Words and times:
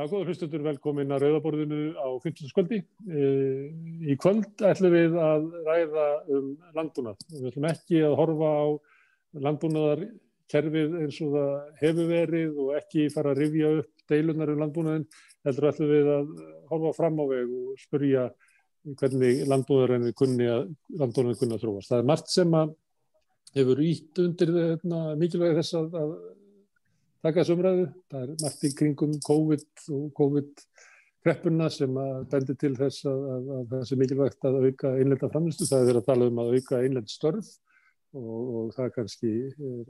Já, 0.00 0.06
góða 0.08 0.30
hlustundur, 0.30 0.62
velkomin 0.64 1.10
að 1.12 1.26
Rauðaborðinu 1.26 1.78
á 1.92 2.08
15. 2.24 2.46
skvöldi. 2.48 2.78
Í 4.08 4.14
kvöld 4.16 4.62
ætlum 4.64 4.94
við 4.94 5.18
að 5.20 5.42
ræða 5.66 6.04
um 6.38 6.46
landbúnað. 6.78 7.18
Við 7.34 7.48
ætlum 7.50 7.66
ekki 7.68 8.00
að 8.06 8.16
horfa 8.16 8.48
á 8.48 8.64
landbúnaðarkerfið 9.44 10.96
eins 11.02 11.20
og 11.26 11.36
það 11.36 11.52
hefur 11.82 12.08
verið 12.14 12.62
og 12.64 12.72
ekki 12.78 13.06
fara 13.12 13.34
að 13.34 13.42
rifja 13.42 13.74
upp 13.82 14.06
deilunar 14.14 14.54
um 14.54 14.64
landbúnaðin. 14.64 15.06
Heldur 15.44 15.68
ætlum 15.74 15.92
við 15.92 16.10
að 16.16 16.34
horfa 16.72 16.96
fram 17.02 17.20
á 17.20 17.24
veg 17.36 17.54
og 17.60 17.84
spurja 17.84 18.26
hvernig 19.02 19.46
landbúnaðarinn 19.52 20.16
kunni 20.16 20.48
að 20.48 20.64
landbúnaðarinn 20.96 21.42
kunni 21.44 21.60
að 21.60 21.66
þróast. 21.66 21.92
Það 21.92 22.00
er 22.00 22.12
margt 22.14 22.32
sem 22.38 22.60
að 22.62 22.76
hefur 23.60 23.84
ítt 23.84 24.24
undir 24.24 24.56
þetta 24.62 25.06
mikilvægi 25.20 25.60
þess 25.60 25.82
að, 25.82 26.04
að 26.06 26.20
taka 27.24 27.42
þessu 27.42 27.56
umræðu. 27.56 27.88
Það 28.12 28.22
er 28.22 28.44
margt 28.44 28.64
í 28.64 28.70
kringum 28.78 29.16
COVID 29.26 29.84
og 29.96 30.06
COVID-kreppuna 30.20 31.68
sem 31.74 32.00
að 32.00 32.22
bendi 32.32 32.56
til 32.60 32.72
þess 32.78 33.08
að, 33.10 33.26
að, 33.34 33.52
að 33.56 33.68
það 33.74 33.84
sé 33.88 34.00
mikilvægt 34.00 34.48
að 34.48 34.58
auka 34.64 34.94
einlenda 34.96 35.30
framlistu. 35.34 35.68
Það 35.70 35.92
er 35.92 36.00
að 36.00 36.08
tala 36.08 36.30
um 36.30 36.42
að 36.42 36.56
auka 36.56 36.80
einlend 36.80 37.12
störf 37.12 37.52
og, 38.16 38.40
og 38.40 38.74
það 38.76 38.92
kannski 38.96 39.34
er 39.50 39.86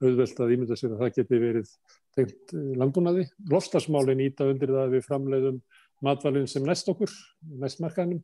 auðvelt 0.00 0.40
að 0.40 0.54
ímynda 0.54 0.78
sér 0.80 0.94
að 0.94 1.04
það 1.04 1.14
geti 1.18 1.40
verið 1.42 1.72
tengt 2.16 2.54
landbúnaði. 2.80 3.26
Lofstafsmálinn 3.52 4.24
íta 4.24 4.48
undir 4.48 4.72
það 4.72 4.84
að 4.86 4.94
við 4.96 5.06
framleiðum 5.06 5.62
matvælinn 6.04 6.48
sem 6.48 6.64
næst 6.64 6.88
okkur, 6.88 7.12
næst 7.60 7.82
markanum. 7.84 8.22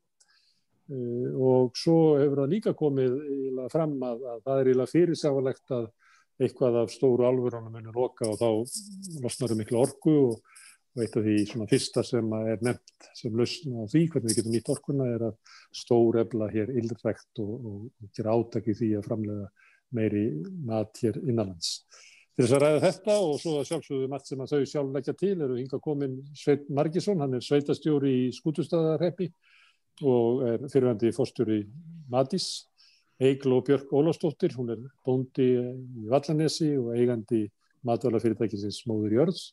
Uh, 0.86 1.34
og 1.42 1.74
svo 1.74 2.14
hefur 2.14 2.44
það 2.44 2.52
líka 2.52 2.72
komið 2.78 3.16
fram 3.72 3.96
að, 4.06 4.20
að 4.30 4.42
það 4.44 4.60
er 4.62 4.90
fyrirsávalegt 4.92 5.72
að 5.74 5.88
eitthvað 6.42 6.82
af 6.82 6.92
stóru 6.92 7.26
alvörunum 7.28 7.72
munir 7.72 7.96
loka 7.96 8.28
og 8.28 8.38
þá 8.40 9.20
losnar 9.24 9.54
um 9.54 9.60
miklu 9.62 9.80
orgu 9.80 10.16
og, 10.20 10.40
og 10.96 11.04
eitt 11.04 11.16
af 11.16 11.24
því 11.24 11.36
svona 11.50 11.68
fyrsta 11.70 12.04
sem 12.04 12.34
er 12.38 12.64
nefnt 12.64 13.08
sem 13.16 13.36
lausna 13.36 13.84
á 13.84 13.90
því 13.92 14.02
hvernig 14.12 14.32
við 14.32 14.40
getum 14.40 14.56
nýtt 14.56 14.72
orguna 14.74 15.08
er 15.14 15.24
að 15.30 15.54
stór 15.76 16.20
efla 16.24 16.50
hér 16.52 16.74
illrækt 16.76 17.40
og, 17.44 17.54
og, 17.56 17.80
og 18.02 18.12
gera 18.16 18.36
átaki 18.36 18.76
því 18.76 18.92
að 18.98 19.08
framlega 19.08 19.48
meiri 19.96 20.26
mat 20.66 21.02
hér 21.02 21.18
innanlands. 21.22 21.80
Til 22.36 22.44
þess 22.44 22.56
að 22.58 22.64
ræða 22.66 22.80
þetta 22.82 23.12
og 23.24 23.36
svo 23.40 23.52
að 23.56 23.68
sjálfsögðu 23.70 24.06
mat 24.12 24.26
sem 24.28 24.40
að 24.44 24.50
þau 24.52 24.64
sjálf 24.68 24.90
leggja 24.92 25.12
til 25.16 25.36
eru 25.40 25.54
hinga 25.56 25.78
komin 25.80 26.18
Sveit 26.36 26.66
Margisson, 26.68 27.22
hann 27.24 27.38
er 27.38 27.44
sveitastjóri 27.44 28.10
í 28.26 28.32
skútustæðarheppi 28.36 29.30
og 30.04 30.42
er 30.44 30.66
fyrirvændi 30.68 31.14
fórstjóri 31.16 31.62
Matís 32.12 32.66
Eiglo 33.16 33.62
Björk 33.64 33.92
Ólafsdóttir, 33.96 34.52
hún 34.58 34.74
er 34.74 34.80
bóndi 35.06 35.46
í 35.56 36.08
Vallanesi 36.10 36.74
og 36.76 36.90
eigandi 36.98 37.46
matvælafyrirtækisins 37.86 38.82
Móður 38.90 39.14
Jörðs 39.16 39.46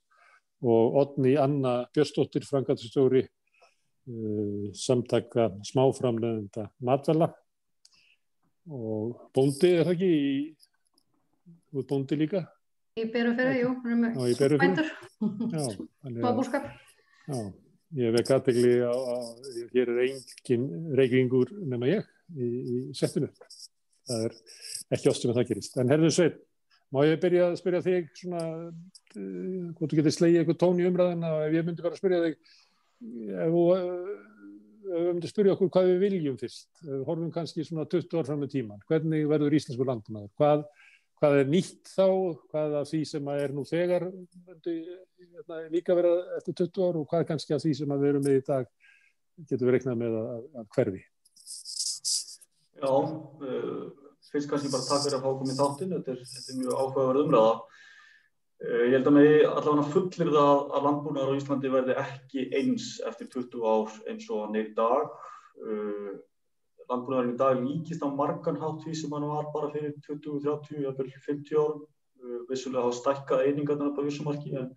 og 0.63 0.97
Otni 0.99 1.37
Anna 1.39 1.85
Björnsdóttir, 1.95 2.43
frangatustjóri 2.47 3.23
uh, 3.23 4.67
samtaka 4.75 5.47
smáframleðenda 5.71 6.67
matvæla. 6.83 7.31
Og 8.67 9.29
bóndi 9.35 9.71
er 9.77 9.87
það 9.87 9.95
ekki 9.95 10.11
í, 10.11 10.35
þú 11.71 11.83
er 11.83 11.89
bóndi 11.93 12.19
líka? 12.19 12.45
Í 12.99 13.07
Berufjörðu, 13.15 13.57
jú, 13.61 13.73
hún 13.83 14.07
er 14.11 14.57
með 14.57 14.59
bændur, 14.59 14.91
smábúrskap. 16.03 16.67
Já, 17.31 17.39
ég 17.99 18.15
vekk 18.15 18.31
aðtegli 18.35 18.73
á 18.85 18.93
að 18.93 19.51
hér 19.73 19.91
er 19.93 20.01
engin 20.07 20.65
reykingur 20.97 21.51
nema 21.61 21.89
ég 21.91 22.09
í, 22.33 22.47
í 22.47 22.79
settinu. 22.97 23.29
Það 24.09 24.25
er 24.27 24.35
ekki 24.97 25.11
ástum 25.11 25.33
að 25.33 25.39
það 25.39 25.49
gerist. 25.51 25.77
En 25.79 25.93
herðu 25.93 26.11
Sveit, 26.13 26.41
má 26.93 27.03
ég 27.07 27.21
byrja 27.21 27.47
að 27.51 27.57
spyrja 27.61 27.83
þig 27.85 28.11
svona, 28.19 28.43
uh, 28.69 29.71
hvort 29.77 29.93
þú 29.93 29.99
getur 29.99 30.15
slegið 30.17 30.43
eitthvað 30.43 30.61
tón 30.65 30.81
í 30.81 30.87
umræðina 30.89 31.33
og 31.37 31.45
ef 31.47 31.57
ég 31.57 31.67
myndi 31.67 31.85
bara 31.85 31.97
að 31.97 32.01
spyrja 32.01 32.21
þig, 32.25 32.37
ef 33.45 33.55
þú 33.55 33.65
uh, 33.77 34.13
myndi 34.93 35.29
að 35.29 35.33
spyrja 35.33 35.55
okkur 35.55 35.73
hvað 35.73 35.91
við 35.91 36.01
viljum 36.07 36.39
fyrst, 36.41 36.69
horfum 37.07 37.31
kannski 37.33 37.65
svona 37.67 37.87
20 37.89 38.19
ár 38.19 38.27
fram 38.27 38.43
með 38.43 38.55
tíman, 38.57 38.83
hvernig 38.89 39.29
verður 39.31 39.55
íslensku 39.57 39.87
landbúnaður, 39.87 40.33
hvað, 40.41 40.65
hvað 41.21 41.39
er 41.39 41.49
nýtt 41.51 41.89
þá, 41.93 42.07
hvað 42.51 42.77
af 42.81 42.89
því 42.89 43.01
sem 43.07 43.27
er 43.33 43.53
nú 43.55 43.63
þegar 43.67 44.07
myndi 44.11 44.77
hérna, 44.83 45.59
líka 45.73 45.95
vera 45.97 46.13
eftir 46.37 46.57
20 46.65 46.87
ár 46.87 46.99
og 47.01 47.09
hvað 47.11 47.27
kannski 47.29 47.55
af 47.55 47.63
því 47.63 47.73
sem 47.79 47.93
við 47.95 48.09
erum 48.09 48.25
með 48.25 48.39
í 48.39 48.45
dag 48.47 48.69
getur 49.49 49.69
við 49.69 49.77
reiknað 49.77 49.99
með 50.01 50.17
að, 50.19 50.47
að 50.61 50.71
hverfi. 50.75 51.03
Já, 52.83 52.91
uh, 52.91 53.85
fyrst 54.31 54.49
kannski 54.51 54.73
bara 54.73 54.87
takk 54.87 55.05
fyrir 55.05 55.19
að 55.19 55.23
fá 55.23 55.39
komið 55.39 55.61
þáttinn, 55.61 55.95
þetta, 55.97 56.17
þetta 56.33 56.53
er 56.53 56.59
mjög 56.59 56.81
áhugaverð 56.81 57.23
umræða. 57.23 57.53
Uh, 58.63 58.83
ég 58.83 58.97
held 58.97 59.09
að 59.09 59.17
mig 59.17 59.31
allavega 59.47 59.87
fullir 59.93 60.33
það 60.35 60.61
að 60.77 60.85
landbúnaðar 60.89 61.33
á 61.33 61.37
Íslandi 61.39 61.73
verði 61.73 61.97
ekki 62.03 62.45
eins 62.59 62.91
eftir 63.07 63.31
20 63.37 63.65
ár 63.73 63.97
eins 64.11 64.29
og 64.29 64.45
er 64.59 64.67
í 64.67 64.75
dag. 64.77 65.17
Uh, 65.63 66.13
landbúnaðarinn 66.91 67.33
í 67.33 67.39
dag 67.39 67.63
líkist 67.63 68.03
á 68.03 68.09
margan 68.11 68.59
hátt 68.61 68.83
því 68.83 68.93
sem 68.99 69.15
hann 69.15 69.29
var 69.29 69.49
bara 69.53 69.71
fyrir 69.73 69.95
20, 70.07 70.43
30, 70.43 70.83
jafnvel 70.87 71.09
50 71.27 71.61
árum. 71.61 71.81
Vissulega 72.49 72.85
hafa 72.85 72.97
stækkað 72.99 73.47
einingarnar 73.47 73.95
på 73.95 74.05
vissumarki 74.05 74.53
en, 74.55 74.69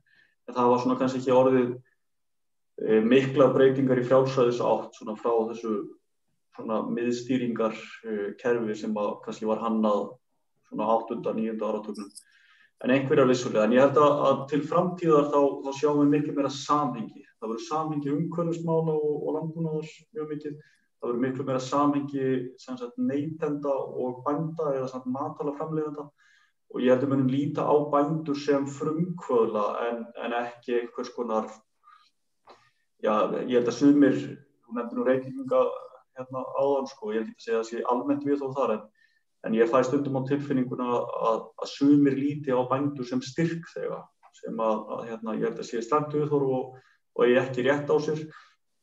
en 0.48 0.56
það 0.56 0.72
var 0.72 0.82
svona 0.82 0.98
kannski 0.98 1.20
ekki 1.22 1.34
orðið 1.36 1.76
mikla 3.06 3.46
breytingar 3.54 4.02
í 4.02 4.04
frjálsæðis 4.04 4.58
átt 4.60 4.98
svona 4.98 5.14
frá 5.16 5.32
þessu 5.52 5.76
svona 6.56 6.82
miðstýringar 6.88 7.74
uh, 7.76 8.30
kerfi 8.40 8.76
sem 8.80 8.94
að 8.96 9.18
kannski 9.24 9.48
var 9.48 9.60
hannað 9.62 10.08
svona 10.70 10.88
8. 10.96 11.20
og 11.20 11.38
9. 11.38 11.56
áratögnum 11.60 12.10
en 12.84 12.92
einhverjar 12.92 13.28
vissulega. 13.30 13.64
En 13.64 13.76
ég 13.76 13.84
held 13.84 14.00
að, 14.00 14.22
að 14.28 14.40
til 14.52 14.62
framtíðar 14.68 15.30
þá, 15.32 15.38
þá 15.64 15.70
sjáum 15.78 16.00
við 16.02 16.10
miklu 16.12 16.34
meira 16.36 16.52
samhengi. 16.52 17.22
Það 17.36 17.52
verður 17.52 17.66
samhengi 17.68 18.12
umhverfismála 18.12 18.96
og, 18.96 19.14
og 19.22 19.36
landbúnaðars 19.38 19.94
mjög 20.16 20.32
mikið. 20.34 20.58
Það 20.96 21.10
verður 21.10 21.22
miklu 21.22 21.44
meira 21.44 21.60
samhengi 21.60 22.28
sagt, 22.58 22.96
neytenda 22.96 23.72
og 23.72 24.22
bænda 24.24 24.70
eða 24.78 24.88
sagt, 24.90 25.08
matala 25.12 25.52
framleiðenda 25.58 26.06
og 26.72 26.82
ég 26.82 26.90
held 26.92 27.04
að 27.06 27.12
munum 27.12 27.30
líta 27.30 27.66
á 27.68 27.74
bændur 27.92 28.38
sem 28.40 28.64
frumkvöðla 28.78 29.66
en, 29.86 30.00
en 30.24 30.34
ekki 30.40 30.80
einhvers 30.80 31.12
konar, 31.14 31.46
já 33.04 33.12
ég 33.44 33.54
held 33.58 33.70
að 33.70 33.76
sumir, 33.76 34.16
þú 34.64 34.78
nefndir 34.78 34.98
nú 34.98 35.06
reyninga 35.06 35.62
hérna 36.16 36.42
áðan 36.56 36.90
sko, 36.90 37.12
ég 37.14 37.22
er 37.22 37.28
ekki 37.28 37.36
að 37.36 37.46
segja 37.46 37.60
að 37.60 37.68
sé 37.70 37.84
almennt 37.92 38.26
við 38.26 38.42
þó 38.42 38.48
þar 38.56 38.74
en, 38.76 38.82
en 39.46 39.56
ég 39.60 39.70
fæ 39.70 39.78
stundum 39.86 40.18
á 40.18 40.28
tilfinninguna 40.32 40.88
að, 40.96 41.46
að 41.62 41.72
sumir 41.76 42.18
líti 42.18 42.56
á 42.56 42.60
bændur 42.72 43.08
sem 43.08 43.22
styrk 43.22 43.68
þegar 43.74 44.04
sem 44.36 44.58
að, 44.60 44.82
að 44.96 45.04
hérna, 45.10 45.36
ég 45.36 45.48
held 45.48 45.62
að 45.62 45.68
sé 45.70 45.80
viðþóru 46.16 46.50
og, 46.56 46.76
og 47.16 47.30
ég 47.30 47.40
ekki 47.40 47.64
rétt 47.68 47.92
á 47.92 47.96
sér 48.04 48.24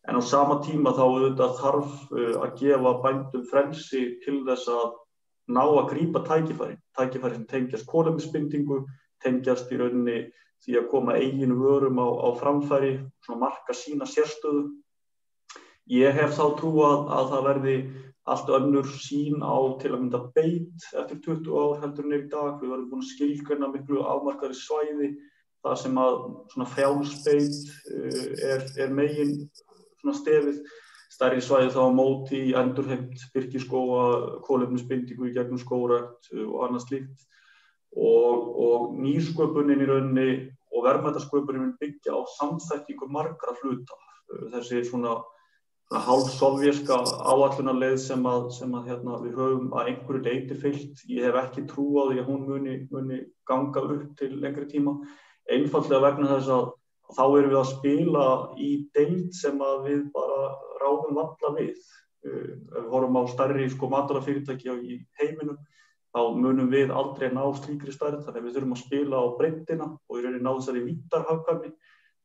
en 0.09 0.19
á 0.19 0.21
sama 0.25 0.59
tíma 0.65 0.93
þá 0.97 1.03
auðvitað 1.05 1.57
þarf 1.61 1.95
uh, 2.11 2.35
að 2.43 2.55
gefa 2.61 2.93
bændum 3.05 3.47
frelsi 3.51 4.03
til 4.25 4.41
þess 4.47 4.69
að 4.71 4.93
ná 5.53 5.63
að 5.63 5.89
grýpa 5.91 6.23
tækifæri, 6.27 6.77
tækifæri 6.97 7.39
sem 7.39 7.49
tengjast 7.49 7.89
kólumisbindingu, 7.89 8.83
tengjast 9.23 9.71
í 9.71 9.79
rauninni 9.79 10.21
því 10.63 10.77
að 10.79 10.89
koma 10.91 11.17
eiginu 11.19 11.57
vörum 11.59 11.99
á, 11.99 12.07
á 12.07 12.29
framfæri, 12.39 12.93
svona 13.25 13.47
marka 13.47 13.75
sína 13.75 14.07
sérstöðu 14.07 14.69
Ég 15.91 16.15
hef 16.15 16.37
þá 16.37 16.45
trú 16.59 16.71
að, 16.85 17.09
að 17.11 17.29
það 17.33 17.47
verði 17.49 17.75
allt 18.31 18.49
önnur 18.55 18.87
sín 19.03 19.41
á 19.43 19.55
til 19.81 19.91
að 19.91 19.99
mynda 19.99 20.21
beit 20.31 20.85
eftir 20.95 21.19
20 21.25 21.57
ár 21.59 21.81
heldur 21.81 22.07
í 22.15 22.19
dag. 22.31 22.61
Við 22.61 22.71
verðum 22.71 22.89
búin 22.93 23.03
að 23.03 23.09
skilgjörna 23.09 23.69
miklu 23.73 24.05
afmarkaði 24.07 24.59
svæði 24.61 25.09
það 25.63 25.75
sem 25.81 25.99
að 25.99 26.15
svona 26.53 26.69
frjálsbeit 26.71 27.59
uh, 27.91 28.29
er, 28.53 28.63
er 28.79 28.95
megin 28.95 29.35
svona 30.03 30.19
stefið. 30.19 30.63
Stærri 31.13 31.43
svæði 31.45 31.69
þá 31.75 31.83
móti 31.93 32.39
endurheimt, 32.57 33.21
byrkiskóa, 33.35 34.05
kólefnisbindingu 34.47 35.29
í 35.29 35.35
gegnum 35.35 35.61
skórækt 35.61 36.31
uh, 36.33 36.47
og 36.49 36.65
annað 36.67 36.87
slíkt. 36.87 37.27
Og, 37.93 38.47
og 38.65 38.95
nýsköpunin 38.97 39.83
í 39.85 39.89
rauninni 39.89 40.29
og 40.73 40.87
verðmætasköpunin 40.87 41.75
byggja 41.77 42.17
á 42.17 42.21
samþækkingu 42.39 43.11
margra 43.13 43.53
hluta. 43.61 43.99
Uh, 44.33 44.49
þessi 44.55 44.81
svona 44.89 45.19
hálfsovjerska 45.93 46.95
áallunarleið 47.29 47.99
sem, 48.01 48.23
að, 48.25 48.47
sem 48.55 48.71
að, 48.73 48.87
hérna, 48.89 49.19
við 49.21 49.35
höfum 49.37 49.73
að 49.77 49.91
einhverju 49.91 50.23
leiti 50.25 50.57
fyllt. 50.57 51.03
Ég 51.11 51.27
hef 51.27 51.37
ekki 51.43 51.67
trú 51.69 51.85
á 52.01 52.03
því 52.09 52.23
að 52.23 52.29
hún 52.31 52.47
muni, 52.47 52.77
muni 52.89 53.19
ganga 53.45 53.83
upp 53.85 54.07
til 54.17 54.31
lengri 54.41 54.65
tíma. 54.71 54.95
Einfallega 55.53 56.01
vegna 56.07 56.31
þess 56.31 56.49
að 56.55 56.71
þá 57.15 57.23
erum 57.25 57.51
við 57.51 57.59
að 57.59 57.69
spila 57.71 58.25
í 58.59 58.69
deild 58.95 59.35
sem 59.37 59.61
við 59.85 60.05
bara 60.15 60.39
ráðum 60.81 61.19
valla 61.19 61.53
við. 61.57 61.77
Uh, 62.23 62.53
ef 62.55 62.79
við 62.79 62.91
horfum 62.93 63.19
á 63.19 63.23
stærri 63.31 63.69
sko, 63.71 63.89
maturafyrirtæki 63.91 64.71
í 64.73 64.99
heiminum, 65.19 65.57
þá 66.13 66.21
munum 66.37 66.69
við 66.71 66.93
aldrei 66.95 67.29
ná 67.33 67.43
slíkri 67.57 67.93
stærð. 67.95 68.23
Þannig 68.25 68.39
að 68.39 68.47
við 68.47 68.55
þurfum 68.57 68.77
að 68.77 68.83
spila 68.85 69.19
á 69.19 69.25
breyndina 69.39 69.89
og 69.93 70.19
í 70.19 70.23
rauninni 70.23 70.45
ná 70.45 70.53
þessari 70.53 70.85
vítarhagkvæmni. 70.87 71.73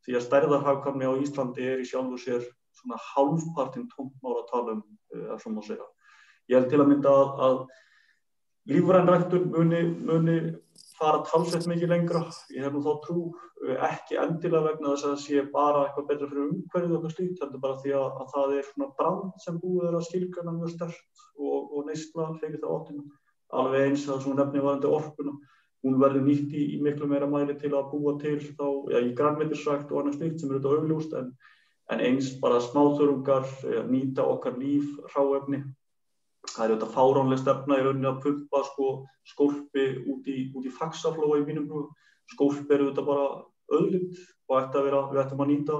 Því 0.06 0.16
að 0.16 0.24
stærðarhagkvæmni 0.28 1.10
á 1.10 1.12
Íslandi 1.24 1.66
er 1.68 1.82
í 1.82 1.88
sjálfu 1.88 2.20
sér 2.22 2.46
svona 2.78 3.00
hálfpartinn 3.02 3.88
tómmára 3.90 4.44
að 4.44 4.50
tala 4.52 4.76
um 4.78 4.84
uh, 4.86 5.34
ef 5.34 5.42
svo 5.42 5.52
má 5.56 5.62
segja. 5.66 5.88
Ég 6.48 6.60
held 6.60 6.70
til 6.72 6.80
að 6.80 6.90
mynda 6.92 7.12
að, 7.12 7.42
að 7.44 7.58
lífrænræktun 8.68 9.50
muni, 9.52 9.82
muni 10.06 10.38
fara 10.98 11.20
talsveit 11.26 11.66
mikið 11.70 11.92
lengra, 11.92 12.20
ég 12.54 12.64
hef 12.66 12.74
nú 12.74 12.80
þá 12.84 12.92
trú 13.04 13.22
ekki 13.88 14.18
endilega 14.22 14.64
vegna 14.66 14.94
þess 14.94 15.06
að 15.06 15.12
það 15.12 15.22
sé 15.24 15.44
bara 15.52 15.84
eitthvað 15.84 16.08
betra 16.10 16.28
fyrir 16.30 16.48
umhverfið 16.48 16.90
og 16.90 16.96
eitthvað 16.98 17.14
slíkt, 17.14 17.44
er 17.44 17.62
bara 17.62 17.78
því 17.82 17.94
að, 17.98 18.08
að 18.22 18.32
það 18.34 18.54
er 18.56 18.66
svona 18.68 18.88
brand 18.98 19.44
sem 19.44 19.60
búið 19.62 19.88
er 19.88 19.98
að 19.98 20.06
skilgjana 20.08 20.56
mjög 20.56 20.74
stört 20.74 21.22
og, 21.38 21.56
og 21.62 21.86
neysla 21.88 22.28
fyrir 22.40 22.60
það 22.62 22.74
óttum, 22.76 23.04
alveg 23.60 23.86
eins 23.88 24.08
að 24.08 24.24
svona 24.24 24.42
nefni 24.42 24.64
varandi 24.66 24.92
orkuna, 24.98 25.36
hún 25.86 26.00
verður 26.02 26.26
nýtt 26.26 26.54
í, 26.58 26.64
í 26.74 26.80
miklu 26.82 27.10
meira 27.10 27.30
mæli 27.30 27.56
til 27.58 27.72
að 27.78 27.90
búa 27.92 28.16
til 28.22 28.38
þá, 28.48 28.66
já, 28.92 28.98
í 28.98 29.14
grannmyndirsrækt 29.18 29.92
og 29.92 30.02
annað 30.02 30.18
slíkt 30.18 30.42
sem 30.42 30.52
eru 30.52 30.62
þetta 30.62 30.82
augljóst 30.82 31.18
en, 31.18 31.34
en 31.94 32.06
eins 32.10 32.32
bara 32.42 32.62
smáþörungar, 32.62 33.46
nýta 33.90 34.26
okkar 34.26 34.58
líf, 34.58 34.90
ráefni 35.14 35.62
það 36.54 36.64
er 36.64 36.72
auðvitað 36.72 36.94
fáránlega 36.94 37.42
stefna 37.42 37.78
í 37.78 37.84
rauninni 37.84 38.08
að 38.10 38.20
pumpa 38.24 38.62
sko, 38.70 38.88
skólpi 39.28 39.86
út 40.12 40.28
í, 40.30 40.38
í 40.48 40.72
fagsaflóa 40.78 41.40
í 41.40 41.46
mínum 41.46 41.68
hug. 41.72 41.92
Skólp 42.28 42.72
er 42.72 42.84
auðvitað 42.84 43.08
bara 43.08 43.28
öðlind 43.78 44.18
og 44.48 44.58
ætti 44.58 44.84
vera, 44.84 45.04
við 45.12 45.22
ættum 45.22 45.44
að 45.44 45.50
nýta 45.52 45.78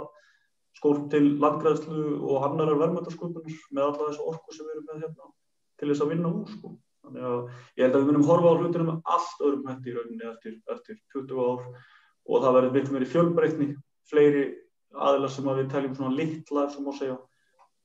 skólp 0.79 1.09
til 1.13 1.25
landgræðslu 1.43 2.03
og 2.29 2.45
annarar 2.47 2.79
verðmættasköpunir 2.83 3.57
með 3.75 3.85
alla 3.87 4.11
þessu 4.11 4.29
orku 4.31 4.55
sem 4.55 4.69
við 4.69 4.77
erum 4.77 4.87
með 4.89 5.03
hérna 5.05 5.31
til 5.79 5.89
þess 5.91 6.05
að 6.05 6.13
vinna 6.13 6.33
úr 6.33 6.53
sko. 6.53 6.73
Þannig 7.09 7.27
að 7.29 7.39
ég 7.79 7.85
held 7.85 7.97
að 7.97 8.03
við 8.03 8.09
munum 8.11 8.27
horfa 8.29 8.53
á 8.53 8.59
hlutinu 8.59 8.87
með 8.89 9.13
allt 9.17 9.45
öðrum 9.47 9.69
hætti 9.71 9.91
í 9.91 9.97
rauninni 9.97 10.29
eftir, 10.29 10.57
eftir 10.75 10.99
20 11.15 11.43
ár 11.49 11.63
og 12.29 12.43
það 12.45 12.57
verður 12.59 12.75
miklu 12.77 12.95
meiri 12.95 13.11
fjölbreytni, 13.15 13.69
fleiri 14.11 14.45
aðilar 14.93 15.33
sem 15.33 15.49
að 15.49 15.63
við 15.63 15.71
teljum 15.73 15.97
svona 15.97 16.17
litlar 16.19 16.71
sem 16.73 16.85
má 16.85 16.93
segja 16.97 17.17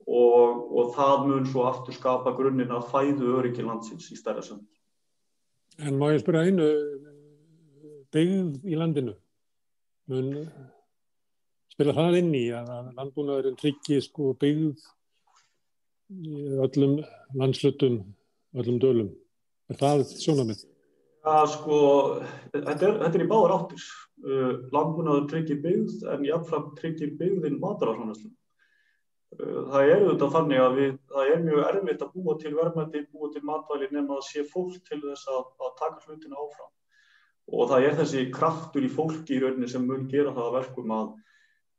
og, 0.08 0.64
og 0.74 0.94
það 0.98 1.26
mun 1.28 1.50
svo 1.50 1.66
aftur 1.70 1.96
skapa 1.96 2.34
grunninn 2.38 2.74
að 2.74 2.90
fæðu 2.92 3.36
öryggi 3.40 3.66
landsins 3.66 4.10
í 4.12 4.20
stærra 4.20 4.44
sönd. 4.46 4.66
En 5.82 5.98
má 5.98 6.12
ég 6.14 6.22
spyrja 6.22 6.46
einu, 6.48 6.68
byggð 8.14 8.68
í 8.70 8.78
landinu, 8.78 9.16
mun 10.12 10.34
spila 11.74 11.96
það 11.98 12.20
inn 12.20 12.36
í 12.38 12.44
að 12.54 12.92
landbúnaðurinn 12.98 13.58
tryggji 13.58 14.02
sko 14.06 14.36
byggð 14.42 14.84
í 16.14 16.44
öllum 16.62 17.00
landslutum, 17.40 18.04
öllum 18.54 18.78
dölum. 18.84 19.10
Er 19.72 19.80
það 19.80 20.06
sjónamið? 20.20 20.68
Já, 21.24 21.36
sko, 21.48 21.78
þetta 22.52 22.74
er, 22.74 22.98
þetta 23.00 23.16
er 23.16 23.24
í 23.24 23.30
báðar 23.32 23.56
áttir. 23.58 23.84
Uh, 24.24 24.52
landbúnaður 24.76 25.28
tryggir 25.32 25.62
byggð 25.64 26.04
en 26.14 26.26
jáfnfram 26.28 26.70
tryggir 26.78 27.14
byggðinn 27.20 27.62
maturafsvonastlum. 27.64 28.34
Það 29.40 29.90
er 29.90 30.04
auðvitað 30.04 30.34
þannig 30.36 30.62
að 30.62 30.76
við, 30.78 30.94
það 31.14 31.32
er 31.32 31.44
mjög 31.44 31.62
erfitt 31.68 32.04
að 32.06 32.14
búa 32.14 32.36
til 32.42 32.54
verðmætti, 32.58 33.02
búa 33.14 33.30
til 33.34 33.42
matvæli 33.50 33.90
nema 33.94 34.18
að 34.20 34.26
sé 34.28 34.44
fólk 34.50 34.80
til 34.90 35.00
þess 35.02 35.30
að, 35.32 35.44
að 35.64 35.72
taka 35.80 36.04
hlutina 36.06 36.40
áfram. 36.44 36.72
Og 37.54 37.70
það 37.72 37.88
er 37.88 37.98
þessi 38.00 38.24
kraftur 38.34 38.86
í 38.86 38.92
fólki 38.92 39.38
í 39.38 39.42
rauninni 39.44 39.70
sem 39.72 39.86
mun 39.88 40.06
gera 40.12 40.34
það 40.36 40.50
að 40.50 40.58
verkum 40.60 40.94
að, 40.96 41.10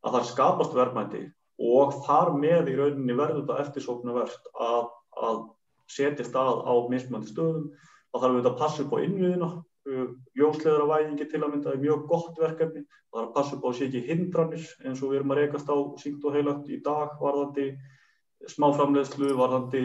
að 0.05 0.17
það 0.17 0.27
skapast 0.31 0.75
verðmætti 0.77 1.23
og 1.65 1.95
þar 2.05 2.33
með 2.41 2.71
í 2.73 2.77
rauninni 2.79 3.15
verður 3.17 3.45
þetta 3.45 3.61
eftirsóknarvert 3.63 4.51
að, 4.67 4.89
að 5.29 5.39
setja 5.95 6.27
stað 6.27 6.61
á 6.67 6.73
mismandi 6.91 7.31
stöðum. 7.31 7.69
Það 8.11 8.21
þarf 8.21 8.35
auðvitað 8.35 8.51
að 8.51 8.59
passa 8.59 8.83
upp 8.83 8.93
á 8.95 9.03
innviðina 9.05 9.49
Ljósleðara 9.85 10.85
væðingi 10.89 11.27
til 11.29 11.41
að 11.43 11.51
mynda 11.51 11.73
er 11.73 11.81
mjög 11.81 12.05
gott 12.09 12.39
verkefni. 12.41 12.81
Það 13.11 13.19
er 13.21 13.27
að 13.27 13.33
passa 13.35 13.57
upp 13.57 13.65
á 13.65 13.69
að 13.69 13.75
sé 13.77 13.85
ekki 13.85 14.01
hindranir 14.07 14.63
eins 14.81 15.03
og 15.03 15.11
við 15.11 15.19
erum 15.19 15.33
að 15.35 15.39
rekast 15.41 15.69
á 15.69 15.77
sínt 16.01 16.25
og 16.25 16.33
heilagt 16.35 16.71
í 16.73 16.79
dag 16.85 17.13
varðandi 17.21 17.67
smáframlegslu, 18.55 19.29
varðandi 19.37 19.83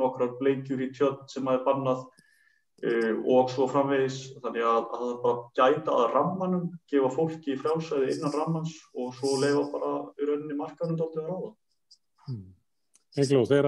nokkrar 0.00 0.36
bleikjur 0.40 0.84
í 0.84 0.90
tjöld 0.92 1.24
sem 1.32 1.48
að 1.48 1.58
er 1.58 1.64
bannað 1.64 2.04
uh, 2.04 3.12
og 3.36 3.50
svo 3.54 3.68
framvegis. 3.72 4.20
Þannig 4.44 4.68
að, 4.68 4.80
að 4.84 5.04
það 5.06 5.18
bara 5.24 5.42
gæta 5.60 5.98
að 5.98 6.08
rammanum, 6.18 6.70
gefa 6.92 7.12
fólki 7.16 7.58
frjálsæði 7.60 8.14
innan 8.18 8.36
rammans 8.36 8.76
og 8.92 9.16
svo 9.16 9.38
leifa 9.40 9.66
bara 9.72 9.92
í 10.20 10.28
rauninni 10.28 10.58
markanum 10.60 11.00
dálta 11.00 11.24
að 11.24 11.30
ráða. 11.32 11.52
Hmm. 13.14 13.22
Egló, 13.22 13.44
þegar 13.46 13.66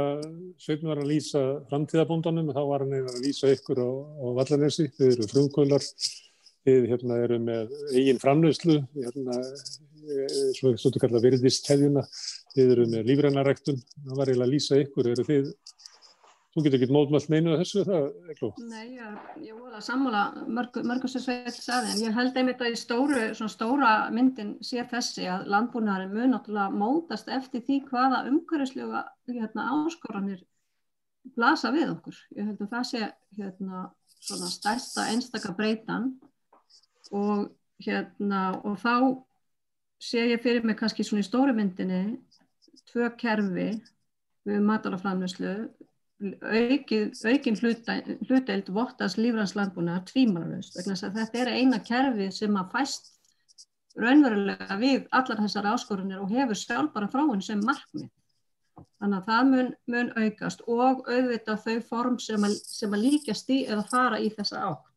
Sveitn 0.59 0.89
var 0.91 0.99
að 0.99 1.11
lýsa 1.13 1.41
framtíðabóndanum 1.71 2.49
þá 2.51 2.63
var 2.67 2.83
hann 2.83 2.95
að 2.99 3.21
lýsa 3.23 3.53
ykkur 3.55 3.79
á, 3.79 3.91
á 3.95 4.27
Vallanesi, 4.41 4.89
þið 4.97 5.13
eru 5.13 5.29
frumkvölar, 5.31 5.87
þið 6.67 6.89
hérna, 6.91 7.19
eru 7.23 7.39
með 7.45 7.77
eigin 7.93 8.19
framnöðslu, 8.19 8.81
hérna, 8.97 9.39
svo 10.59 10.75
þú 10.75 11.03
kallar 11.05 11.23
virðist 11.23 11.71
hefjuna, 11.71 12.03
þið 12.57 12.73
eru 12.75 12.89
með 12.91 13.13
lífrænarektun, 13.13 13.79
það 14.09 14.19
var 14.19 14.33
eiginlega 14.33 14.49
að 14.49 14.55
lýsa 14.57 14.81
ykkur, 14.83 15.13
eru 15.15 15.27
þið 15.31 15.55
Þú 16.57 16.63
getur 16.65 16.81
ekki 16.81 16.95
mótmælt 16.97 17.27
meinu 17.29 17.51
að 17.53 17.59
þessu 17.61 17.83
það, 17.85 18.05
Egló? 18.33 18.49
Nei, 18.65 18.85
ég, 18.97 19.17
ég 19.45 19.57
voru 19.59 19.77
að 19.77 19.83
sammála 19.85 20.23
mörgum 20.49 21.11
sem 21.13 21.21
Sveit 21.21 21.53
saði, 21.53 21.91
en 21.93 21.99
ég 22.07 22.15
held 22.17 22.39
einmitt 22.41 22.63
að 22.65 22.73
í 22.73 22.79
stóru, 22.81 23.19
svona 23.37 23.53
stóra 23.53 23.91
myndin 24.09 24.55
sé 24.65 24.81
þessi 24.89 25.27
að 25.29 25.51
landbúnaðarinn 25.53 26.15
mun 26.15 26.33
náttúrulega 26.33 26.73
mótast 26.81 27.29
eftir 27.29 27.61
því 27.67 27.77
hvaða 27.91 28.23
umhverfislega 28.31 29.03
hérna, 29.29 29.67
áskoranir 29.83 30.41
blasa 31.37 31.75
við 31.77 31.93
okkur. 31.93 32.23
Ég 32.39 32.49
held 32.49 32.65
að 32.65 32.73
það 32.73 32.89
sé 32.95 33.03
hérna, 33.37 33.85
svona 34.17 34.49
stærsta 34.55 35.07
einstaka 35.13 35.53
breytan 35.61 36.15
og, 37.13 37.51
hérna, 37.85 38.47
og 38.65 38.81
þá 38.81 38.97
sé 40.01 40.25
ég 40.33 40.41
fyrir 40.41 40.65
mig 40.65 40.81
kannski 40.81 41.05
svona 41.05 41.21
í 41.21 41.29
stóru 41.29 41.53
myndinni 41.53 42.17
tvö 42.89 43.13
kerfi 43.21 43.75
við 44.49 44.65
matalaframnuslu 46.17 47.29
aukin 47.29 47.57
hluteld 48.29 48.71
vottast 48.73 49.19
lífranslandbúna 49.21 49.99
tvímaralust 50.09 50.79
vegna 50.79 50.97
að 50.97 51.19
þetta 51.21 51.41
er 51.43 51.51
eina 51.53 51.81
kerfi 51.85 52.31
sem 52.33 52.57
að 52.57 52.71
fæst 52.73 53.11
raunverulega 54.01 54.77
við 54.81 55.07
allar 55.13 55.43
þessar 55.45 55.69
áskorunir 55.73 56.21
og 56.21 56.33
hefur 56.33 56.57
sjálfbara 56.57 57.09
þróun 57.13 57.43
sem 57.45 57.61
markmið. 57.65 58.09
Þannig 59.01 59.19
að 59.19 59.29
það 59.29 59.51
mun, 59.51 59.71
mun 59.93 60.11
aukast 60.17 60.63
og 60.67 61.07
auðvitað 61.09 61.63
þau 61.65 61.81
form 61.91 62.19
sem 62.21 62.45
að, 62.45 62.57
sem 62.65 62.93
að 62.93 63.05
líkjast 63.07 63.51
í 63.53 63.63
eða 63.65 63.87
fara 63.91 64.21
í 64.21 64.29
þessa 64.33 64.65
átt. 64.71 64.93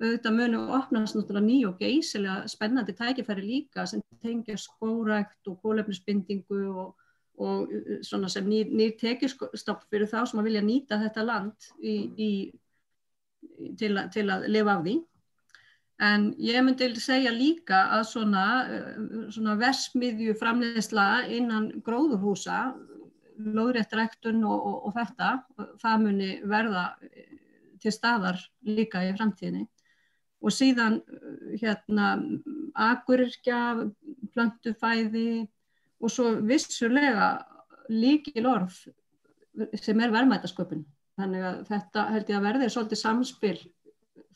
Auðvitað 0.00 0.36
munu 0.36 0.60
opnast 0.76 1.16
náttúrulega 1.16 1.46
ný 1.46 1.58
og 1.68 1.80
geysilega 1.80 2.48
spennandi 2.48 2.96
tækifæri 2.96 3.44
líka 3.44 3.86
sem 3.88 4.00
tengja 4.24 4.56
skórækt 4.60 5.48
og 5.48 5.60
kólefnisbindingu 5.64 6.62
og 6.72 6.94
og 7.40 7.70
uh, 7.72 7.92
svona 8.06 8.30
sem 8.32 8.48
nýr, 8.48 8.72
nýr 8.72 8.96
tekjustopp 9.00 9.86
fyrir 9.90 10.10
þá 10.10 10.24
sem 10.28 10.42
að 10.42 10.50
vilja 10.50 10.64
nýta 10.66 11.00
þetta 11.00 11.26
land 11.26 11.70
í, 11.80 11.94
í, 12.16 12.30
til, 13.80 13.94
a, 13.96 14.06
til 14.12 14.26
að 14.32 14.48
lifa 14.52 14.76
af 14.76 14.84
því. 14.86 14.98
En 16.00 16.30
ég 16.40 16.62
myndi 16.64 16.88
segja 16.96 17.32
líka 17.34 17.82
að 17.96 18.06
svona, 18.12 18.44
uh, 18.64 19.26
svona 19.32 19.56
versmiðju 19.60 20.36
framleiðsla 20.40 21.08
innan 21.32 21.70
gróðurhúsa, 21.86 22.62
lóðréttræktun 23.40 24.42
og, 24.44 24.64
og, 24.68 24.80
og 24.88 24.96
þetta, 24.98 25.28
það 25.80 26.02
muni 26.02 26.32
verða 26.44 26.90
til 27.80 27.92
staðar 27.94 28.40
líka 28.68 29.02
í 29.08 29.14
framtíðinni. 29.16 29.64
Og 30.40 30.52
síðan 30.56 31.00
hérna 31.60 32.14
agurirkja, 32.80 33.60
plöntufæði, 34.32 35.48
og 36.00 36.12
svo 36.12 36.32
vissulega 36.46 37.32
líkil 37.90 38.46
orð 38.48 38.78
sem 39.82 40.00
er 40.00 40.14
verðmætasköpun. 40.14 40.84
Þannig 41.20 41.44
að 41.44 41.60
þetta 41.68 42.06
held 42.14 42.32
ég 42.32 42.38
að 42.38 42.46
verði 42.46 42.70
svolítið 42.72 43.00
samspil 43.00 43.56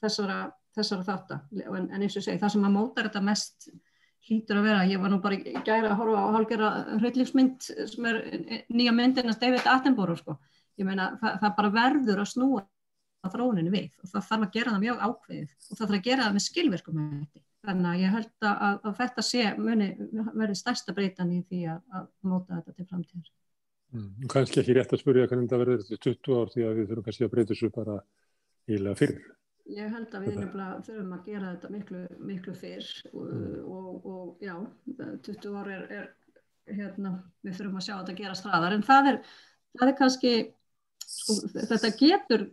þessara, 0.02 0.38
þessara 0.76 1.06
þátt 1.06 1.35
en, 1.38 1.88
en 1.88 2.02
eins 2.02 2.18
og 2.18 2.25
segi 2.26 2.40
það 2.42 2.54
sem 2.56 2.66
að 2.68 2.75
móta 2.75 3.04
þetta 3.06 3.23
mest 3.25 3.68
hlýtur 4.25 4.61
að 4.61 4.68
vera, 4.68 4.85
ég 4.88 5.00
var 5.00 5.12
nú 5.12 5.21
bara 5.25 5.38
gæra 5.38 5.90
að 5.92 5.99
horfa 6.00 6.21
á 6.25 6.35
hálgjara 6.35 6.68
hryllingsmynd 6.99 7.66
sem 7.92 8.06
er 8.09 8.21
nýja 8.73 8.94
myndinast 8.97 9.42
David 9.42 9.66
Attenborough 9.68 10.21
sko. 10.21 10.38
Ég 10.80 10.88
meina 10.88 11.12
það, 11.21 11.40
það 11.42 11.56
bara 11.59 11.73
verður 11.75 12.23
að 12.23 12.30
snúa 12.33 12.64
þróuninu 13.33 13.73
við 13.73 13.90
og 14.02 14.11
það 14.11 14.28
þarf 14.30 14.47
að 14.47 14.54
gera 14.56 14.73
það 14.73 14.85
mjög 14.85 15.02
ákveðið 15.04 15.52
og 15.52 15.68
það 15.68 15.83
þarf 15.83 15.99
að 15.99 16.06
gera 16.09 16.25
það 16.25 16.37
með 16.37 16.47
skilverkum 16.47 16.99
með 16.99 17.12
þetta. 17.21 17.44
Þannig 17.64 17.88
að 17.90 18.02
ég 18.02 18.12
held 18.12 18.49
að, 18.49 18.75
að 18.75 18.99
þetta 18.99 19.25
sé 19.25 19.44
muni 19.56 19.87
verið 20.35 20.59
stærsta 20.61 20.94
breytan 20.97 21.33
í 21.33 21.40
því 21.49 21.61
að, 21.73 21.80
að 21.97 22.11
móta 22.28 22.59
þetta 22.59 22.75
til 22.75 22.87
framtíðar. 22.90 23.30
Mm, 23.94 24.26
kannski 24.33 24.61
ekki 24.61 24.75
rétt 24.76 24.92
að 24.92 25.00
spurja 25.00 25.28
hvernig 25.30 25.49
það 25.52 25.62
verður 25.62 25.85
þetta 25.85 26.00
20 26.09 26.37
ár 26.40 26.52
því 26.52 26.66
að 26.66 26.76
við 26.78 26.90
þurfum 26.90 27.06
kannski 27.06 27.25
að 27.25 27.33
breyta 27.35 27.52
þessu 27.52 27.71
bara 27.75 27.97
ílega 28.75 29.00
fyrr. 29.00 29.14
Ég 29.75 29.94
held 29.94 30.16
að 30.18 30.26
við 30.26 30.40
þurfum 30.42 31.14
að 31.16 31.28
gera 31.30 31.52
þetta 31.54 31.71
miklu, 31.73 32.02
miklu 32.33 32.54
fyrr 32.59 32.90
og, 33.12 33.30
mm. 33.30 33.54
og, 33.78 34.09
og 34.12 34.44
já, 34.44 34.56
20 35.30 35.56
ár 35.56 35.71
er, 35.73 35.87
er 36.02 36.11
hérna, 36.75 37.14
við 37.44 37.56
þurfum 37.61 37.80
að 37.80 37.87
sjá 37.87 37.94
að 37.94 38.02
þetta 38.02 38.18
gera 38.18 38.37
straðar 38.38 38.76
en 38.76 38.85
það 38.85 39.11
er, 39.12 39.18
það 39.78 39.92
er 39.92 39.97
kannski, 40.02 40.35
sko, 41.04 41.38
þetta 41.54 41.92
getur 42.02 42.47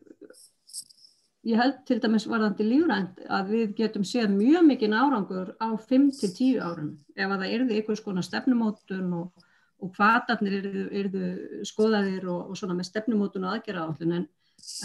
ég 1.47 1.57
held 1.57 1.79
til 1.89 1.97
dæmis 2.01 2.27
varðandi 2.29 2.65
lífrænt 2.67 3.21
að 3.33 3.53
við 3.55 3.71
getum 3.79 4.03
séð 4.05 4.33
mjög 4.35 4.65
mikinn 4.67 4.93
árangur 4.93 5.53
á 5.57 5.73
5-10 5.73 6.59
árum 6.61 6.91
ef 7.15 7.25
að 7.25 7.39
það 7.39 7.55
erði 7.55 7.79
einhvers 7.79 8.03
konar 8.05 8.27
stefnumótun 8.27 9.15
og, 9.17 9.47
og 9.81 9.95
hvaðarnir 9.97 10.69
erðu 11.01 11.31
skoðaðir 11.67 12.27
og, 12.29 12.51
og 12.51 12.59
svona 12.59 12.77
með 12.77 12.91
stefnumótun 12.91 13.47
og 13.47 13.55
aðgerra 13.55 13.87
állun 13.89 14.17
en, 14.19 14.27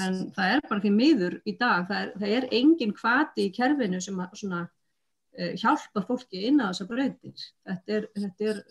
en 0.07 0.19
það 0.37 0.55
er 0.55 0.65
bara 0.71 0.85
því 0.87 0.95
miður 0.97 1.39
í 1.45 1.57
dag, 1.61 1.85
það 1.91 2.01
er, 2.01 2.15
það 2.23 2.35
er 2.39 2.49
engin 2.63 2.97
kvati 2.97 3.47
í 3.47 3.55
kerfinu 3.59 4.01
sem 4.01 4.25
að 4.25 4.41
svona, 4.41 4.63
uh, 5.37 5.53
hjálpa 5.61 6.05
fólki 6.09 6.47
inn 6.49 6.65
á 6.65 6.73
þessa 6.73 6.89
breytir. 6.89 7.49
Þetta 7.69 7.99
er, 7.99 8.09
er 8.49 8.63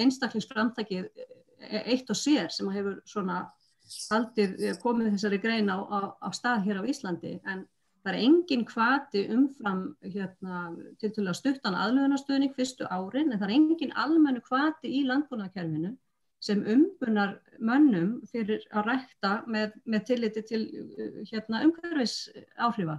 einstaklingsframtakið 0.00 1.10
eitt 1.84 2.08
og 2.10 2.18
sér 2.18 2.48
sem 2.52 2.68
hefur 2.72 2.98
svona 3.08 3.42
aldrei 4.16 4.74
komið 4.82 5.14
þessari 5.14 5.40
grein 5.42 5.70
á, 5.70 5.78
á, 5.78 5.98
á 6.20 6.28
stað 6.36 6.66
hér 6.68 6.80
á 6.80 6.88
Íslandi 6.88 7.38
en 7.44 7.64
það 8.04 8.12
er 8.12 8.20
engin 8.20 8.64
kvati 8.68 9.24
umfram 9.32 9.82
hérna, 10.04 10.62
til 11.00 11.10
til 11.16 11.26
að 11.26 11.38
stuttan 11.40 11.76
aðlöðunastöðning 11.80 12.54
fyrstu 12.56 12.88
árin 12.88 13.32
en 13.32 13.38
það 13.38 13.48
er 13.48 13.54
engin 13.58 13.94
almennu 14.04 14.42
kvati 14.44 14.92
í 14.92 15.04
landbúnakerfinu 15.08 15.94
sem 16.44 16.60
umbunar 16.68 17.38
mönnum 17.58 18.18
fyrir 18.28 18.64
að 18.72 18.90
rækta 18.90 19.32
með, 19.48 19.76
með 19.88 20.06
tilliti 20.10 20.42
til 20.44 20.62
hérna, 21.30 21.62
umhverfis 21.64 22.28
áhrifa 22.60 22.98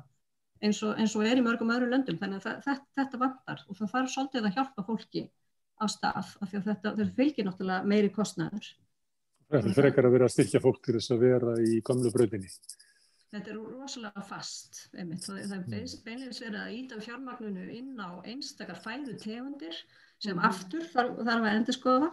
eins 0.64 0.82
og, 0.82 0.96
eins 0.98 1.14
og 1.18 1.26
er 1.28 1.40
í 1.40 1.44
mörgum 1.46 1.74
öðru 1.76 1.92
löndum 1.92 2.18
þannig 2.22 2.46
að 2.46 2.64
það, 2.66 2.82
þetta 2.98 3.22
vantar 3.22 3.66
og 3.68 3.78
það 3.78 3.92
fara 3.92 4.12
svolítið 4.14 4.48
að 4.48 4.58
hjálpa 4.58 4.86
fólki 4.88 5.26
á 5.76 5.86
stað 5.92 6.18
af 6.24 6.50
því 6.50 6.60
að 6.60 6.68
þetta, 6.70 6.96
þetta 6.98 7.16
fylgir 7.20 7.48
náttúrulega 7.48 7.92
meiri 7.92 8.12
kostnæður. 8.16 8.70
Það 9.52 9.70
er 9.70 9.78
frekar 9.78 10.08
að 10.08 10.16
vera 10.16 10.28
að 10.28 10.34
styrkja 10.34 10.62
fólk 10.64 10.82
til 10.84 10.98
þess 10.98 11.14
að 11.14 11.24
vera 11.28 11.54
í 11.62 11.78
gamlu 11.86 12.12
bröðinni. 12.14 12.50
Þetta 13.36 13.52
er 13.52 13.58
rosalega 13.60 14.22
fast, 14.24 14.78
einmitt. 14.96 15.26
það 15.26 15.40
er 15.42 15.60
mm. 15.60 15.96
beinleins 16.06 16.40
verið 16.40 16.60
að 16.62 16.76
íta 16.78 17.00
fjármagnunu 17.04 17.66
inn 17.76 17.98
á 18.00 18.10
einstakar 18.24 18.80
fæðu 18.80 19.18
tegundir 19.20 19.76
sem 20.24 20.38
mm. 20.38 20.46
aftur 20.48 20.86
þarf, 20.94 21.18
þarf 21.20 21.48
að 21.50 21.58
endur 21.58 21.76
skoða. 21.76 22.10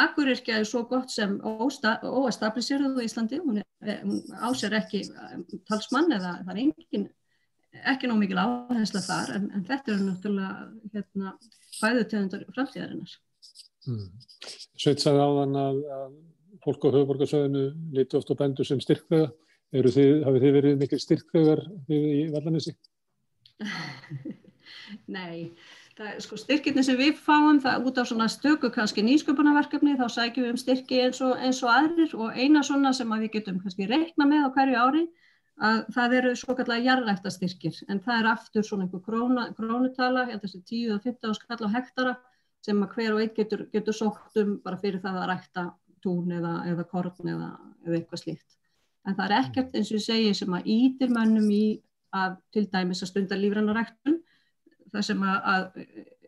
Akuryrkja 0.00 0.60
er 0.62 0.68
svo 0.70 0.84
gott 0.88 1.12
sem 1.12 1.34
óestabliseruð 1.42 3.02
á 3.02 3.04
Íslandi, 3.04 3.42
hún, 3.44 3.60
er, 3.60 4.00
hún 4.00 4.22
áser 4.48 4.78
ekki 4.78 5.02
um, 5.10 5.44
talsmann 5.68 6.14
eða 6.16 6.38
það 6.40 6.54
er 6.54 6.62
engin, 6.64 7.06
ekki 7.92 8.08
nóg 8.08 8.22
mikil 8.22 8.40
áhersla 8.40 9.04
þar 9.04 9.36
en, 9.36 9.48
en 9.52 9.68
þetta 9.68 9.92
er 9.92 10.04
náttúrulega 10.06 10.96
hérna, 10.96 11.36
fæðutegundar 11.82 12.48
framtíðarinnar. 12.56 13.16
Mm. 13.90 14.08
Sveit 14.78 15.02
sagði 15.02 15.26
áðan 15.26 15.58
að, 15.58 15.82
að 15.98 16.20
fólk 16.62 16.86
á 16.86 16.94
höfuborgarsöðinu 16.94 17.64
liti 17.96 18.18
oft 18.18 18.30
á 18.30 18.34
bendur 18.38 18.68
sem 18.68 18.80
styrkvega. 18.82 19.32
Þið, 19.72 20.24
hafið 20.26 20.42
þið 20.44 20.56
verið 20.58 20.80
mikil 20.82 20.98
styrkvegar 21.00 21.62
í 21.88 22.26
Vallanessi? 22.32 22.74
Nei, 25.14 25.54
það, 25.96 26.18
sko, 26.24 26.38
styrkirni 26.40 26.84
sem 26.84 26.98
við 26.98 27.16
fáum 27.24 27.60
það 27.62 27.88
út 27.88 28.00
á 28.00 28.04
svona 28.08 28.28
stöku 28.32 28.70
kannski 28.74 29.04
nýsköpunarverkefni 29.06 29.96
þá 29.96 30.04
sækjum 30.12 30.46
við 30.46 30.52
um 30.52 30.60
styrki 30.60 31.00
eins 31.06 31.22
og, 31.24 31.34
eins 31.40 31.62
og 31.64 31.72
aðrir 31.72 32.14
og 32.18 32.36
eina 32.36 32.62
svona 32.66 32.92
sem 32.96 33.12
við 33.16 33.32
getum 33.38 33.60
kannski 33.62 33.88
reikna 33.88 34.28
með 34.28 34.48
á 34.48 34.54
hverju 34.56 34.82
ári 34.82 35.04
að 35.62 35.80
það 35.94 36.16
eru 36.18 36.34
svo 36.38 36.56
kallega 36.58 36.86
jarðræktastyrkir 36.88 37.80
en 37.92 38.00
það 38.02 38.18
er 38.18 38.28
aftur 38.32 38.66
svona 38.66 38.86
einhver 38.86 39.02
króna, 39.04 39.48
krónutala, 39.56 40.26
ég 40.26 40.36
held 40.36 40.44
að 40.44 40.48
þessi 40.48 40.62
10-15 40.72 41.38
skall 41.38 41.68
á 41.68 41.74
hektara 41.76 42.14
sem 42.62 42.82
að 42.82 42.96
hver 42.96 43.16
og 43.16 43.22
einn 43.22 43.34
getur, 43.36 43.66
getur 43.74 43.96
sókt 43.96 44.38
um 44.42 44.56
bara 44.64 44.80
fyrir 44.80 45.02
það 45.02 45.20
að 45.20 45.28
rækta 45.32 45.66
tún 46.02 46.32
eða, 46.34 46.56
eða 46.70 46.88
korn 46.90 47.32
eða, 47.34 47.52
eða 47.86 47.98
eitthvað 47.98 48.24
slíkt. 48.24 48.58
En 49.06 49.16
það 49.18 49.24
er 49.26 49.36
ekkert 49.40 49.78
eins 49.78 49.90
og 49.90 49.98
ég 49.98 50.04
segi 50.04 50.34
sem 50.38 50.54
að 50.54 50.68
ítir 50.74 51.10
mönnum 51.14 51.48
í 51.50 51.64
að 52.12 52.36
til 52.54 52.66
dæmis 52.70 53.02
að 53.02 53.10
stunda 53.10 53.38
lífrann 53.38 53.70
á 53.72 53.74
ræktun 53.78 54.20
það 54.92 55.06
sem 55.08 55.24
að, 55.24 55.38
að 55.52 55.64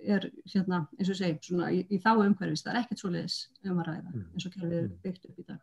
er 0.04 0.26
hérna 0.52 0.80
eins 0.98 1.08
og 1.08 1.14
ég 1.14 1.20
segi 1.20 1.48
svona 1.48 1.70
í, 1.72 1.84
í 1.88 2.00
þá 2.02 2.10
umhverfis, 2.14 2.64
það 2.64 2.74
er 2.74 2.80
ekkert 2.82 3.02
svo 3.02 3.12
leiðis 3.12 3.38
um 3.64 3.78
að 3.78 3.88
ræða 3.90 4.10
mm. 4.10 4.24
eins 4.32 4.46
og 4.46 4.54
kjærfið 4.54 4.76
er 4.78 4.90
byggt 5.04 5.28
upp 5.28 5.38
í 5.38 5.46
dag. 5.48 5.62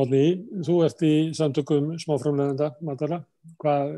Átni, 0.00 0.24
þú 0.66 0.76
ert 0.86 1.02
í 1.04 1.14
samtökum 1.36 1.88
smáframlegenda 2.00 2.70
matala. 2.86 3.20
Hvað 3.60 3.96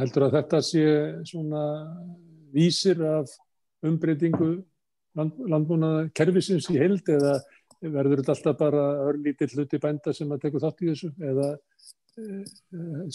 heldur 0.00 0.26
að 0.26 0.34
þetta 0.38 0.60
sé 0.66 0.84
svona 1.28 1.62
vísir 2.54 3.00
af 3.06 3.30
umbreytingu 3.86 4.50
landbúnaða 5.18 6.04
kervisins 6.16 6.68
í 6.70 6.78
heild 6.78 7.08
eða 7.10 7.38
verður 7.80 8.20
þetta 8.20 8.34
alltaf 8.36 8.58
bara 8.60 8.84
örlítill 9.08 9.50
hluti 9.54 9.80
bænda 9.80 10.12
sem 10.14 10.30
að 10.30 10.44
teku 10.44 10.60
þátt 10.62 10.84
í 10.84 10.90
þessu 10.90 11.10
eða 11.30 11.48
e, 12.20 12.26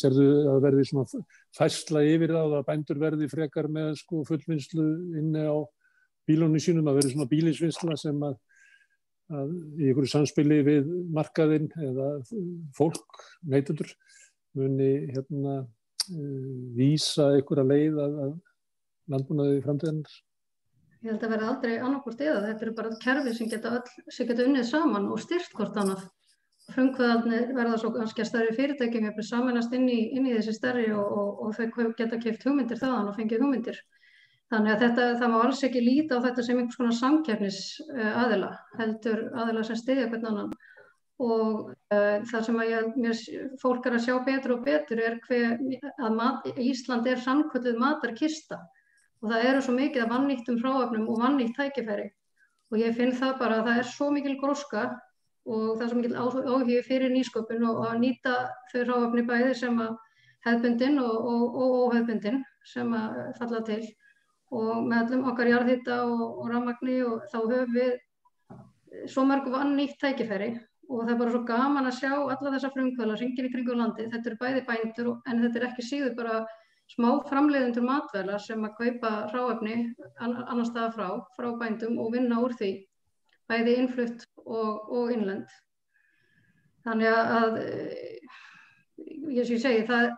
serðu 0.01 0.25
að 0.55 0.59
verði 0.65 0.87
svona 0.89 1.23
færsla 1.55 2.01
yfir 2.09 2.33
það 2.35 2.57
að 2.59 2.67
bændur 2.71 3.01
verði 3.03 3.29
frekar 3.31 3.69
með 3.71 3.93
sko 4.01 4.23
fullvinnslu 4.27 4.87
inni 5.21 5.45
á 5.45 5.57
bílunni 6.25 6.61
sínum 6.63 6.89
að 6.89 6.99
verði 6.99 7.13
svona 7.13 7.29
bílisvinnsla 7.31 7.97
sem 8.01 8.25
að 8.25 8.39
að 9.33 9.53
í 9.81 9.89
einhverju 9.89 10.11
samspili 10.11 10.59
við 10.65 10.89
markaðinn 11.13 11.71
eða 11.81 12.09
fólk, 12.77 13.23
neytundur, 13.49 13.89
muni 14.57 14.91
hérna 15.13 15.55
uh, 15.63 16.51
vísa 16.77 17.31
einhverja 17.33 17.65
leið 17.65 18.01
að 18.03 18.35
landbúnaði 19.11 19.63
framtíðanar? 19.65 20.19
Ég 21.05 21.11
held 21.13 21.23
að 21.27 21.33
vera 21.35 21.47
aldrei 21.51 21.73
annarkort 21.77 22.21
eða 22.25 22.37
þetta 22.47 22.63
eru 22.65 22.71
bara 22.79 22.95
kerfi 23.01 23.31
sem 23.37 23.49
geta, 23.49 23.71
öll, 23.77 24.05
sem 24.13 24.25
geta 24.25 24.45
unnið 24.47 24.63
saman 24.71 25.03
og 25.13 25.19
styrt 25.21 25.51
hvort 25.53 25.75
annað. 25.77 26.07
Frumkvæðalni 26.73 27.41
verða 27.53 27.75
svo 27.77 27.91
kannski 27.93 28.23
að 28.23 28.29
stærri 28.31 28.55
fyrirtækjum 28.57 29.05
hefur 29.05 29.27
samanast 29.27 29.75
inn 29.77 29.85
í, 29.85 29.99
inn 30.17 30.25
í 30.25 30.33
þessi 30.33 30.55
stærri 30.55 30.87
og, 30.97 31.11
og, 31.21 31.43
og 31.45 31.59
þau 31.59 31.91
geta 31.99 32.17
keift 32.23 32.47
hugmyndir 32.47 32.81
þaðan 32.81 33.11
og 33.11 33.19
fengið 33.19 33.45
hugmyndir. 33.45 33.77
Þannig 34.49 34.73
að 34.73 34.81
þetta, 34.85 35.05
það 35.21 35.31
má 35.35 35.37
alls 35.43 35.61
ekki 35.67 35.83
líta 35.85 36.17
á 36.17 36.25
þetta 36.25 36.45
sem 36.47 36.57
einhvers 36.61 36.79
konar 36.79 36.97
samkjafnis 36.97 37.59
aðila, 38.23 38.49
heldur 38.79 39.21
aðila 39.43 39.65
sem 39.67 39.77
stiðja 39.83 40.07
hvern 40.09 40.29
annan. 40.31 40.55
Og 41.21 41.69
uh, 41.69 42.17
það 42.31 42.47
sem 42.49 42.57
ég, 42.65 42.89
mér, 42.97 43.21
fólk 43.61 43.85
er 43.85 43.99
að 43.99 44.07
sjá 44.07 44.15
betur 44.25 44.57
og 44.57 44.65
betur 44.65 45.05
er 45.05 45.21
hver, 45.29 45.53
að 46.01 46.17
mat, 46.17 46.49
Ísland 46.57 47.13
er 47.13 47.21
samkvölduð 47.21 47.77
matarkista 47.81 48.59
og 49.23 49.31
það 49.31 49.47
eru 49.49 49.63
svo 49.65 49.75
mikið 49.75 50.03
að 50.03 50.13
vannýttum 50.13 50.61
hráöfnum 50.61 51.09
og 51.11 51.19
vannýtt 51.23 51.57
tækifæri. 51.57 52.07
Og 52.71 52.79
ég 52.81 52.95
finn 52.97 53.13
það 53.15 53.37
bara 53.39 53.59
að 53.59 53.69
það 53.69 53.79
er 53.81 53.91
svo 53.91 54.09
mikil 54.13 54.35
gróska 54.41 54.85
og 55.45 55.77
það 55.77 55.83
er 55.85 55.91
svo 55.91 55.99
mikil 55.99 56.15
áhugi 56.21 56.81
fyrir 56.87 57.13
nýsköpun 57.13 57.67
og 57.69 57.83
að 57.89 58.01
nýta 58.01 58.35
þau 58.71 58.81
hráöfni 58.81 59.25
bæði 59.29 59.53
sem 59.61 59.79
að 59.81 59.93
hefðbundin 60.45 60.99
og 61.01 61.59
óhefðbundin 61.61 62.41
sem 62.65 62.93
að 62.97 63.21
falla 63.39 63.61
til. 63.69 63.81
Og 64.55 64.85
með 64.85 64.97
allum 65.01 65.29
okkar 65.31 65.49
jarðhitta 65.49 66.01
og, 66.05 66.25
og 66.41 66.51
rammagni 66.51 66.99
og 67.05 67.25
þá 67.31 67.39
höfum 67.39 67.73
við 67.75 67.95
svo 69.11 69.25
mörg 69.27 69.49
vannýtt 69.53 69.97
tækifæri. 70.01 70.51
Og 70.85 71.01
það 71.01 71.15
er 71.15 71.21
bara 71.21 71.33
svo 71.33 71.41
gaman 71.47 71.89
að 71.89 71.97
sjá 71.97 72.11
alla 72.13 72.51
þessa 72.53 72.69
frumkvöla 72.75 73.17
ringin 73.17 73.47
í 73.47 73.53
kringu 73.53 73.73
landi, 73.73 74.05
þetta 74.11 74.29
eru 74.29 74.37
bæði 74.41 74.61
bændur 74.67 75.07
en 75.25 75.41
þetta 75.41 75.59
er 75.59 75.65
ekki 75.71 75.85
síður 75.87 76.13
bara 76.19 76.43
smá 76.91 77.09
framleiðendur 77.29 77.85
matvelar 77.85 78.41
sem 78.41 78.61
að 78.65 78.75
kaupa 78.79 79.13
ráefni 79.33 79.77
annar 80.21 80.67
staða 80.67 80.91
frá, 80.93 81.07
frá 81.37 81.49
bændum 81.59 81.97
og 82.01 82.13
vinna 82.13 82.41
úr 82.43 82.53
því 82.59 82.73
bæði 83.49 83.77
innflutt 83.81 84.25
og, 84.45 84.91
og 84.93 85.13
innlend. 85.13 85.49
Þannig 86.85 87.09
að 87.09 87.59
ég 89.33 89.47
sé 89.49 89.57
segi 89.61 89.87
það 89.89 90.13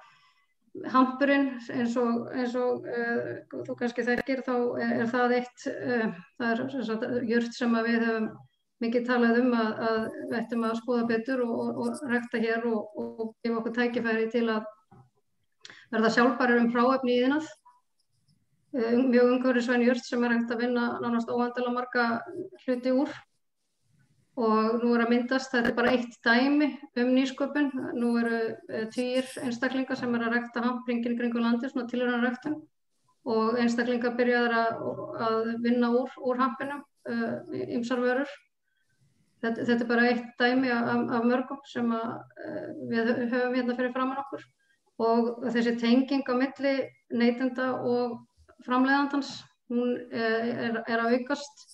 Hampurinn 0.94 1.48
eins 1.74 1.96
og, 1.98 2.28
eins 2.38 2.54
og 2.60 2.84
uh, 2.86 3.30
þú 3.66 3.76
kannski 3.80 4.04
þekkir 4.06 4.44
þá 4.46 4.54
er 4.86 5.08
það 5.10 5.34
eitt, 5.40 5.64
uh, 5.72 6.12
það 6.38 6.52
er 6.52 6.84
sagt, 6.86 7.06
jört 7.32 7.58
sem 7.58 7.74
við 7.88 8.06
höfum 8.06 8.28
mikið 8.84 9.08
talað 9.08 9.40
um 9.42 9.56
að, 9.58 9.72
að 9.88 10.00
við 10.14 10.36
ættum 10.38 10.66
að 10.68 10.76
skoða 10.84 11.08
betur 11.10 11.42
og, 11.48 11.54
og, 11.64 11.80
og 11.82 12.12
rekta 12.12 12.42
hér 12.44 12.68
og 12.70 13.32
gefa 13.42 13.62
okkur 13.62 13.74
tækifæri 13.80 14.28
til 14.36 14.44
að 14.54 14.68
verða 15.94 16.12
sjálfbærir 16.14 16.62
um 16.62 16.70
fráefni 16.74 17.16
í 17.16 17.24
þinnað. 17.24 17.48
Uh, 18.76 19.00
mjög 19.08 19.32
umhverfisvæn 19.38 19.86
jört 19.86 20.04
sem 20.04 20.24
er 20.28 20.36
hægt 20.36 20.54
að 20.54 20.64
vinna 20.66 20.88
nánast 21.02 21.32
óhandala 21.32 21.74
marga 21.74 22.08
hluti 22.66 22.92
úr 22.92 23.14
og 24.38 24.84
nú 24.84 24.92
er 24.94 25.02
að 25.02 25.14
myndast, 25.16 25.50
þetta 25.50 25.72
er 25.72 25.78
bara 25.80 25.94
eitt 25.96 26.18
dæmi 26.22 26.68
um 27.02 27.14
nýsköpun, 27.16 27.72
nú 27.98 28.12
eru 28.20 28.42
uh, 28.44 28.84
týr 28.94 29.30
einstaklingar 29.42 29.98
sem 29.98 30.14
er 30.14 30.28
að 30.28 30.36
rekta 30.36 30.66
hampringin 30.66 31.16
kringu 31.18 31.42
landi, 31.42 31.72
svona 31.72 31.88
tilhörna 31.90 32.20
rektun 32.26 32.60
og 33.28 33.58
einstaklingar 33.60 34.14
byrjaður 34.20 34.58
að, 34.60 34.84
að 35.30 35.50
vinna 35.64 35.90
úr, 35.96 36.12
úr 36.24 36.38
hampinum 36.44 36.84
ymsar 37.08 38.04
uh, 38.04 38.04
vörur. 38.04 38.36
Þetta, 39.42 39.64
þetta 39.64 39.84
er 39.84 39.90
bara 39.90 40.06
eitt 40.12 40.30
dæmi 40.40 40.70
af, 40.74 40.86
af 41.18 41.26
mörgum 41.26 41.60
sem 41.72 41.90
að, 41.96 42.14
uh, 42.44 42.70
við 42.92 43.12
höfum 43.32 43.58
hérna 43.58 43.80
fyrir 43.80 43.96
framann 43.96 44.22
okkur 44.26 44.46
og 44.98 45.44
þessi 45.46 45.76
tenging 45.82 46.26
á 46.26 46.34
milli 46.38 46.74
neytenda 47.14 47.70
og 47.86 48.18
framleiðandans, 48.66 49.32
hún 49.70 49.98
er, 50.12 50.82
er 50.88 51.04
að 51.04 51.18
aukast. 51.18 51.66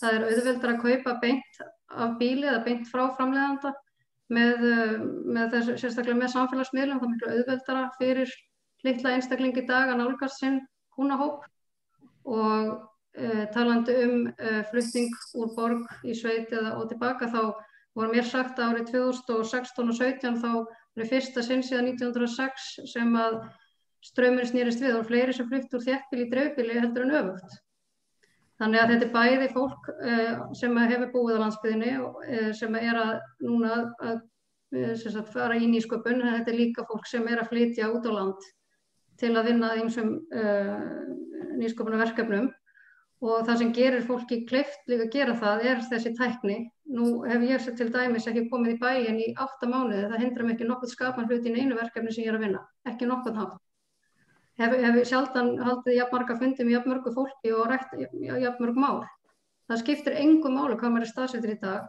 Það 0.00 0.16
er 0.16 0.24
auðveldar 0.26 0.72
að 0.72 0.82
kaupa 0.82 1.16
beint 1.22 1.58
af 1.92 2.14
bíli 2.18 2.48
eða 2.48 2.62
beint 2.64 2.88
frá 2.88 3.04
framleganda 3.16 3.74
með, 4.32 4.64
eh, 4.66 4.94
með 5.36 5.52
þessu, 5.56 5.76
sérstaklega 5.82 6.18
með 6.18 6.32
samfélagsmiðlum, 6.32 7.00
það 7.02 7.08
er 7.08 7.12
miklu 7.12 7.34
auðveldara 7.36 7.82
fyrir 7.98 8.32
litla 8.86 9.16
einstaklingi 9.16 9.66
dag 9.68 9.92
að 9.92 10.00
nálgast 10.00 10.40
sinn 10.40 10.60
húnahóp 10.96 11.44
og 12.28 12.72
e, 13.14 13.46
talandi 13.54 13.94
um 14.06 14.16
e, 14.30 14.62
flutning 14.70 15.12
úr 15.38 15.52
borg 15.56 15.86
í 16.06 16.14
sveit 16.18 16.52
eða 16.52 16.76
og 16.80 16.88
tilbaka 16.90 17.28
þá 17.30 17.42
og 17.52 18.12
mér 18.12 18.26
sagt 18.26 18.60
árið 18.62 18.92
2016 18.94 19.92
og 19.92 19.98
17 19.98 20.40
þá 20.42 20.50
er 21.00 21.08
fyrsta 21.08 21.42
sinn 21.44 21.64
síðan 21.64 21.92
1906 21.94 22.92
sem 22.92 23.12
að 23.16 23.38
ströymur 24.02 24.48
snýrist 24.48 24.82
við 24.82 24.98
og 24.98 25.06
fleiri 25.08 25.34
sem 25.36 25.48
flytt 25.48 25.74
úr 25.76 25.84
þjættbíli 25.84 26.26
í 26.26 26.30
dreifbíli 26.32 26.80
heldur 26.80 27.06
en 27.06 27.14
öfugt. 27.20 27.60
Þannig 28.60 28.80
að 28.82 28.90
þetta 28.92 29.06
er 29.06 29.14
bæði 29.16 29.48
fólk 29.54 29.88
uh, 29.92 30.42
sem 30.58 30.76
hefur 30.78 31.12
búið 31.14 31.38
á 31.38 31.42
landsbyðinni 31.42 31.92
uh, 31.98 32.50
sem 32.54 32.76
er 32.78 32.98
að 33.00 33.12
núna 33.42 33.78
að 34.02 34.18
uh, 34.18 34.92
sagt, 35.00 35.32
fara 35.32 35.56
í 35.58 35.70
nýsköpun, 35.70 36.20
en 36.20 36.36
þetta 36.38 36.52
er 36.52 36.58
líka 36.58 36.86
fólk 36.90 37.08
sem 37.10 37.26
er 37.30 37.42
að 37.42 37.54
flytja 37.54 37.90
út 37.94 38.06
á 38.06 38.12
land 38.12 38.50
til 39.20 39.32
að 39.36 39.48
vinna 39.50 39.74
einsum 39.78 40.14
nýsköpunarverkefnum 41.60 42.48
og 43.22 43.46
það 43.46 43.58
sem 43.60 43.74
gerir 43.76 44.06
fólki 44.06 44.40
kleift 44.48 44.88
líka 44.90 45.06
að 45.06 45.12
gera 45.16 45.34
það 45.38 45.66
er 45.70 45.82
þessi 45.90 46.14
tækni. 46.18 46.56
Nú 46.92 47.22
hef 47.24 47.44
ég 47.46 47.68
til 47.78 47.90
dæmis 47.94 48.26
ekki 48.28 48.48
komið 48.50 48.74
í 48.74 48.80
bæin 48.82 49.20
í 49.22 49.28
átta 49.38 49.68
mánuði, 49.70 50.08
það 50.10 50.24
hindrar 50.24 50.48
mig 50.48 50.56
ekki 50.58 50.70
nokkuð 50.70 50.94
skapan 50.96 51.28
hluti 51.30 51.52
í 51.52 51.60
einu 51.60 51.78
verkefni 51.78 52.14
sem 52.14 52.26
ég 52.26 52.32
er 52.32 52.40
að 52.40 52.48
vinna, 52.48 52.64
ekki 52.90 53.08
nokkuð 53.08 53.38
hátt 53.38 53.60
hef, 54.60 54.76
hef 54.84 55.00
sjaldan 55.08 55.56
haldið 55.62 55.98
jafn 55.98 56.16
marga 56.16 56.36
fundið 56.40 56.68
með 56.68 56.76
jafn 56.76 56.92
mörgu 56.92 57.14
fólki 57.16 57.52
og 57.56 57.68
rætt 57.70 57.94
jafn 57.96 58.64
mörg 58.64 58.80
mál. 58.84 59.02
Það 59.70 59.82
skiptir 59.84 60.18
engum 60.20 60.58
málu 60.58 60.76
hvað 60.78 60.94
maður 60.94 61.06
er 61.06 61.12
staðsettur 61.12 61.54
í 61.54 61.60
dag 61.62 61.86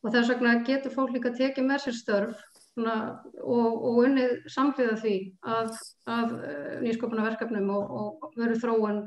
og 0.00 0.14
þess 0.14 0.32
vegna 0.32 0.54
getur 0.66 0.94
fólk 0.94 1.12
líka 1.14 1.32
tekið 1.36 1.66
með 1.68 1.82
sér 1.84 1.96
störf 1.98 2.42
svona, 2.72 2.96
og, 3.44 3.74
og 3.76 3.98
unnið 4.06 4.36
samfélag 4.50 5.02
því 5.02 5.16
að, 5.44 5.74
að 6.08 6.36
eh, 6.48 6.76
nýskopuna 6.86 7.26
verkefnum 7.26 7.68
og, 7.76 7.92
og 8.24 8.38
veru 8.40 8.56
þróun 8.62 9.02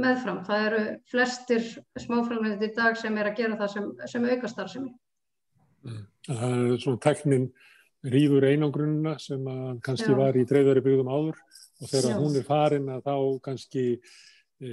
meðfram. 0.00 0.40
Það 0.46 0.66
eru 0.68 0.82
flestir 1.10 1.66
smáframleðið 2.02 2.66
í 2.66 2.72
dag 2.76 2.98
sem 2.98 3.18
er 3.20 3.30
að 3.30 3.38
gera 3.40 3.58
það 3.60 3.72
sem, 3.74 3.88
sem 4.10 4.26
aukastar 4.32 4.72
sem 4.72 4.88
ég. 4.88 4.96
Mm. 5.84 6.02
Það 6.28 6.58
er 6.58 6.82
svona 6.82 7.02
teknin 7.04 7.48
rýfur 8.04 8.44
einangrunna 8.48 9.16
sem 9.20 9.44
kannski 9.84 10.12
Já. 10.12 10.18
var 10.18 10.36
í 10.36 10.44
dreifðari 10.48 10.82
byggðum 10.84 11.10
áður 11.12 11.38
og 11.80 11.90
þegar 11.90 12.10
Já. 12.10 12.18
hún 12.20 12.38
er 12.38 12.46
farin 12.48 12.90
að 12.92 13.06
þá 13.06 13.14
kannski 13.44 13.84
e, 13.94 14.72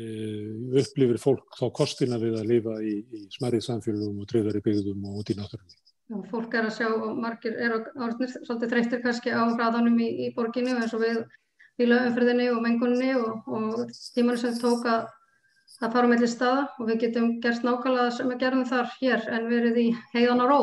upplifir 0.81 1.19
fólk 1.21 1.59
þá 1.59 1.65
kostina 1.75 2.19
við 2.21 2.39
að 2.41 2.49
lifa 2.51 2.75
í, 2.83 2.97
í 2.99 3.21
smarrið 3.35 3.67
samfélagum 3.67 4.19
og 4.23 4.31
dreifðari 4.31 4.63
byggðum 4.67 5.07
og 5.07 5.21
út 5.21 5.31
í 5.31 5.37
náttúrunni. 5.39 5.79
Fólk 6.27 6.55
er 6.59 6.67
að 6.67 6.75
sjá 6.75 6.89
og 6.91 7.19
margir 7.23 7.55
er 7.55 7.77
orðnir 7.79 8.33
svolítið 8.33 8.73
þreyttir 8.73 9.03
kannski 9.05 9.31
á 9.31 9.47
hraðanum 9.47 9.95
í, 10.03 10.09
í 10.27 10.33
borginni 10.35 10.75
eins 10.75 10.95
og 10.97 11.05
við 11.05 11.21
bílaumfyrðinni 11.81 12.51
og 12.53 12.61
mengunni 12.63 13.15
og, 13.17 13.49
og 13.49 13.97
tímanu 14.15 14.39
sem 14.39 14.55
tók 14.61 14.87
að 14.87 15.09
að 15.81 15.95
fara 15.95 16.09
með 16.09 16.23
til 16.23 16.29
staða. 16.31 16.63
Og 16.79 16.89
við 16.89 17.01
getum 17.05 17.27
gert 17.43 17.65
nákvæmlega 17.65 18.13
sem 18.15 18.29
við 18.31 18.39
gerum 18.43 18.63
þar 18.69 18.93
hér 18.99 19.25
en 19.37 19.49
verið 19.49 19.81
í 19.81 19.87
heiðan 20.13 20.43
og 20.45 20.51
ró. 20.51 20.59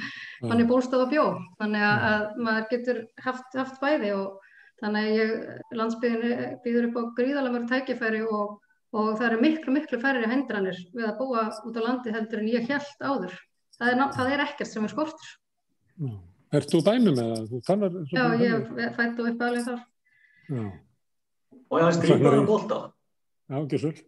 Hann 0.50 0.60
er 0.60 0.68
bólstaf 0.68 1.06
og 1.06 1.12
bjó 1.12 1.26
þannig 1.60 1.88
að, 1.88 2.06
að 2.10 2.44
maður 2.46 2.68
getur 2.74 3.02
haft, 3.24 3.58
haft 3.58 3.80
bæði 3.82 4.14
og 4.16 4.54
þannig 4.82 5.08
að 5.08 5.18
ég 5.18 5.76
landsbyðinu 5.80 6.48
býður 6.64 6.88
upp 6.88 6.98
á 6.98 7.02
gríðalega 7.18 7.54
mörg 7.56 7.68
tækifæri 7.72 8.22
og, 8.28 8.56
og 8.94 9.10
það 9.18 9.26
eru 9.30 9.42
miklu 9.42 9.74
miklu 9.74 10.00
færri 10.02 10.30
hendranir 10.30 10.78
við 10.94 11.08
að 11.08 11.18
búa 11.18 11.48
út 11.50 11.78
á 11.78 11.82
landi 11.82 12.14
heldur 12.14 12.44
en 12.44 12.52
ég 12.52 12.70
held 12.70 13.02
áður. 13.02 13.36
Það 13.78 13.92
er, 13.92 14.02
það 14.16 14.32
er 14.34 14.44
ekkert 14.46 14.70
sem 14.70 14.86
er 14.86 14.94
skortur. 14.94 15.36
Er 16.54 16.64
þú 16.64 16.80
bænum 16.86 17.18
eða? 17.20 17.60
Talar, 17.66 17.96
Já, 18.12 18.24
ég 18.40 18.94
fættu 18.96 19.26
upp 19.28 19.42
aðlið 19.48 19.70
þar 19.72 19.82
Já. 20.48 20.68
Og 21.68 21.82
ég 21.82 21.98
skrifaði 21.98 22.42
um 22.42 22.48
bólta 22.48 22.78
Já, 23.48 23.58
ekki 23.62 23.82
svolítið 23.82 24.06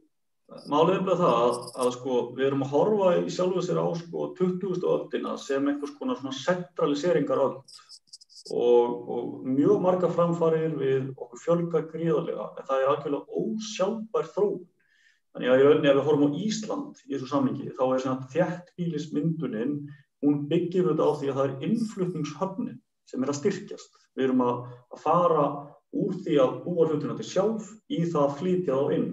Málið 0.70 0.96
er 0.96 1.03
bara 1.07 1.18
það 1.20 1.37
að, 1.40 1.59
að 1.83 1.90
sko, 1.94 2.14
við 2.35 2.46
erum 2.48 2.62
að 2.66 2.72
horfa 2.74 3.11
í 3.20 3.31
sjálfu 3.31 3.62
sér 3.62 3.79
á 3.79 3.87
sko, 3.94 4.24
20. 4.35 4.81
öldina 4.83 5.37
sem 5.38 5.68
einhvers 5.70 5.92
konar 5.94 6.18
centraliseringar 6.35 7.42
öll 7.44 7.53
og, 8.50 9.11
og 9.14 9.46
mjög 9.46 9.79
marga 9.85 10.11
framfarir 10.11 10.74
við 10.81 11.12
okkur 11.14 11.42
fjölga 11.44 11.85
gríðarlega 11.92 12.48
en 12.59 12.66
það 12.66 12.83
er 12.83 12.90
algjörlega 12.90 13.40
ósjálfbær 13.44 14.31
þró. 14.35 14.48
Þannig 15.31 15.53
að 15.53 15.62
í 15.62 15.66
rauninni 15.66 15.90
ef 15.90 15.98
við 16.00 16.07
horfum 16.09 16.26
á 16.26 16.38
Ísland 16.42 17.03
í 17.07 17.12
þessu 17.12 17.31
sammingi 17.31 17.74
þá 17.76 17.85
er 17.87 18.07
þjættbílismyndunin, 18.35 19.76
hún 20.24 20.40
byggir 20.50 20.88
þetta 20.90 21.07
á 21.07 21.12
því 21.20 21.31
að 21.31 21.38
það 21.38 21.44
er 21.46 21.68
innflutningshöfnin 21.68 22.81
sem 23.07 23.22
er 23.22 23.31
að 23.31 23.38
styrkjast. 23.38 24.00
Við 24.18 24.26
erum 24.26 24.42
að, 24.42 24.64
að 24.90 25.05
fara 25.05 25.44
úr 25.96 26.14
því 26.22 26.38
að 26.42 26.61
búa 26.64 26.87
hlutina 26.87 27.16
til 27.18 27.26
sjálf 27.26 27.72
í 27.90 28.05
það 28.05 28.22
að 28.26 28.38
flytja 28.38 28.79
þá 28.79 28.94
inn 28.96 29.11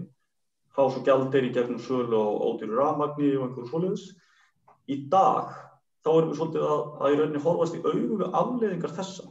fá 0.77 0.83
svo 0.93 1.01
gældir 1.01 1.47
í 1.47 1.53
gegnum 1.55 1.81
sölu 1.81 2.17
og 2.19 2.43
ódýru 2.51 2.77
rafmagni 2.77 3.31
og 3.33 3.47
einhverju 3.47 3.69
svoleiðis. 3.71 4.03
Í 4.85 4.97
dag 5.09 5.55
þá 6.05 6.11
erum 6.11 6.29
við 6.29 6.37
svolítið 6.37 6.65
að, 6.67 6.83
að 7.01 7.13
í 7.13 7.17
rauninni 7.17 7.41
horfast 7.41 7.77
í 7.77 7.81
auðvögu 7.81 8.27
afleðingar 8.41 8.93
þessa. 8.99 9.25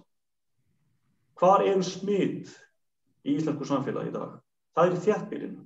Hvar 1.38 1.62
eru 1.62 1.87
smitt 1.87 2.50
í 3.22 3.37
íslensku 3.37 3.68
samfélagi 3.68 4.11
í 4.11 4.16
dag? 4.16 4.35
Það 4.74 4.90
er 4.90 5.04
þjættbyrjun. 5.06 5.61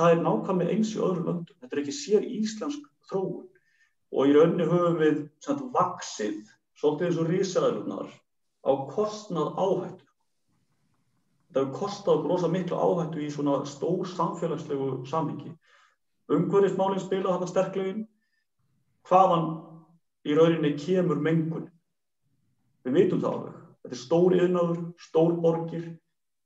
Það 0.00 0.16
er 0.16 0.24
nákvæmlega 0.24 0.74
eins 0.74 0.90
í 0.96 0.98
öðrum 0.98 1.30
löndum. 1.30 1.60
Þetta 1.60 1.76
er 1.76 1.82
ekki 1.84 1.94
sér 1.94 2.26
íslensk 2.26 2.90
þróun. 3.12 3.46
Og 4.10 4.26
í 4.26 4.34
rauninni 4.34 4.66
höfum 4.66 4.98
við 4.98 5.22
vaksið 5.76 6.42
svolítið 6.80 7.06
eins 7.06 7.22
og 7.22 7.30
risaðlunar 7.30 8.10
á 8.64 8.72
kostnað 8.92 9.56
áhættu 9.56 10.10
þetta 11.50 11.64
hefur 11.64 11.78
kostið 11.78 12.12
okkur 12.14 12.30
rosa 12.30 12.48
miklu 12.48 12.76
áhættu 12.78 13.22
í 13.24 13.30
svona 13.30 13.64
stór 13.66 14.06
samfélagslegu 14.06 15.06
samhengi. 15.06 15.50
Umhverfismálinn 16.30 17.02
spila 17.02 17.34
þetta 17.34 17.48
sterklegin, 17.50 18.04
hvaðan 19.08 19.48
í 20.24 20.36
rauninni 20.38 20.76
kemur 20.78 21.18
mengun. 21.18 21.66
Við 22.84 22.94
vitum 22.94 23.22
það 23.24 23.32
alveg. 23.32 23.56
Þetta 23.80 23.96
er 23.96 24.02
stór 24.04 24.36
yðnaður, 24.36 24.84
stór 25.00 25.34
borgir, 25.42 25.88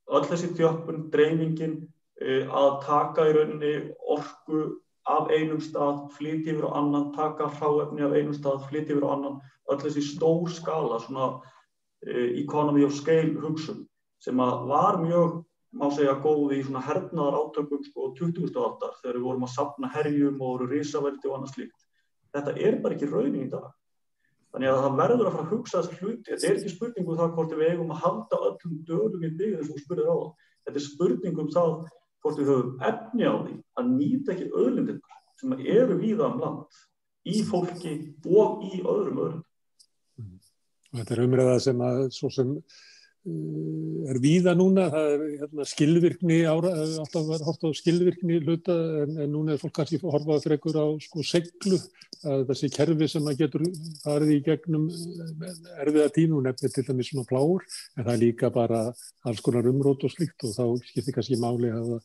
öll 0.08 0.24
þessi 0.30 0.54
þjöppun, 0.56 1.04
dreifingin, 1.12 1.76
e, 2.20 2.40
að 2.48 2.80
taka 2.86 3.28
í 3.28 3.34
rauninni 3.36 3.74
orku 4.00 4.64
af 5.04 5.28
einum 5.28 5.60
stað, 5.60 6.06
flytja 6.16 6.54
yfir 6.54 6.64
á 6.64 6.80
annan, 6.80 7.10
taka 7.12 7.50
hráefni 7.58 8.06
af 8.06 8.14
einum 8.16 8.32
stað, 8.32 8.62
flytja 8.70 8.94
yfir 8.94 9.04
á 9.04 9.12
annan, 9.18 9.42
öll 9.68 9.82
þessi 9.82 10.06
stór 10.14 10.48
skala, 10.48 11.02
svona 11.02 11.34
economy 12.06 12.84
of 12.84 12.94
scale 12.96 13.34
hugsun 13.40 13.84
sem 14.24 14.36
var 14.36 14.98
mjög, 15.02 15.42
má 15.74 15.88
segja, 15.92 16.14
góð 16.22 16.54
í 16.56 16.60
svona 16.64 16.82
hernaðar 16.84 17.38
átökum 17.40 17.82
sko 17.84 18.12
20. 18.16 18.52
aldar 18.56 18.94
þegar 19.00 19.18
við 19.18 19.26
vorum 19.26 19.46
að 19.46 19.54
sapna 19.54 19.90
herjum 19.92 20.38
og 20.38 20.52
voru 20.52 20.68
risaveldi 20.70 21.28
og 21.28 21.38
annað 21.38 21.56
slíkt. 21.56 21.88
Þetta 22.34 22.54
er 22.56 22.78
bara 22.82 22.96
ekki 22.96 23.10
raunin 23.10 23.42
í 23.44 23.50
dag. 23.50 23.66
Þannig 24.54 24.70
að 24.70 24.80
það 24.84 24.96
verður 25.00 25.28
að 25.28 25.34
fara 25.34 25.44
að 25.44 25.52
hugsa 25.52 25.80
þessar 25.80 26.00
hluti. 26.00 26.30
Þetta 26.30 26.46
er 26.46 26.58
ekki 26.60 26.72
spurning 26.72 27.08
um 27.08 27.18
það 27.18 27.32
hvort 27.34 27.54
við 27.58 27.70
eigum 27.72 27.94
að 27.94 28.02
halda 28.04 28.40
öllum 28.48 28.74
dögum 28.86 29.24
í 29.26 29.30
byggðin 29.34 29.64
sem 29.66 29.74
þú 29.74 29.82
spurðir 29.82 30.10
á 30.10 30.16
það. 30.16 30.28
Þetta 30.64 30.80
er 30.80 30.84
spurning 30.84 31.40
um 31.42 31.48
það 31.54 31.72
hvort 32.24 32.38
við 32.38 32.50
höfum 32.52 32.84
efni 32.88 33.26
á 33.26 33.34
því 33.34 33.56
að 33.80 33.90
nýta 33.96 34.34
ekki 34.34 34.46
öðlindinnar 34.54 35.18
sem 35.40 35.56
eru 35.58 35.98
víða 35.98 36.28
um 36.30 36.38
land 36.44 36.78
í 37.26 37.42
fólki 37.48 37.96
og 38.30 38.62
í 38.68 38.78
öðrum 38.78 39.20
öðlindum. 39.24 39.42
Þetta 40.94 41.14
er 41.16 41.22
umræða 41.24 41.60
sem 41.62 41.80
að 41.84 42.02
svo 42.14 42.30
sem 42.32 42.52
Eh, 43.24 44.10
er 44.12 44.18
víða 44.20 44.52
núna, 44.52 44.82
það 44.92 45.06
er 45.14 45.22
hérna, 45.40 45.64
skilvirkni, 45.64 46.42
ára, 46.44 46.74
alltaf 47.00 47.22
var 47.24 47.44
hort 47.46 47.62
á 47.64 47.72
skilvirkni 47.72 48.36
hluta 48.42 48.74
en, 49.00 49.14
en 49.24 49.30
núna 49.32 49.54
er 49.54 49.62
fólk 49.62 49.72
kannski 49.78 49.96
horfað 50.02 50.42
frekkur 50.44 50.76
á 50.76 50.86
sko 51.00 51.24
seglu, 51.24 51.78
að 52.28 52.42
þessi 52.50 52.68
kerfi 52.74 53.08
sem 53.08 53.30
að 53.30 53.38
getur 53.38 53.64
farið 54.02 54.32
í 54.34 54.42
gegnum 54.44 54.90
eh, 54.92 55.54
erfiða 55.86 56.10
tínu, 56.18 56.42
nefnir 56.44 56.74
til 56.74 56.84
dæmis 56.90 57.14
svona 57.14 57.24
pláur, 57.30 57.64
en 57.96 58.04
það 58.04 58.12
er 58.12 58.20
líka 58.26 58.52
bara 58.52 58.82
alls 59.24 59.40
konar 59.46 59.70
umrót 59.72 60.04
og 60.04 60.12
slikt 60.12 60.44
og 60.44 60.52
þá 60.58 60.90
skiptir 60.90 61.16
kannski 61.16 61.40
máli 61.40 61.72
að 61.72 61.96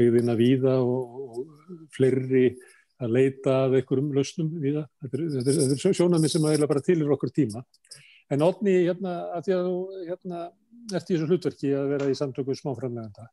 byggðina 0.00 0.38
víða 0.40 0.78
og, 0.80 1.28
og 1.28 1.92
fleiri 1.92 2.46
að 3.04 3.12
leita 3.18 3.60
af 3.66 3.76
einhverjum 3.76 4.14
lausnum 4.16 4.48
víða. 4.64 4.88
Þetta 5.04 5.20
er, 5.20 5.38
er, 5.44 5.76
er 5.76 5.96
sjónami 6.00 6.32
sem 6.32 6.48
að 6.48 6.56
eila 6.56 6.72
bara 6.72 6.80
til 6.88 7.02
yfir 7.02 7.16
okkur 7.18 7.36
tíma. 7.36 7.60
En 8.32 8.44
Odni, 8.44 8.76
hérna, 8.86 9.16
að 9.36 9.46
því 9.46 9.54
að 9.56 9.66
þú 9.66 10.04
hérna, 10.08 10.44
ert 10.92 11.10
í 11.10 11.16
þessu 11.16 11.28
hlutverki 11.28 11.72
að 11.76 11.90
vera 11.92 12.08
í 12.08 12.16
samtöku 12.16 12.56
smáframleganda 12.56 13.26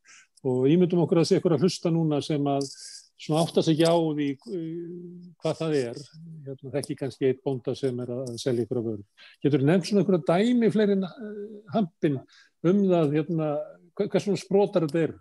og 0.48 0.66
ímyndum 0.72 1.04
okkur 1.04 1.22
að 1.22 1.30
sé 1.30 1.40
ykkur 1.40 1.56
að 1.56 1.66
hlusta 1.66 1.92
núna 1.94 2.20
sem 2.26 2.48
að 2.50 2.66
svona 3.22 3.44
áttast 3.46 3.70
ekki 3.72 3.86
á 3.86 3.94
því 3.94 4.28
uh, 4.36 4.62
hvað 5.44 5.58
það 5.60 5.76
er, 5.80 6.00
hérna, 6.48 6.74
þekki 6.76 6.98
kannski 7.00 7.30
eitt 7.30 7.44
bónda 7.46 7.76
sem 7.78 8.00
er 8.04 8.14
að 8.16 8.32
selja 8.42 8.66
ykkur 8.66 8.82
að 8.82 8.88
vöru. 8.90 9.04
Getur 9.46 9.66
nefnt 9.68 9.90
svona 9.90 10.06
ykkur 10.06 10.18
að 10.18 10.30
dæmi 10.32 10.72
fleirin 10.74 11.06
uh, 11.08 11.12
hampin 11.76 12.18
um 12.68 12.82
það, 12.90 13.18
hérna, 13.20 13.52
hvað 14.00 14.24
svona 14.26 14.42
sprótar 14.42 14.88
þetta 14.88 15.06
eru? 15.08 15.20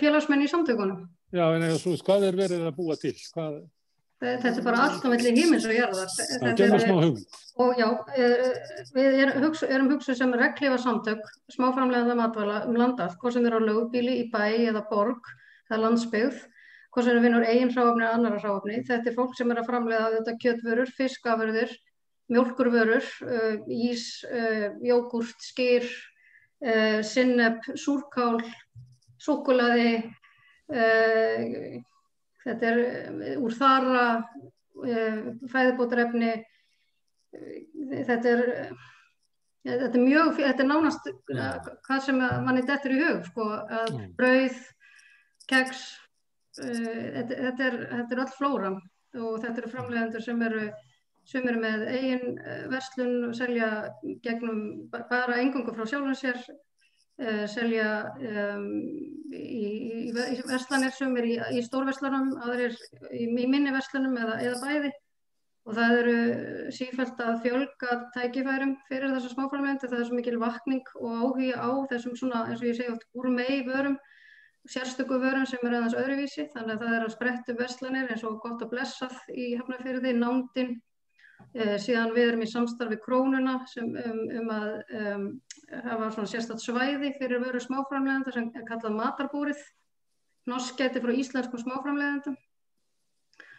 Félagsmenn 0.00 0.42
í 0.42 0.48
samtökunum? 0.50 1.04
Já, 1.30 1.44
en 1.54 1.62
eða, 1.62 1.76
svo, 1.78 1.92
hvað 2.02 2.26
er 2.26 2.38
verið 2.40 2.64
að 2.66 2.78
búa 2.80 2.96
til? 2.98 3.14
Hvað 3.34 3.60
Þetta 4.20 4.50
er 4.52 4.64
bara 4.64 4.80
allt 4.84 5.04
á 5.04 5.08
melli 5.08 5.30
hímins 5.32 5.64
og 5.64 5.72
jarðar. 5.72 6.10
Það 6.12 6.58
gemur 6.58 6.82
smá 6.82 6.96
hugmynd. 6.98 7.38
Og 7.60 7.78
já, 7.80 7.86
eh, 8.16 8.42
við 8.92 9.16
erum 9.24 9.42
hugsuð 9.46 9.86
hugsu 9.94 10.16
sem 10.16 10.34
reglifa 10.36 10.76
samtök, 10.80 11.22
smáframlega 11.48 12.16
matvæla 12.18 12.66
um 12.68 12.76
landað, 12.76 13.16
hvort 13.16 13.32
sem 13.32 13.46
er 13.46 13.56
á 13.56 13.60
lögbíli, 13.60 14.18
í 14.20 14.30
bæ 14.30 14.68
eða 14.68 14.84
borg, 14.90 15.24
það 15.68 15.76
er 15.76 15.82
landsbyggð, 15.84 16.38
hvað 16.92 17.04
sem 17.04 17.16
er 17.16 17.24
vinnur 17.24 17.48
eigin 17.48 17.72
hráfni 17.72 18.04
eða 18.04 18.14
annara 18.18 18.42
hráfni. 18.44 18.84
Þetta 18.84 19.08
er 19.08 19.16
fólk 19.16 19.36
sem 19.36 19.50
er 19.50 19.56
að 19.62 19.68
framlega 19.72 20.12
þetta 20.18 20.38
kjötvörur, 20.44 20.94
fiskaförður, 21.00 21.76
mjölkurvörur, 22.30 23.06
uh, 23.24 23.56
ís, 23.66 24.22
uh, 24.28 24.68
jógurt, 24.84 25.36
skýr, 25.40 25.88
sinneb, 27.02 27.56
súrkál, 27.72 28.36
súkulaði, 29.16 30.04
þetta 32.44 32.70
er 32.70 33.38
úr 33.40 33.56
þara, 33.56 34.04
fæðibótarefni, 35.52 36.32
þetta 38.08 38.34
er, 38.34 38.44
þetta 39.64 39.90
er 39.90 40.04
mjög, 40.04 40.30
þetta 40.38 40.64
er 40.64 40.70
nánast 40.70 41.10
hvað 41.28 42.04
sem 42.06 42.20
manni 42.20 42.64
dettur 42.68 42.96
í 42.96 43.00
hug, 43.02 43.24
sko, 43.28 43.48
að 43.80 43.98
brauð, 44.18 44.62
keggs, 45.50 45.82
þetta, 46.56 47.34
þetta 47.34 47.66
er, 47.68 47.82
þetta 47.96 48.16
er 48.16 48.24
öll 48.24 48.32
flóram 48.38 48.80
og 49.20 49.42
þetta 49.42 49.58
eru 49.58 49.72
framlegendur 49.72 50.22
sem 50.22 50.42
eru 50.46 50.70
sem 51.30 51.46
eru 51.46 51.60
með 51.62 51.84
eigin 51.90 52.38
eh, 52.40 52.64
verslun 52.70 53.28
og 53.28 53.36
selja 53.38 53.68
gegnum 54.24 54.62
bara 54.92 55.38
engungu 55.40 55.74
frá 55.76 55.86
sjálfum 55.86 56.16
sér, 56.18 56.38
uh, 57.20 57.44
selja 57.50 57.90
um, 58.16 58.66
í, 59.34 59.68
í, 60.08 60.10
í 60.10 60.40
verslanir 60.48 60.94
sem 60.96 61.14
er 61.20 61.28
í, 61.28 61.36
í 61.58 61.62
stórverslunum, 61.66 62.34
aðrir 62.46 62.76
í 63.14 63.28
minni 63.30 63.72
verslunum 63.74 64.18
eða, 64.18 64.40
eða 64.46 64.58
bæði. 64.64 64.92
Og 65.68 65.76
það 65.76 65.96
eru 66.00 66.14
sífælt 66.72 67.18
að 67.20 67.42
fjölga 67.44 67.96
tækifærum 68.14 68.72
fyrir 68.88 69.12
þessar 69.12 69.34
smáframlegendur, 69.34 69.90
það 69.92 70.00
er 70.00 70.06
svo 70.08 70.16
mikil 70.16 70.38
vakning 70.40 70.94
og 70.96 71.18
áhuga 71.20 71.58
á 71.60 71.70
þessum 71.92 72.16
svona, 72.16 72.46
eins 72.48 72.62
og 72.62 72.70
ég 72.70 72.78
segi 72.78 72.94
oft, 72.94 73.04
úr 73.14 73.28
mei 73.34 73.60
vörum, 73.68 73.98
sérstöku 74.72 75.20
vörum 75.20 75.44
sem 75.48 75.60
er 75.68 75.76
aðeins 75.76 75.98
öðruvísi, 76.00 76.46
þannig 76.54 76.74
að 76.74 76.86
það 76.86 76.96
er 76.96 77.04
að 77.04 77.14
sprettu 77.14 77.56
verslanir 77.60 78.10
eins 78.10 78.24
og 78.24 78.40
gott 78.42 78.64
að 78.64 78.72
blessað 78.72 79.20
í 79.36 79.50
hefnafyrði, 79.60 80.14
nándin, 80.16 80.74
síðan 81.54 82.12
við 82.14 82.28
erum 82.28 82.44
í 82.44 82.50
samstarfi 82.50 82.98
krónuna 83.02 83.56
sem, 83.70 83.88
um, 83.98 84.20
um 84.38 84.50
að 84.54 84.68
um, 85.00 85.24
hafa 85.70 86.10
svona 86.14 86.30
sérstatt 86.30 86.62
svæði 86.62 87.10
fyrir 87.18 87.42
veru 87.42 87.62
smáframlegenda 87.62 88.34
sem 88.34 88.46
er 88.54 88.66
kallað 88.68 88.94
matarbúrið, 88.98 89.64
norskæti 90.50 91.02
frá 91.02 91.12
íslenskum 91.14 91.62
smáframlegendum 91.64 92.36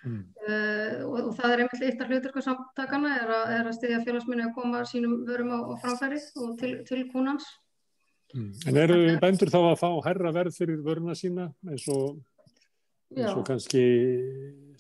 mm. 0.08 0.24
uh, 0.48 0.96
og, 1.10 1.20
og 1.26 1.36
það 1.40 1.54
er 1.56 1.64
einmitt 1.66 1.86
eitt 1.90 2.04
af 2.04 2.14
hluturku 2.14 2.46
samtakana 2.46 3.14
er 3.20 3.36
að, 3.36 3.46
er 3.58 3.70
að 3.70 3.78
stiðja 3.78 4.02
félagsminni 4.08 4.48
að 4.48 4.56
koma 4.58 4.86
sínum 4.88 5.20
vörum 5.28 5.54
á, 5.56 5.60
á 5.60 5.74
framfæri 5.84 6.24
og 6.42 6.56
til, 6.62 6.74
til 6.88 7.06
kúnans. 7.12 7.48
Mm. 8.32 8.52
En 8.72 8.80
eru 8.80 9.00
bændur 9.20 9.52
þá 9.52 9.60
að 9.62 9.80
fá 9.84 9.90
herra 10.08 10.32
verð 10.36 10.56
fyrir 10.56 10.84
vöruna 10.86 11.16
sína 11.20 11.50
eins 11.68 11.88
og, 11.92 12.22
eins 13.18 13.36
og 13.36 13.44
kannski 13.48 13.84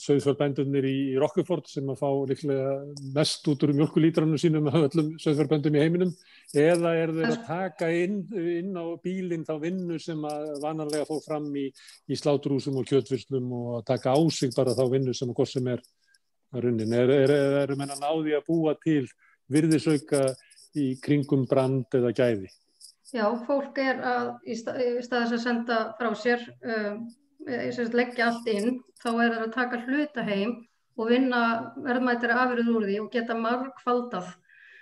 söðfjörðbændunir 0.02 0.86
í 0.90 0.98
Rockeford 1.22 1.68
sem 1.70 1.90
að 1.92 2.00
fá 2.02 2.10
líklega 2.30 2.72
mest 3.16 3.48
út 3.52 3.66
úr 3.66 3.74
mjölkulítranum 3.78 4.40
sínum 4.42 4.70
af 4.72 4.78
öllum 4.88 5.12
söðfjörðbændum 5.22 5.78
í 5.78 5.84
heiminum 5.84 6.14
eða 6.58 6.94
er 6.98 7.14
þeir 7.16 7.30
að 7.30 7.44
taka 7.48 7.90
inn, 7.94 8.22
inn 8.34 8.74
á 8.74 8.86
bílinn 9.04 9.46
þá 9.48 9.54
vinnu 9.62 10.00
sem 10.02 10.26
að 10.28 10.48
vanarlega 10.64 11.08
fór 11.10 11.22
fram 11.26 11.50
í, 11.54 11.68
í 12.10 12.18
sláturúsum 12.18 12.80
og 12.82 12.88
kjötfyrslum 12.90 13.52
og 13.60 13.84
taka 13.88 14.16
á 14.18 14.20
sig 14.34 14.56
bara 14.58 14.78
þá 14.78 14.86
vinnu 14.92 15.14
sem 15.18 15.30
að 15.30 15.38
hvort 15.38 15.54
sem 15.54 15.70
er 15.70 15.84
að 16.52 16.66
runnin. 16.66 16.96
Er, 16.98 17.14
er, 17.16 17.36
er, 17.36 17.60
er 17.62 17.78
menna 17.80 18.00
náði 18.02 18.36
að 18.38 18.48
búa 18.50 18.76
til 18.82 19.06
virðisauka 19.52 20.26
í 20.80 20.96
kringum 21.04 21.46
brand 21.50 21.94
eða 22.00 22.14
gæði? 22.16 22.52
Já, 23.12 23.26
fólk 23.46 23.80
er 23.84 23.98
að 24.08 24.28
í 24.48 24.56
staðis 24.56 25.34
að 25.36 25.42
senda 25.44 25.80
frá 26.00 26.14
sér 26.16 26.46
um, 26.64 27.02
leggja 27.48 28.28
allt 28.28 28.48
inn, 28.52 28.78
þá 29.02 29.10
er 29.12 29.34
það 29.34 29.46
að 29.46 29.56
taka 29.56 29.82
hluta 29.88 30.26
heim 30.28 30.54
og 31.00 31.10
vinna 31.10 31.42
verðmættari 31.82 32.38
afurð 32.38 32.72
úr 32.76 32.88
því 32.88 33.00
og 33.02 33.12
geta 33.14 33.38
margfaldað 33.38 34.30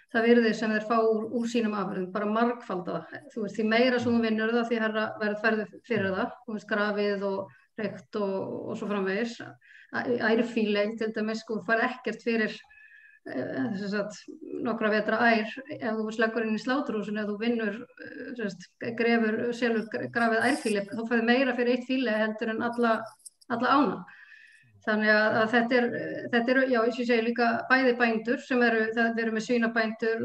það 0.10 0.26
virði 0.26 0.54
sem 0.58 0.72
þeir 0.74 0.86
fá 0.90 0.96
úr, 1.06 1.26
úr 1.38 1.50
sínum 1.50 1.76
afurðum, 1.78 2.12
bara 2.14 2.30
margfaldað. 2.34 3.12
Þú 3.34 3.44
veist, 3.44 3.60
því 3.60 3.66
meira 3.70 4.00
sem 4.02 4.16
þú 4.16 4.22
vinnur 4.24 4.54
það, 4.56 4.64
því 4.70 4.80
herra 4.84 5.04
verður 5.22 5.42
ferði 5.44 5.66
fyrir 5.86 6.16
það, 6.16 6.32
þú 6.46 6.56
veist, 6.56 6.70
grafið 6.72 7.26
og 7.30 7.52
reykt 7.80 8.18
og, 8.18 8.34
og 8.72 8.80
svo 8.80 8.90
framvegis. 8.90 9.36
Ærfíleg 10.32 10.96
til 10.98 11.12
dæmis, 11.14 11.44
sko, 11.46 11.60
far 11.68 11.86
ekkert 11.86 12.26
fyrir 12.26 12.58
Eh, 12.58 12.79
sagt, 13.28 14.24
nokkra 14.64 14.90
vetra 14.94 15.20
ær 15.30 15.50
ef 15.76 15.98
þú 15.98 16.12
sleggur 16.16 16.46
inn 16.46 16.56
í 16.56 16.62
sláturhúsinu 16.62 17.22
eða 17.22 17.34
þú 17.34 17.40
vinnur, 17.40 17.76
eh, 18.06 18.30
sagt, 18.38 18.70
grefur 18.98 19.54
selur 19.54 19.90
grafið 19.92 20.48
ærfíli 20.52 20.86
þá 20.88 21.04
fæði 21.10 21.26
meira 21.26 21.56
fyrir 21.56 21.76
eitt 21.76 21.86
fíli 21.88 22.10
heldur 22.10 22.50
en 22.50 22.62
alla, 22.62 23.04
alla 23.50 23.76
ána. 23.76 24.00
Þannig 24.88 25.10
að, 25.12 25.38
þetta 25.52 25.76
er, 25.76 25.88
þetta 26.32 26.52
er 26.52 26.60
já, 26.72 26.80
ég 26.88 26.96
segi 26.96 27.22
líka 27.22 27.48
bæði 27.70 27.94
bændur 28.00 28.40
sem 28.42 28.62
eru, 28.64 28.86
það 28.96 29.20
eru 29.22 29.32
með 29.36 29.46
svínabændur 29.46 30.22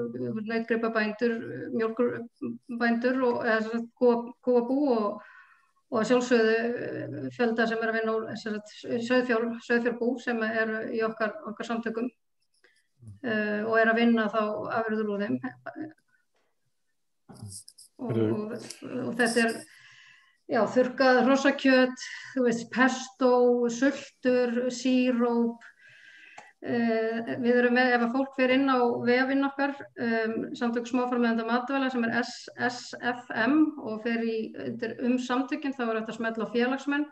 nautgripabændur, 0.47 1.35
mjölkurbændur 1.75 3.23
og 3.27 3.89
kóabú 4.47 4.79
og, 4.95 5.23
og 5.91 6.07
sjálfsögðu 6.07 6.55
eh, 6.55 7.31
fjölda 7.35 7.67
sem 7.67 7.83
er 7.83 7.91
að 7.91 7.99
vinna 7.99 8.15
úr 8.15 8.31
söðfjárbú 9.67 10.15
sem 10.23 10.43
eru 10.47 10.85
í 10.95 11.03
okkar, 11.03 11.35
okkar 11.51 11.75
samtökum 11.75 12.09
uh, 13.05 13.61
og 13.69 13.79
er 13.81 13.93
að 13.93 14.01
vinna 14.01 14.27
þá 14.33 14.43
afröður 14.81 15.15
úr 15.15 15.25
þeim 15.25 15.39
og, 17.99 18.19
og, 18.19 18.53
og 19.05 19.15
þetta 19.19 19.45
er 19.45 19.55
já, 20.51 20.63
þurkað 20.75 21.21
rosakjöt 21.29 22.09
þú 22.35 22.49
veist, 22.49 22.67
pesto, 22.73 23.37
sultur 23.73 24.67
síróp. 24.75 25.63
Uh, 26.65 27.35
við 27.45 27.59
erum 27.61 27.75
með, 27.77 27.91
ef 27.93 28.07
að 28.07 28.15
fólk 28.15 28.37
fyrir 28.39 28.55
inn 28.57 28.71
á 28.73 28.81
vefinn 29.05 29.45
okkar 29.45 29.75
um, 30.01 30.37
samtök 30.57 30.87
smáformæðanda 30.89 31.45
matvæla 31.45 31.91
sem 31.93 32.07
er 32.09 32.15
SFM 32.25 33.59
og 33.85 34.09
í 34.09 34.39
um 35.05 35.19
samtökinn, 35.21 35.77
þá 35.77 35.85
er 35.91 35.99
þetta 35.99 36.17
smelt 36.17 36.41
á 36.41 36.49
félagsmenn. 36.55 37.05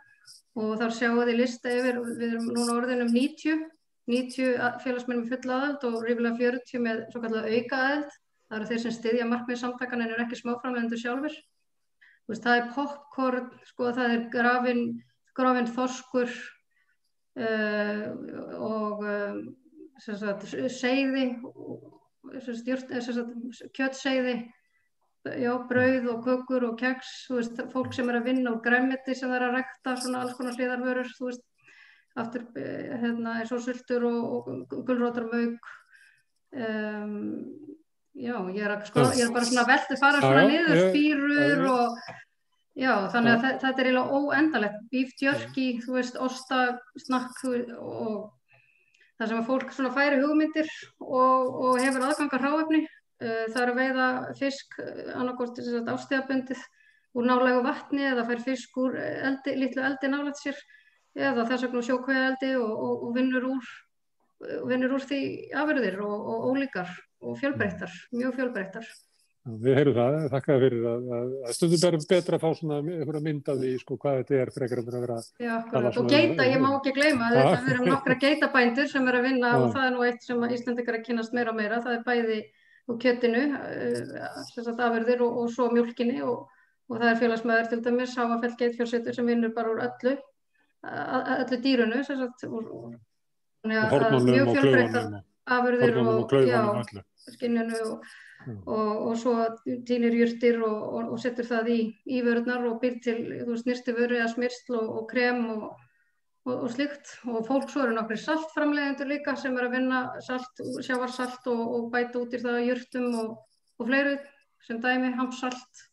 Og 0.57 0.73
þar 0.81 0.97
sjáu 0.97 1.21
þið 1.21 1.37
lista 1.37 1.69
yfir, 1.73 2.01
við 2.17 2.31
erum 2.31 2.49
núna 2.57 2.79
orðin 2.79 3.05
um 3.05 3.13
90 3.13 3.61
90 4.11 4.83
félagsmennum 4.83 5.29
fulla 5.31 5.59
aðeld 5.59 5.85
og 5.87 6.03
rífilega 6.07 6.39
40 6.41 6.83
með 6.83 7.03
svo 7.13 7.23
kallar 7.23 7.47
auka 7.47 7.81
aðeld. 7.87 8.17
Það 8.49 8.59
eru 8.59 8.69
þeir 8.69 8.81
sem 8.83 8.95
styðja 8.97 9.27
markmið 9.31 9.61
samtakan 9.63 10.03
en 10.05 10.11
eru 10.13 10.25
ekki 10.27 10.39
smáframlendur 10.41 11.01
sjálfur. 11.01 11.37
Veist, 12.31 12.45
það 12.45 12.59
er 12.59 12.67
popcorn, 12.75 13.47
sko, 13.67 13.93
það 13.97 14.15
er 14.17 14.25
grafin, 14.33 14.83
grafin 15.37 15.71
þorskur 15.73 16.35
uh, 17.41 18.03
og 18.59 19.05
uh, 19.07 19.39
sagt, 20.03 20.47
seiði, 20.75 21.25
kjötseiði, 23.77 24.37
já, 25.43 25.53
brauð 25.71 26.11
og 26.13 26.23
kökur 26.27 26.69
og 26.71 26.77
keks. 26.83 27.15
Veist, 27.33 27.65
fólk 27.73 27.97
sem 27.97 28.11
er 28.11 28.21
að 28.21 28.29
vinna 28.31 28.53
úr 28.55 28.63
græmiti 28.65 29.17
sem 29.19 29.33
er 29.33 29.49
að 29.49 29.59
rekta 29.61 29.97
svona 29.97 30.23
alls 30.23 30.37
konar 30.39 30.59
hliðarvörur, 30.59 31.11
þú 31.17 31.31
veist 31.31 31.47
aftur 32.21 32.45
eh, 32.61 32.91
hérna, 33.01 33.39
eins 33.41 33.53
og 33.55 33.63
sultur 33.65 34.05
og, 34.09 34.51
og 34.51 34.75
gulrótarmauk 34.89 35.71
um, 36.53 37.15
já, 38.13 38.37
ég 38.53 38.67
er, 38.67 38.75
sko, 38.89 39.07
ég 39.17 39.25
er 39.25 39.33
bara 39.33 39.49
svona 39.49 39.65
veldi 39.69 39.99
fara 40.01 40.21
svona 40.21 40.45
niður 40.51 40.83
spýrur 40.91 41.65
og 41.73 42.03
já, 42.77 42.93
þannig 43.15 43.33
að 43.33 43.47
þetta 43.65 43.73
er 43.73 43.89
eiginlega 43.89 44.21
óendalegt 44.21 45.23
jerky, 45.25 45.67
þú 45.85 45.97
veist, 45.97 46.21
osta 46.21 46.63
snakk 47.01 47.41
og 47.49 48.29
það 49.17 49.31
sem 49.31 49.41
að 49.41 49.49
fólk 49.49 49.73
svona 49.73 49.95
færi 49.95 50.21
hugmyndir 50.21 50.69
og, 51.01 51.57
og 51.65 51.81
hefur 51.81 52.09
aðgangar 52.09 52.45
hráefni. 52.45 52.85
Uh, 53.23 53.45
það 53.53 53.59
er 53.63 53.71
að 53.71 53.77
veiða 53.79 54.07
fisk 54.35 54.79
annarkort 55.15 55.61
ástíðabundið 55.63 56.63
úr 57.13 57.29
nálegu 57.29 57.61
vatni 57.65 58.07
eða 58.09 58.25
fær 58.29 58.41
fisk 58.43 58.79
úr 58.83 58.97
eldi, 58.99 59.55
litlu 59.61 59.85
eldi 59.87 60.11
nálægt 60.11 60.41
sér 60.41 60.59
eða 61.19 61.47
þess 61.47 61.67
vegna 61.67 61.87
sjókvæðaldi 61.87 62.53
og, 62.59 62.73
og, 62.73 63.07
og 63.07 63.15
vinnur 63.17 63.49
úr, 63.53 63.71
vinnur 64.71 64.99
úr 64.99 65.07
því 65.07 65.23
afverðir 65.63 66.03
og, 66.05 66.29
og 66.35 66.51
ólíkar 66.53 66.93
og 67.23 67.39
fjölbreyttar, 67.41 67.97
mjög 68.17 68.39
fjölbreyttar. 68.41 68.87
Við 69.43 69.75
heyrum 69.75 69.97
það, 69.97 70.17
þakka 70.31 70.57
fyrir 70.63 70.85
að, 70.87 71.07
að, 71.17 71.31
að 71.43 71.55
stundum 71.57 71.81
verður 71.83 72.05
betra 72.13 72.39
að 72.39 72.43
fá 72.45 72.59
svona 72.61 73.23
myndaði 73.25 73.73
í 73.73 73.79
sko 73.81 73.97
hvað 73.99 74.21
þetta 74.21 74.37
er 74.39 74.53
frekar 74.55 74.83
en 74.83 74.91
að 74.93 75.03
vera 75.03 75.17
Já, 75.43 75.55
og 75.91 76.11
geita, 76.13 76.47
ég 76.47 76.63
má 76.63 76.69
ekki 76.77 76.93
gleyma 76.95 77.31
þetta 77.33 77.57
við 77.65 77.73
erum 77.73 77.91
nokkra 77.91 78.17
geitabændur 78.23 78.91
sem 78.93 79.11
er 79.11 79.19
að 79.19 79.27
vinna 79.27 79.51
Já. 79.51 79.57
og 79.59 79.75
það 79.75 79.87
er 79.89 79.97
nú 79.97 80.05
eitt 80.07 80.29
sem 80.29 80.47
Íslandikar 80.47 80.95
er 80.95 81.01
að 81.01 81.09
kynast 81.09 81.35
meira 81.35 81.51
og 81.51 81.59
meira, 81.59 81.81
það 81.83 81.97
er 81.97 82.05
bæði 82.07 82.39
úr 82.87 83.01
kjöttinu 83.03 83.43
uh, 83.51 84.71
afverðir 84.87 85.27
og 85.27 85.43
svo 85.51 85.69
mjölkinni 85.75 86.23
og 86.23 86.47
það 86.93 87.09
er 87.11 87.21
félagsmaður 87.25 87.73
til 87.73 87.83
dæmis, 87.83 88.15
Háafell 88.15 88.55
geitfjörsettur 88.63 89.19
sem 89.19 89.27
vinnur 89.27 89.57
bara 89.59 89.75
úr 89.75 89.83
öllu 89.89 90.15
öllu 90.83 91.61
dýrunu 91.67 92.03
mjög 93.63 94.51
fjölbreyttar 94.57 95.23
afurðir 95.53 95.97
og, 96.03 96.33
og 96.33 96.83
skinninu 97.37 97.79
og, 97.85 98.11
og, 98.67 98.91
og 99.11 99.15
svo 99.19 99.37
týnir 99.87 100.15
júrtir 100.19 100.59
og 100.67 101.15
setur 101.23 101.47
það 101.47 101.71
í, 101.77 101.81
í 102.07 102.23
vörðnar 102.27 102.67
og 102.71 102.81
byr 102.83 102.99
til 103.05 103.19
snirti 103.63 103.95
vöru 103.95 104.19
eða 104.19 104.33
smyrsl 104.35 104.79
og 104.81 105.07
krem 105.11 105.47
og 105.55 105.71
og, 106.47 106.53
og 106.57 106.69
slikt 106.75 107.15
og 107.29 107.47
fólk 107.47 107.71
svo 107.71 107.87
eru 107.87 107.97
nokkri 107.97 108.19
saltframlegendur 108.21 109.11
líka 109.11 109.37
sem 109.39 109.57
er 109.59 109.69
að 109.69 109.77
vinna 109.77 110.03
salt, 110.27 110.63
sjávarsalt 110.85 111.49
og, 111.53 111.63
og 111.77 111.89
bæta 111.95 112.23
út 112.23 112.35
í 112.35 112.43
það 112.43 112.67
jörtum 112.67 113.09
og, 113.23 113.33
og 113.79 113.91
fleiri 113.91 114.17
sem 114.67 114.81
dæmi, 114.83 115.13
hamsalt 115.19 115.87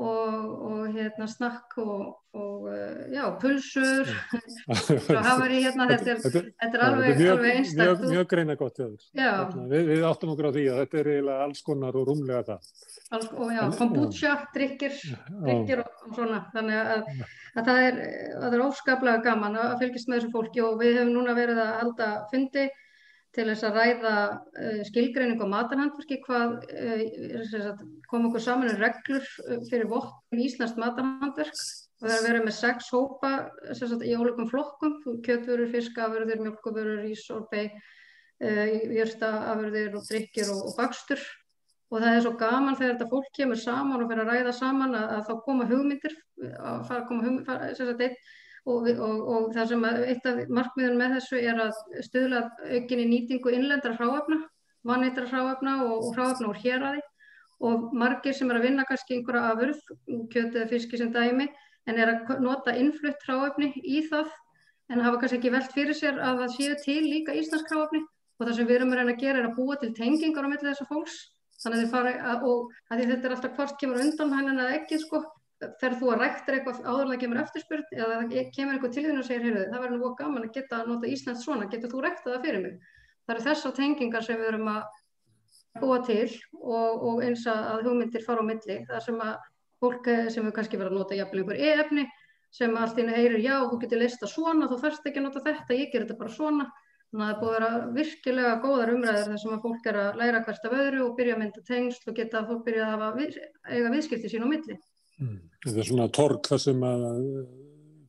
og 0.00 0.94
hérna 0.94 1.26
snakk 1.28 1.76
og 1.82 2.68
já, 3.12 3.24
pulsur. 3.40 4.08
Og 4.68 5.18
hafari 5.26 5.60
hérna, 5.66 5.86
þetta 5.90 6.14
er, 6.14 6.20
þetta 6.22 6.70
er 6.78 6.84
alveg, 6.86 7.16
mjög, 7.18 7.32
alveg 7.34 7.58
einstaklega. 7.58 7.96
Mjög, 7.98 8.14
mjög 8.14 8.28
greina 8.30 8.56
gott 8.60 8.80
hérna, 8.80 9.66
við, 9.72 9.90
við 9.90 10.06
áttum 10.08 10.32
okkur 10.32 10.48
á 10.48 10.52
því 10.56 10.64
að 10.72 10.80
þetta 10.82 11.00
er 11.02 11.10
eiginlega 11.12 11.46
alls 11.46 11.64
konar 11.66 11.98
og 12.00 12.08
rúmlega 12.08 12.42
það. 12.48 12.70
Alls, 13.12 13.32
og 13.36 13.52
já, 13.52 13.62
kombucha, 13.78 14.36
drikkir, 14.54 15.00
drikkir 15.42 15.82
og, 15.84 15.98
og 16.06 16.14
svona, 16.16 16.44
þannig 16.54 16.80
að, 16.82 17.10
að 17.52 17.68
það 17.68 17.82
er, 17.88 18.00
er 18.48 18.64
óskaplega 18.68 19.24
gaman 19.26 19.60
að 19.66 19.76
fylgjast 19.82 20.08
með 20.08 20.22
þessu 20.22 20.32
fólki 20.38 20.64
og 20.64 20.80
við 20.80 21.02
hefum 21.02 21.12
núna 21.18 21.36
verið 21.36 21.60
að 21.66 21.76
halda 21.82 22.14
fundi 22.32 22.70
til 23.32 23.46
þess 23.48 23.64
að 23.64 23.78
ræða 23.78 24.14
uh, 24.28 24.80
skilgreining 24.88 25.40
á 25.40 25.46
matarhandverki, 25.48 26.18
hvað 26.26 26.58
uh, 26.68 27.84
kom 28.10 28.28
okkur 28.28 28.44
saman 28.44 28.72
um 28.74 28.80
reglur 28.80 29.24
fyrir 29.70 29.88
vottum 29.90 30.42
Íslands 30.44 30.76
matarhandverk. 30.80 31.56
Og 32.02 32.08
það 32.08 32.16
er 32.16 32.24
verið 32.26 32.46
með 32.48 32.56
sex 32.56 32.88
hópa 32.90 33.30
sagt, 33.78 34.02
í 34.02 34.16
ólíkum 34.18 34.48
flokkum, 34.50 34.96
kjötvörur, 35.22 35.70
fiskaförður, 35.70 36.42
mjölkuvörur, 36.42 37.04
ísorpei, 37.12 37.68
uh, 38.42 38.74
jörstaaförður 38.98 40.00
og 40.00 40.10
drikkir 40.10 40.50
og, 40.52 40.66
og 40.68 40.76
bakstur. 40.80 41.22
Og 41.92 42.00
það 42.00 42.16
er 42.16 42.22
svo 42.24 42.36
gaman 42.40 42.76
þegar 42.76 42.94
þetta 42.94 43.10
fólk 43.12 43.32
kemur 43.36 43.58
saman 43.60 44.00
og 44.00 44.08
fyrir 44.10 44.24
að 44.24 44.30
ræða 44.32 44.52
saman 44.56 44.94
að, 44.96 45.10
að 45.16 45.26
þá 45.28 45.34
koma 45.46 45.66
hugmyndir, 45.68 46.14
að 46.56 46.86
fara 46.88 47.02
að 47.02 47.08
koma 47.10 47.26
hugmyndir, 47.26 47.48
fara, 47.50 47.74
sagt, 47.76 48.04
eitt, 48.06 48.30
Og, 48.62 48.84
og, 48.94 49.22
og 49.26 49.46
það 49.56 49.70
sem 49.72 49.84
eitt 49.90 50.26
af 50.30 50.36
markmiðun 50.54 51.00
með 51.00 51.16
þessu 51.16 51.38
er 51.42 51.62
að 51.64 51.78
stuðla 52.06 52.42
aukinni 52.76 53.08
nýtingu 53.10 53.50
innlendra 53.50 53.96
hráefna, 53.96 54.38
vannýttra 54.86 55.26
hráefna 55.32 55.80
og, 55.88 55.96
og 55.96 56.12
hráefna 56.14 56.50
úr 56.52 56.60
héræði 56.62 57.02
og 57.62 57.90
margir 57.94 58.34
sem 58.34 58.50
er 58.50 58.58
að 58.58 58.68
vinna 58.68 58.84
kannski 58.86 59.16
einhverja 59.16 59.50
afurð, 59.52 59.82
kjötið 60.30 60.60
eða 60.60 60.70
fiski 60.70 60.98
sem 60.98 61.10
dæmi, 61.14 61.48
en 61.90 61.98
er 61.98 62.14
að 62.14 62.40
nota 62.42 62.74
innflutt 62.78 63.22
hráefni 63.26 63.70
í 63.82 64.02
það 64.10 64.30
en 64.92 65.02
hafa 65.02 65.20
kannski 65.22 65.38
ekki 65.38 65.52
velt 65.54 65.74
fyrir 65.74 65.98
sér 65.98 66.18
að 66.22 66.42
það 66.42 66.56
séu 66.56 66.78
til 66.82 67.02
líka 67.06 67.36
íslensk 67.38 67.70
hráefni. 67.70 68.02
Og 68.38 68.48
það 68.48 68.56
sem 68.58 68.68
við 68.68 68.78
erum 68.78 68.94
að 68.94 68.98
reyna 68.98 69.14
að 69.14 69.22
gera 69.22 69.42
er 69.42 69.48
að 69.50 69.58
búa 69.58 69.76
til 69.78 69.92
tengingar 69.94 70.46
á 70.46 70.50
milli 70.50 70.68
þessa 70.68 70.88
fólks, 70.90 71.18
þannig 71.62 71.94
að 71.94 72.08
að, 72.10 72.48
að 72.90 73.04
þetta 73.10 73.28
er 73.28 73.34
alltaf 73.36 73.54
hvort 73.58 73.78
kemur 73.80 74.02
undan 74.02 74.34
hennan 74.34 74.62
eða 74.64 74.78
ekki 74.80 74.98
sko 75.02 75.22
þegar 75.80 75.94
þú 76.00 76.10
að 76.12 76.22
ræktir 76.22 76.56
eitthvað 76.56 76.80
áðurlega 76.86 77.22
kemur 77.22 77.40
eftirspurt 77.42 77.92
eða 77.94 78.16
kemur 78.56 78.76
eitthvað 78.76 78.94
til 78.96 79.04
þín 79.06 79.20
og 79.20 79.26
segir 79.28 79.46
heyrðu, 79.46 79.68
það 79.70 79.84
verður 79.84 80.00
nú 80.00 80.10
gaman 80.18 80.46
að 80.46 80.56
geta 80.56 80.80
að 80.80 80.90
nota 80.90 81.12
Íslands 81.12 81.44
svona, 81.46 81.68
getur 81.70 81.92
þú 81.92 82.02
ræktað 82.06 82.34
það 82.34 82.46
fyrir 82.46 82.64
mig? 82.64 82.90
Það 83.22 83.34
eru 83.34 83.44
þessar 83.46 83.76
tengingar 83.76 84.26
sem 84.26 84.40
við 84.40 84.50
erum 84.50 84.70
að 84.72 84.82
búa 85.82 86.00
til 86.06 86.28
og, 86.60 87.04
og 87.08 87.22
eins 87.24 87.46
að 87.48 87.86
hugmyndir 87.86 88.26
fara 88.26 88.44
á 88.44 88.48
milli, 88.48 88.78
það 88.88 89.04
sem 89.06 89.22
að 89.24 89.34
fólk 89.82 90.10
sem 90.34 90.46
við 90.46 90.54
kannski 90.58 90.80
verður 90.80 90.94
að 90.94 91.00
nota 91.00 91.18
jafnvel 91.18 91.42
einhver 91.42 91.62
e-efni 91.62 92.06
sem 92.52 92.74
allt 92.76 92.98
í 92.98 93.02
henni 93.02 93.16
heyrir 93.16 93.40
já, 93.42 93.56
þú 93.70 93.78
getur 93.82 94.02
lista 94.02 94.28
svona, 94.28 94.68
þú 94.68 94.78
þarfst 94.82 95.06
ekki 95.08 95.22
að 95.22 95.28
nota 95.28 95.44
þetta, 95.46 95.78
ég 95.78 95.92
ger 95.92 96.04
þetta 96.04 96.18
bara 96.18 96.34
svona. 96.34 96.66
Þannig 97.12 97.24
að 97.24 97.32
það 97.32 97.40
búið 97.40 97.54
að 97.54 97.56
vera 97.56 97.94
virkilega 97.96 98.52
góðar 98.60 98.92
umræður 98.92 99.26
þar 99.30 99.40
sem 99.40 99.54
að 99.54 99.64
fólk 99.64 99.88
er 99.88 99.98
að 100.00 100.20
læra 100.20 100.42
hvert 100.46 100.68
af 100.68 100.76
öðru 100.78 101.02
og 101.06 101.16
byrja 101.16 101.34
að 101.34 101.40
mynda 101.42 101.64
tengsl 101.68 102.08
og 102.08 102.16
geta 102.16 102.38
að 102.40 102.52
fólk 102.52 102.62
byrja 102.68 102.86
að 102.86 102.92
hafa, 102.92 103.26
eiga 103.68 103.92
viðskipti 103.92 104.30
sín 104.32 104.44
á 104.44 104.48
milli 104.48 104.76
Mm. 105.22 105.40
Það 105.62 105.82
er 105.82 105.88
svona 105.88 106.08
torg 106.12 106.48
þar 106.50 106.62
sem 106.62 106.86
að 106.86 107.10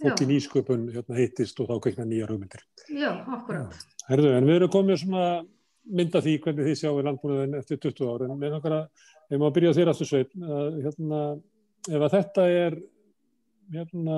fólk 0.04 0.23
í 0.23 0.30
nýsköpun 0.30 0.86
hérna, 0.93 1.17
hittist 1.19 1.60
og 1.62 1.69
þá 1.69 1.76
kveikna 1.86 2.06
nýjar 2.10 2.34
hugmyndir. 2.34 2.63
Já, 2.89 3.12
akkurat. 3.23 3.84
Herðu, 4.10 4.32
en 4.36 4.47
við 4.49 4.58
erum 4.60 4.71
komið 4.73 5.04
svona 5.04 5.28
mynda 5.84 6.21
því 6.23 6.38
hvernig 6.43 6.69
þið 6.69 6.80
sjáum 6.80 6.97
við 6.97 7.08
landbúnaðin 7.10 7.60
eftir 7.60 7.80
20 7.84 8.10
ára. 8.12 8.30
En 8.30 8.41
við 8.41 8.58
okkar 8.58 8.78
að, 8.78 9.04
maður 9.36 9.56
byrja 9.58 9.76
þér 9.78 9.91
aftur 9.93 10.10
sveit, 10.10 10.34
að 10.43 10.80
hérna, 10.86 11.21
ef 11.89 12.08
að 12.08 12.15
þetta 12.17 12.47
er 12.63 12.80
hérna 13.73 14.17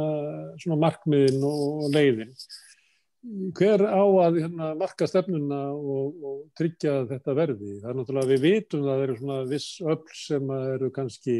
svona 0.62 0.80
markmiðin 0.82 1.44
og 1.46 1.90
leiðin, 1.94 2.34
hver 3.58 3.82
á 3.90 4.06
að 4.06 4.40
hérna, 4.44 4.72
marka 4.78 5.08
stefnuna 5.10 5.60
og, 5.74 6.18
og 6.22 6.42
tryggja 6.58 6.98
þetta 7.10 7.38
verði? 7.38 7.78
Það 7.82 7.92
er 7.92 8.00
náttúrulega, 8.00 8.32
við 8.34 8.44
vitum 8.46 8.84
að 8.86 8.92
það 8.92 9.06
eru 9.06 9.18
svona 9.20 9.40
viss 9.50 9.70
öll 9.82 10.02
sem 10.18 10.52
eru 10.58 10.92
kannski 10.94 11.38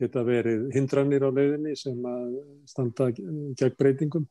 geta 0.00 0.22
verið 0.26 0.66
hindranir 0.74 1.24
á 1.24 1.30
leiðinni 1.32 1.76
sem 1.78 2.02
að 2.08 2.34
standa 2.68 3.10
gegn 3.16 3.78
breytingum. 3.78 4.26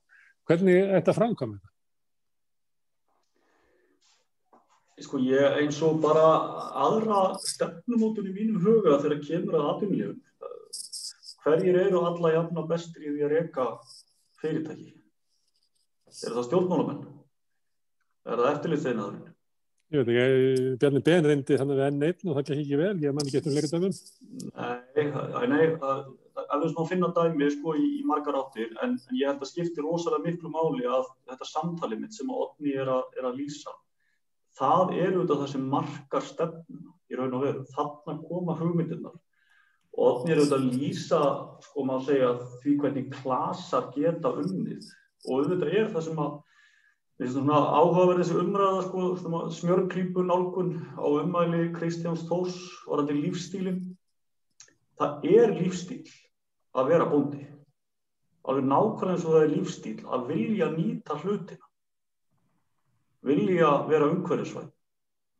Hvernig 0.45 0.78
er 0.82 0.91
þetta 0.99 1.15
framkvæmið 1.17 1.63
það? 1.63 1.71
Sko 5.06 5.19
ég 5.19 5.58
eins 5.60 5.82
og 5.84 5.97
bara 6.04 6.28
aðra 6.86 7.23
stefnumótun 7.43 8.30
í 8.30 8.36
mínum 8.36 8.62
huga 8.63 8.95
þegar 9.04 9.25
kemur 9.25 9.58
að 9.60 9.71
atvinnulífum. 9.73 10.21
Hverjir 11.43 11.80
eru 11.82 12.06
alla 12.08 12.32
jafna 12.38 12.63
bestir 12.69 13.04
í 13.04 13.12
því 13.12 13.25
að 13.25 13.34
reyka 13.36 13.65
fyrirtæki? 14.39 14.93
Er 16.23 16.38
það 16.38 16.47
stjórnmálamenn? 16.47 17.04
Er 18.25 18.39
það 18.39 18.51
eftirlitseinaðurinn? 18.54 19.34
Ég 19.93 20.01
veit 20.01 20.09
ekki, 20.09 20.75
Bjarni 20.81 20.99
Ben 21.05 21.27
reyndi 21.29 21.57
þannig 21.59 21.77
við 21.77 21.85
enn 21.85 22.05
einn 22.07 22.29
og 22.31 22.37
það 22.37 22.45
gekk 22.47 22.61
ekki 22.63 22.77
vel, 22.79 22.93
ég 23.03 23.13
man 23.13 23.27
ekki 23.29 23.37
eftir 23.37 23.57
af 23.59 23.73
þeim. 23.73 23.97
Nei, 24.95 25.49
nei, 25.51 25.65
það 25.77 26.55
er 26.55 26.63
svona 26.71 26.85
að 26.85 26.89
finna 26.89 27.09
dæmi 27.13 27.49
sko 27.53 27.75
í, 27.77 27.85
í 27.99 28.05
margar 28.09 28.39
áttir, 28.39 28.71
en, 28.81 28.95
en 28.97 29.19
ég 29.19 29.29
held 29.29 29.45
að 29.45 29.51
skiptir 29.51 29.85
rosalega 29.85 30.25
miklu 30.25 30.49
máli 30.49 30.87
að 30.89 31.05
þetta 31.29 31.49
samtali 31.51 31.99
mitt 32.01 32.17
sem 32.17 32.31
Otni 32.33 32.73
er, 32.73 32.89
er 33.13 33.29
að 33.29 33.37
lýsa, 33.43 33.75
það 34.57 34.95
er 34.95 35.13
auðvitað 35.13 35.43
það 35.43 35.53
sem 35.53 35.69
margar 35.75 36.27
stefnum 36.31 36.89
í 37.05 37.19
raun 37.19 37.37
og 37.37 37.45
veru, 37.45 37.63
þarna 37.75 38.17
koma 38.25 38.57
hugmyndirnar. 38.57 39.15
Otni 39.93 40.33
er 40.33 40.41
auðvitað 40.41 40.63
að 40.63 40.81
lýsa, 40.81 41.21
sko 41.69 41.85
maður 41.85 42.09
segja, 42.09 42.33
því 42.63 42.75
hvernig 42.81 43.13
klasar 43.21 43.91
geta 43.93 44.33
unnið 44.33 44.89
og 45.29 45.39
auðvitað 45.43 45.77
er 45.77 45.93
það 45.93 46.09
sem 46.09 46.25
að 46.25 46.35
Við 47.15 47.30
erum 47.30 47.45
svona 47.45 47.60
áhugaverðið 47.80 48.25
þessi 48.25 48.39
umræða, 48.41 48.80
sko, 48.84 49.04
smjörklípun 49.56 50.25
nálgun 50.28 50.71
á 50.99 51.06
umæli 51.08 51.69
Kristjáns 51.71 52.25
Þós 52.28 52.58
orðandi 52.91 53.21
lífstílinn. 53.21 53.78
Það 54.99 55.28
er 55.32 55.54
lífstíl 55.56 56.01
að 56.75 56.91
vera 56.91 57.08
bóndi. 57.08 57.45
Alveg 58.43 58.67
nákvæmlega 58.67 59.13
eins 59.15 59.23
og 59.23 59.38
það 59.38 59.45
er 59.45 59.54
lífstíl 59.54 59.95
að 60.12 60.28
vilja 60.34 60.67
nýta 60.73 61.17
hlutina. 61.21 61.71
Vilja 63.25 63.71
vera 63.88 64.12
umhverfisvæð 64.12 64.67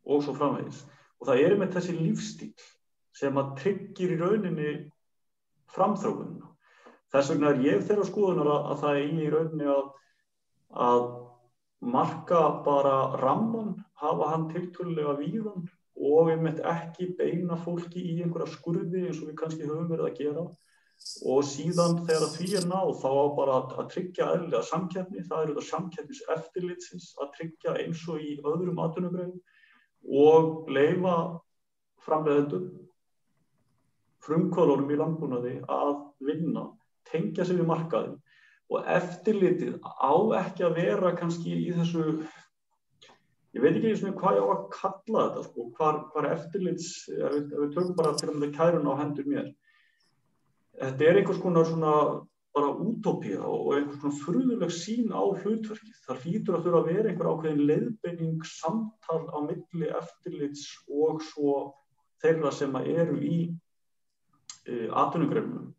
og 0.06 0.24
svo 0.24 0.38
framvegis. 0.40 0.80
Og 1.20 1.28
það 1.28 1.44
er 1.44 1.60
með 1.60 1.76
þessi 1.76 1.98
lífstíl 2.00 2.66
sem 3.20 3.38
að 3.40 3.54
tryggir 3.60 4.16
í 4.16 4.22
rauninni 4.24 4.74
framþrókununa. 5.76 6.56
Þess 7.12 7.36
vegna 7.36 7.52
er 7.52 7.64
ég 7.68 7.84
þeirra 7.84 8.08
skoðunar 8.08 8.52
að, 8.56 8.66
að 8.72 8.84
það 8.86 9.04
er 9.04 9.24
í 9.28 9.30
rauninni 9.36 9.72
að, 9.76 9.86
að 10.88 11.08
marka 11.82 12.64
bara 12.66 13.18
ramman, 13.22 13.76
hafa 14.02 14.30
hann 14.32 14.48
tiltölulega 14.50 15.16
víðan 15.20 15.66
og 15.96 16.30
einmitt 16.32 16.60
ekki 16.60 17.14
beina 17.18 17.58
fólki 17.58 18.02
í 18.02 18.22
einhverja 18.24 18.52
skurði 18.52 19.08
eins 19.08 19.22
og 19.22 19.30
við 19.30 19.38
kannski 19.42 19.68
höfum 19.68 19.92
verið 19.92 20.10
að 20.10 20.18
gera. 20.20 20.46
Og 21.28 21.42
síðan 21.44 22.00
þegar 22.08 22.30
því 22.34 22.48
er 22.60 22.68
náð 22.70 22.92
þá 23.02 23.10
á 23.12 23.26
bara 23.38 23.56
að, 23.60 23.90
tryggja 23.92 24.30
eðlilega 24.34 24.64
samkeppni, 24.70 25.26
það 25.28 25.44
eru 25.44 25.56
þetta 25.56 25.70
samkeppnis 25.70 26.22
eftirlitsins 26.36 27.10
að 27.22 27.34
tryggja 27.38 27.76
eins 27.84 28.04
og 28.10 28.24
í 28.24 28.38
öðrum 28.44 28.82
atvinnugrein 28.84 29.36
og 30.06 30.72
leifa 30.72 31.16
framleiðendum 32.06 32.70
frumkvöðlunum 34.26 34.94
í 34.94 35.00
landbúnaði 35.00 35.56
að 35.70 35.96
vinna, 36.26 36.70
tengja 37.12 37.46
sig 37.46 37.60
við 37.60 37.70
markaðin 37.70 38.16
og 38.74 38.88
eftirlitið 38.90 39.78
á 39.86 40.14
ekki 40.42 40.66
að 40.66 40.78
vera 40.80 41.14
kannski 41.18 41.54
í 41.68 41.74
þessu 41.76 42.06
ég 43.56 43.64
veit 43.64 43.76
ekki 43.78 43.92
eins 43.92 44.04
og 44.04 44.16
hvað 44.20 44.40
ég 44.40 44.46
á 44.46 44.52
að 44.52 44.64
kalla 44.74 45.26
þetta 45.26 45.44
sko, 45.48 45.66
hvar, 45.78 46.00
hvar 46.14 46.30
eftirlits 46.34 46.88
ef 47.14 47.36
við, 47.36 47.52
við 47.54 47.76
tökum 47.76 47.98
bara 48.00 48.16
til 48.20 48.32
að 48.32 48.40
með 48.42 48.56
kærun 48.58 48.90
á 48.92 48.94
hendur 49.00 49.30
mér. 49.32 49.52
Þetta 50.76 51.06
er 51.08 51.20
einhvers 51.22 51.44
konar 51.44 51.70
svona 51.70 51.94
bara 52.56 52.72
útópía 52.84 53.40
og 53.48 53.70
einhvers 53.78 54.02
konar 54.02 54.18
fruðuleg 54.24 54.74
sín 54.76 55.14
á 55.16 55.24
hlutverkið. 55.24 56.02
Það 56.08 56.26
hlýtur 56.26 56.58
að 56.58 56.68
þurfa 56.68 56.82
að 56.82 56.90
vera 56.90 57.12
einhver 57.14 57.32
ákveðin 57.32 57.64
leiðbeining 57.70 58.50
samtal 58.50 59.22
á 59.32 59.38
milli 59.46 59.92
eftirlits 60.02 60.68
og 60.90 61.24
svo 61.30 61.56
þeirra 62.24 62.52
sem 62.56 62.76
eru 62.82 63.22
í 63.22 63.40
uh, 63.48 64.90
atvinnugreinunum 65.06 65.72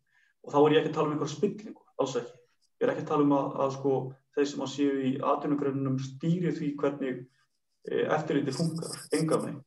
og 0.47 0.53
þá 0.53 0.59
er 0.63 0.73
ég 0.73 0.81
ekki 0.81 0.93
að 0.93 0.97
tala 0.97 1.09
um 1.11 1.15
einhver 1.17 1.33
spillingu, 1.33 1.81
alls 1.99 2.17
ekki 2.17 2.46
Ég 2.77 2.85
er 2.85 2.93
ekki 2.93 3.05
að 3.05 3.09
tala 3.09 3.25
um 3.25 3.33
að, 3.33 3.47
að 3.63 3.71
sko, 3.73 3.95
þeir 4.37 4.47
sem 4.51 4.63
að 4.63 4.71
séu 4.73 4.97
í 5.01 5.11
atvinnugreinunum 5.31 5.97
stýri 6.01 6.53
því 6.53 6.67
hvernig 6.77 7.15
e, 7.89 8.03
eftirliti 8.05 8.53
funkar, 8.53 8.99
enga 9.17 9.39
meginn. 9.41 9.63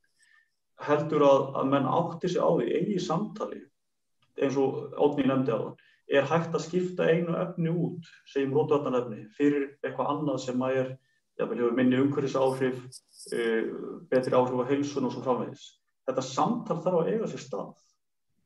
Heldur 0.81 1.25
að, 1.27 1.46
að 1.61 1.70
menn 1.73 1.88
átti 1.90 2.31
sig 2.31 2.40
á 2.40 2.49
því 2.55 2.68
eigi 2.79 3.01
samtali, 3.03 3.61
eins 4.40 4.59
og 4.61 4.94
átni 4.94 5.27
nefndi 5.27 5.53
á 5.53 5.59
það, 5.59 5.73
er 6.11 6.31
hægt 6.31 6.55
að 6.55 6.64
skipta 6.64 7.09
einu 7.11 7.35
efni 7.38 7.73
út, 7.75 8.07
segjum 8.31 8.55
rótvartanefni, 8.57 9.25
fyrir 9.37 9.66
eitthvað 9.83 10.12
annað 10.14 10.40
sem 10.46 10.64
að 10.66 10.79
er, 10.85 10.94
jáfnveil 11.38 11.61
hefur 11.64 11.77
minni 11.77 12.01
umhverfis 12.01 12.38
áhrif, 12.38 12.81
uh, 13.35 13.68
betri 14.11 14.38
áhrif 14.38 14.62
á 14.62 14.70
heilsun 14.70 15.07
og 15.07 15.14
svo 15.14 15.25
framvegis. 15.27 15.66
Þetta 16.07 16.25
samtal 16.27 16.79
þarf 16.83 17.03
að 17.03 17.12
eiga 17.12 17.31
sér 17.31 17.44
stað. 17.44 17.75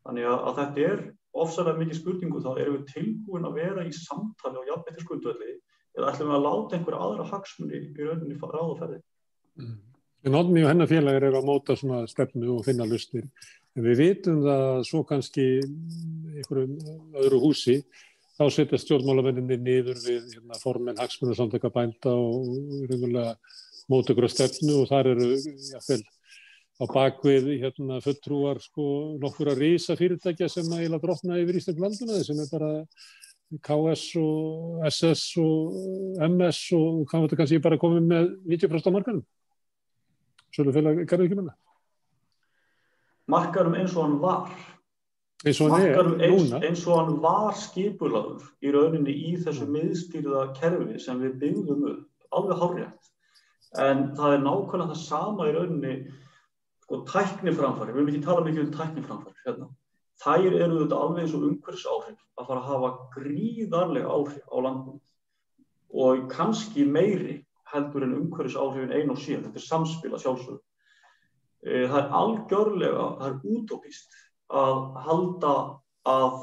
Þannig 0.05 0.29
að, 0.29 0.41
að 0.49 0.59
þetta 0.61 0.89
er 0.89 1.05
ofsalega 1.35 1.81
mikið 1.81 1.99
spurningu 1.99 2.43
þá 2.45 2.51
erum 2.55 2.77
við 2.79 2.93
tilbúin 2.93 3.49
að 3.49 3.59
vera 3.59 3.87
í 3.87 3.93
samtali 3.97 4.61
á 4.63 4.69
jafnveitir 4.71 5.07
skundvelli 5.07 5.51
eða 5.95 6.13
ætlum 6.13 6.31
við 6.31 6.37
að 6.37 6.47
láta 6.47 6.79
einhverja 6.79 7.03
aðra 7.07 7.27
hagsmunni 7.33 7.81
í 7.81 8.07
rauninni 8.07 8.39
ráð 8.39 8.71
og 8.71 8.79
ferði. 8.83 9.01
Mm. 9.59 9.75
En 10.25 10.39
Odni 10.39 10.63
og 10.65 10.71
hennar 10.71 10.89
félagar 10.89 11.27
eru 11.29 11.41
að 11.41 11.49
móta 11.51 11.77
svona 11.77 12.05
stefnu 12.09 12.55
og 12.55 12.65
finna 12.65 12.87
lustir. 12.89 13.27
En 13.77 13.85
við 13.85 14.01
vitum 14.01 14.41
það 14.47 14.81
svo 14.89 15.03
kannski 15.05 15.45
einhverjum 15.61 16.79
öðru 17.21 17.41
húsi 17.43 17.81
þá 18.39 18.47
setja 18.51 18.81
stjórnmálamenninni 18.81 19.59
niður 19.61 20.01
við 20.03 20.33
hérna, 20.33 20.59
formen 20.63 20.99
hagsmunarsamtaka 20.99 21.71
bænda 21.75 22.15
og 22.15 22.49
reyngulega 22.89 23.35
móta 23.93 24.15
ykkur 24.15 24.27
að 24.29 24.35
stefnu 24.35 24.81
og 24.81 24.89
þar 24.91 25.11
eru 25.13 25.29
jáfnvel 25.37 26.01
á 26.75 26.85
bakvið 26.91 27.51
hérna, 27.63 28.01
fulltrúar 28.03 28.59
sko, 28.63 28.87
nokkur 29.23 29.53
að 29.53 29.61
reysa 29.63 29.95
fyrirtækja 29.99 30.49
sem 30.51 30.73
að 30.75 30.87
eila 30.87 30.99
drotna 31.03 31.39
yfir 31.39 31.61
Ísland 31.61 31.83
landuna 31.83 32.23
sem 32.27 32.41
er 32.43 32.51
bara 32.51 32.73
KS 33.63 34.07
og 34.19 34.87
SS 34.89 35.25
og 35.39 36.25
MS 36.27 36.61
og 36.75 37.05
hvað 37.07 37.21
var 37.21 37.29
þetta 37.29 37.39
kannski 37.43 37.63
bara 37.63 37.79
komið 37.79 38.09
með 38.11 38.31
90% 38.57 38.91
á 38.91 38.97
markanum 38.97 39.23
Sölufélag 40.55 41.05
Garðvíkjumanna 41.11 41.55
Markanum 43.31 43.77
eins 43.79 43.95
og 43.97 44.05
hann 44.05 44.19
var. 44.21 44.51
Eins 45.45 45.61
og 45.61 45.73
hann 45.73 45.87
er 45.87 46.27
eins, 46.27 46.53
eins 46.59 46.83
og 46.89 46.99
hann 46.99 47.15
var 47.23 47.55
skipulaður 47.57 48.45
í 48.65 48.73
rauninni 48.75 49.15
í 49.31 49.33
þessu 49.41 49.69
miðstýrða 49.71 50.51
kerfi 50.59 50.99
sem 51.01 51.23
við 51.23 51.39
byggðum 51.41 51.87
upp 51.93 52.37
alveg 52.37 52.61
hárjætt 52.61 53.11
en 53.85 54.05
það 54.19 54.37
er 54.37 54.45
nákvæmlega 54.45 54.91
það 54.93 55.01
sama 55.05 55.49
í 55.49 55.55
rauninni 55.55 55.95
sko 56.95 57.07
tækniframfari, 57.11 57.93
við 57.93 58.03
erum 58.03 58.13
ekki 58.13 58.27
tala 58.27 58.45
mikið 58.47 58.67
um 58.67 58.77
tækniframfari 58.79 59.49
hérna 59.49 59.73
þær 60.23 60.55
eru 60.65 60.83
þetta 60.83 61.01
alveg 61.01 61.25
eins 61.25 61.35
og 61.35 61.47
umhverfs 61.49 61.87
áhrif 61.91 62.21
að 62.39 62.47
fara 62.51 62.61
að 62.61 62.69
hafa 62.69 62.91
gríðarlega 63.17 64.13
áhrif 64.15 64.47
á 64.47 64.57
landbúin 64.67 65.01
og 66.05 66.23
kannski 66.31 66.87
meiri 66.87 67.41
heldur 67.73 68.07
en 68.07 68.15
umhverfs 68.21 68.57
áhrifin 68.59 68.95
ein 68.95 69.11
og 69.11 69.19
síðan, 69.19 69.49
þetta 69.49 69.61
er 69.61 69.67
samspil 69.67 70.13
að 70.13 70.23
sjálfsögðu. 70.25 70.61
E, 71.65 71.85
það 71.91 71.99
er 72.01 72.17
algjörlega, 72.21 73.07
það 73.21 73.29
er 73.29 73.55
útópist 73.57 74.19
að 74.63 74.81
halda 75.07 75.55
að, 76.15 76.41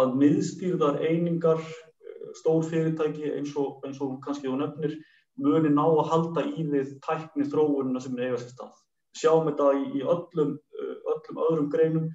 að 0.00 0.16
miðstýrðar 0.22 0.98
einingar, 1.06 1.62
e, 1.62 2.16
stór 2.40 2.64
fyrirtæki 2.68 3.30
eins 3.36 3.54
og, 3.60 3.78
eins 3.86 4.00
og 4.04 4.18
kannski 4.24 4.48
þú 4.48 4.58
nefnir, 4.60 4.98
muni 5.40 5.72
ná 5.72 5.84
að 5.86 6.10
halda 6.12 6.44
í 6.50 6.66
við 6.72 6.96
tækni 7.04 7.48
þróunina 7.48 8.02
sem 8.02 8.16
er 8.16 8.30
eiga 8.30 8.42
sér 8.42 8.52
stað. 8.52 8.74
Sjáum 9.16 9.50
þetta 9.50 9.72
í, 9.78 9.84
í 9.98 10.04
öllum, 10.04 10.54
e, 10.56 10.88
öllum 11.14 11.42
öðrum 11.48 11.68
greinum 11.72 12.08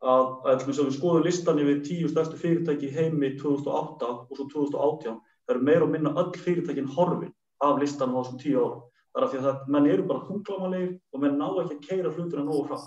að, 0.00 0.26
að 0.48 0.66
við 0.70 0.92
skoðum 0.96 1.24
listan 1.26 1.60
yfir 1.62 1.82
tíu 1.86 2.10
stærstu 2.10 2.40
fyrirtæki 2.40 2.92
heimi 2.94 3.34
2008 3.40 4.10
og 4.12 4.36
svo 4.36 4.48
2018 4.52 5.16
það 5.46 5.54
eru 5.54 5.66
meira 5.68 5.86
og 5.86 5.92
minna 5.94 6.14
öll 6.20 6.32
fyrirtækin 6.42 6.92
horfin 6.96 7.32
af 7.64 7.80
listan 7.80 8.12
á 8.12 8.20
þessum 8.20 8.40
tíu 8.42 8.60
árum. 8.60 8.82
Þar 9.16 9.24
af 9.24 9.30
því 9.32 9.38
að 9.38 9.46
það, 9.46 9.60
menn 9.72 9.86
eru 9.88 10.02
bara 10.10 10.24
hunglámanlegir 10.28 10.90
og 11.12 11.22
menn 11.22 11.38
ná 11.40 11.46
ekki 11.62 11.76
að 11.76 11.86
keira 11.86 12.10
hlutina 12.12 12.44
nógu 12.44 12.66
fram 12.68 12.82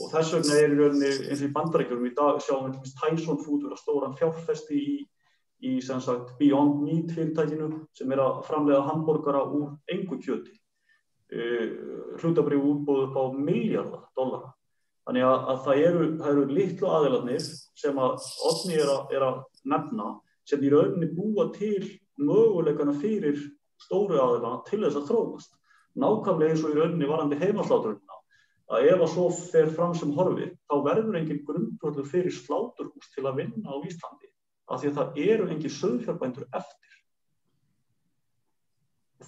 og 0.00 0.12
þess 0.12 0.32
vegna 0.32 0.54
er 0.56 0.72
í 0.72 0.78
rauninni 0.78 1.10
eins 1.28 1.42
og 1.42 1.48
í 1.48 1.52
bandarækjurum 1.56 2.08
í 2.08 2.14
dag 2.16 2.38
sjáum 2.40 2.70
við 2.70 2.94
Tyson 3.00 3.40
Food 3.42 3.66
vera 3.66 3.76
stóran 3.76 4.16
fjárfesti 4.16 4.78
í, 4.78 4.94
í 5.68 5.74
sagt 5.84 6.32
Beyond 6.38 6.80
Meat 6.86 7.12
fyrirtækinu 7.12 7.68
sem 7.98 8.14
er 8.14 8.22
að 8.24 8.40
framlega 8.48 8.86
hambúrgara 8.88 9.44
úr 9.44 9.74
engu 9.92 10.16
kjöti. 10.24 10.54
uh, 10.56 10.61
hlutabrið 11.32 12.66
útbúð 12.72 13.04
upp 13.06 13.16
á 13.16 13.24
miljardar 13.32 14.04
dollara 14.16 14.52
Þannig 15.02 15.24
að, 15.26 15.40
að 15.50 15.62
það 15.64 15.80
eru, 15.86 16.04
eru 16.30 16.44
litlu 16.46 16.90
aðeilarnir 16.94 17.46
sem 17.82 17.96
að 17.98 18.26
Otni 18.46 18.76
er, 18.78 18.92
er 19.10 19.24
að 19.26 19.40
nefna 19.72 20.12
sem 20.46 20.62
í 20.62 20.70
rauninni 20.70 21.08
búa 21.16 21.48
til 21.56 21.82
möguleikana 22.22 22.94
fyrir 23.00 23.40
stóru 23.82 24.20
aðeilana 24.22 24.60
til 24.68 24.82
þess 24.84 25.00
að 25.00 25.08
þróast. 25.10 25.56
Nákvæmlega 25.98 26.54
eins 26.54 26.62
og 26.62 26.74
í 26.74 26.78
rauninni 26.78 27.10
varandi 27.10 27.38
heimasláturuna 27.40 28.20
að 28.72 28.86
ef 28.92 29.02
að 29.02 29.10
svo 29.12 29.26
fer 29.34 29.72
fram 29.74 29.96
sem 29.98 30.14
horfið 30.16 30.54
þá 30.70 30.76
verður 30.86 31.18
engin 31.18 31.42
grundvöldur 31.48 32.06
fyrir 32.08 32.32
sláturhús 32.36 33.10
til 33.12 33.26
að 33.26 33.42
vinna 33.42 33.74
á 33.74 33.76
Íslandi 33.82 34.30
af 34.70 34.80
því 34.80 34.92
að 34.92 34.98
það 35.00 35.18
eru 35.26 35.48
engin 35.50 35.76
söðfjárbændur 35.80 36.46
eftir. 36.54 36.91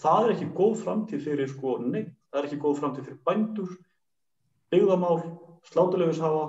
Það 0.01 0.25
er 0.25 0.35
ekki 0.35 0.51
góð 0.59 0.75
framtíð 0.83 1.25
fyrir 1.29 1.51
sko 1.51 1.79
neitt, 1.83 2.13
það 2.33 2.41
er 2.41 2.49
ekki 2.49 2.61
góð 2.63 2.81
framtíð 2.81 3.09
fyrir 3.09 3.21
bændur, 3.29 3.75
byggðamál 4.75 5.21
slátulegishafa 5.71 6.45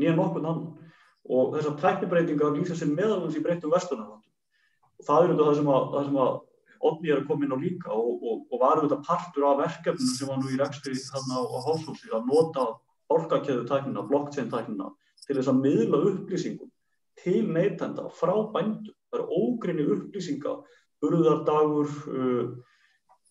nýja 0.00 0.16
nokkurn 0.16 0.50
annan. 0.50 0.92
Og 1.30 1.54
þessar 1.54 1.76
tæknibreitingar 1.80 2.54
lýsa 2.56 2.76
sér 2.76 2.92
meðalans 2.92 3.36
í 3.38 3.42
breyttum 3.44 3.72
vestunarlandum 3.72 4.30
og 5.00 5.06
það 5.06 5.24
er 5.24 5.32
auðvitað 5.32 5.50
það 5.50 6.06
sem 6.08 6.22
að, 6.24 6.38
Odni 6.80 7.10
er 7.12 7.18
að 7.20 7.26
koma 7.28 7.44
inn 7.44 7.52
á 7.52 7.60
líka 7.60 7.90
og, 7.92 8.22
og, 8.24 8.36
og 8.48 8.60
var 8.62 8.78
auðvitað 8.78 9.02
partur 9.04 9.44
af 9.50 9.58
verkefnum 9.58 10.12
sem 10.14 10.30
var 10.30 10.38
nú 10.40 10.48
í 10.48 10.56
rekstri 10.56 10.94
þarna 10.96 11.36
á, 11.36 11.42
á 11.44 11.58
hálfsósi 11.66 12.08
að 12.16 12.30
nota 12.30 12.64
orkakeðu 13.12 13.66
tæknina, 13.68 14.04
blockchain 14.08 14.48
tæknina 14.48 14.88
til 15.26 15.36
þess 15.36 15.50
að 15.52 15.60
miðla 15.60 16.00
upplýsingum 16.08 16.70
til 17.20 17.42
neytenda 17.52 18.06
frá 18.16 18.32
bændum. 18.54 18.96
Það 19.10 19.18
eru 19.18 19.42
ógrinni 19.42 19.86
upplýsinga, 19.92 20.54
burðardagur, 21.04 21.92
uh, 22.08 22.48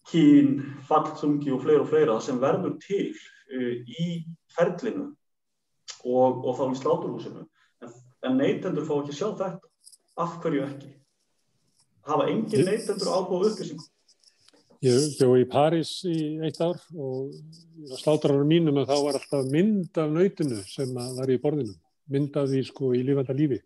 kín, 0.10 0.60
falltungi 0.90 1.54
og 1.56 1.64
fleira 1.64 1.84
og 1.84 1.90
fleira 1.92 2.18
sem 2.24 2.42
verður 2.42 2.78
til 2.84 3.14
uh, 3.14 3.74
í 3.86 4.08
ferlinu 4.56 5.10
og, 6.04 6.44
og 6.46 6.52
þá 6.58 6.64
í 6.70 6.80
sláturhúsinu. 6.82 7.46
En, 7.84 7.94
en 8.28 8.42
neytendur 8.42 8.88
fá 8.88 8.96
ekki 9.00 9.18
sjá 9.18 9.30
þetta. 9.30 9.54
Af 10.20 10.40
hverju 10.44 10.66
ekki? 10.66 10.92
Hafa 12.10 12.28
engin 12.32 12.68
neytendur 12.68 13.14
ábúið 13.14 13.52
upplýsingum? 13.54 13.88
Ég 14.80 15.18
bjó 15.20 15.34
í 15.36 15.44
París 15.52 15.90
í 16.08 16.40
eitt 16.48 16.60
ár 16.64 16.78
og 16.96 17.34
slátrarar 18.00 18.46
mínum 18.48 18.78
að 18.80 18.94
þá 18.94 18.98
var 19.04 19.18
alltaf 19.20 19.50
mynd 19.52 19.98
af 20.00 20.14
nöytinu 20.14 20.62
sem 20.72 20.94
var 20.96 21.32
í 21.32 21.36
borðinu. 21.44 21.76
Mynd 22.10 22.38
af 22.40 22.48
því 22.48 22.62
sko 22.70 22.94
í 22.96 23.02
lífanda 23.04 23.36
lífi. 23.36 23.60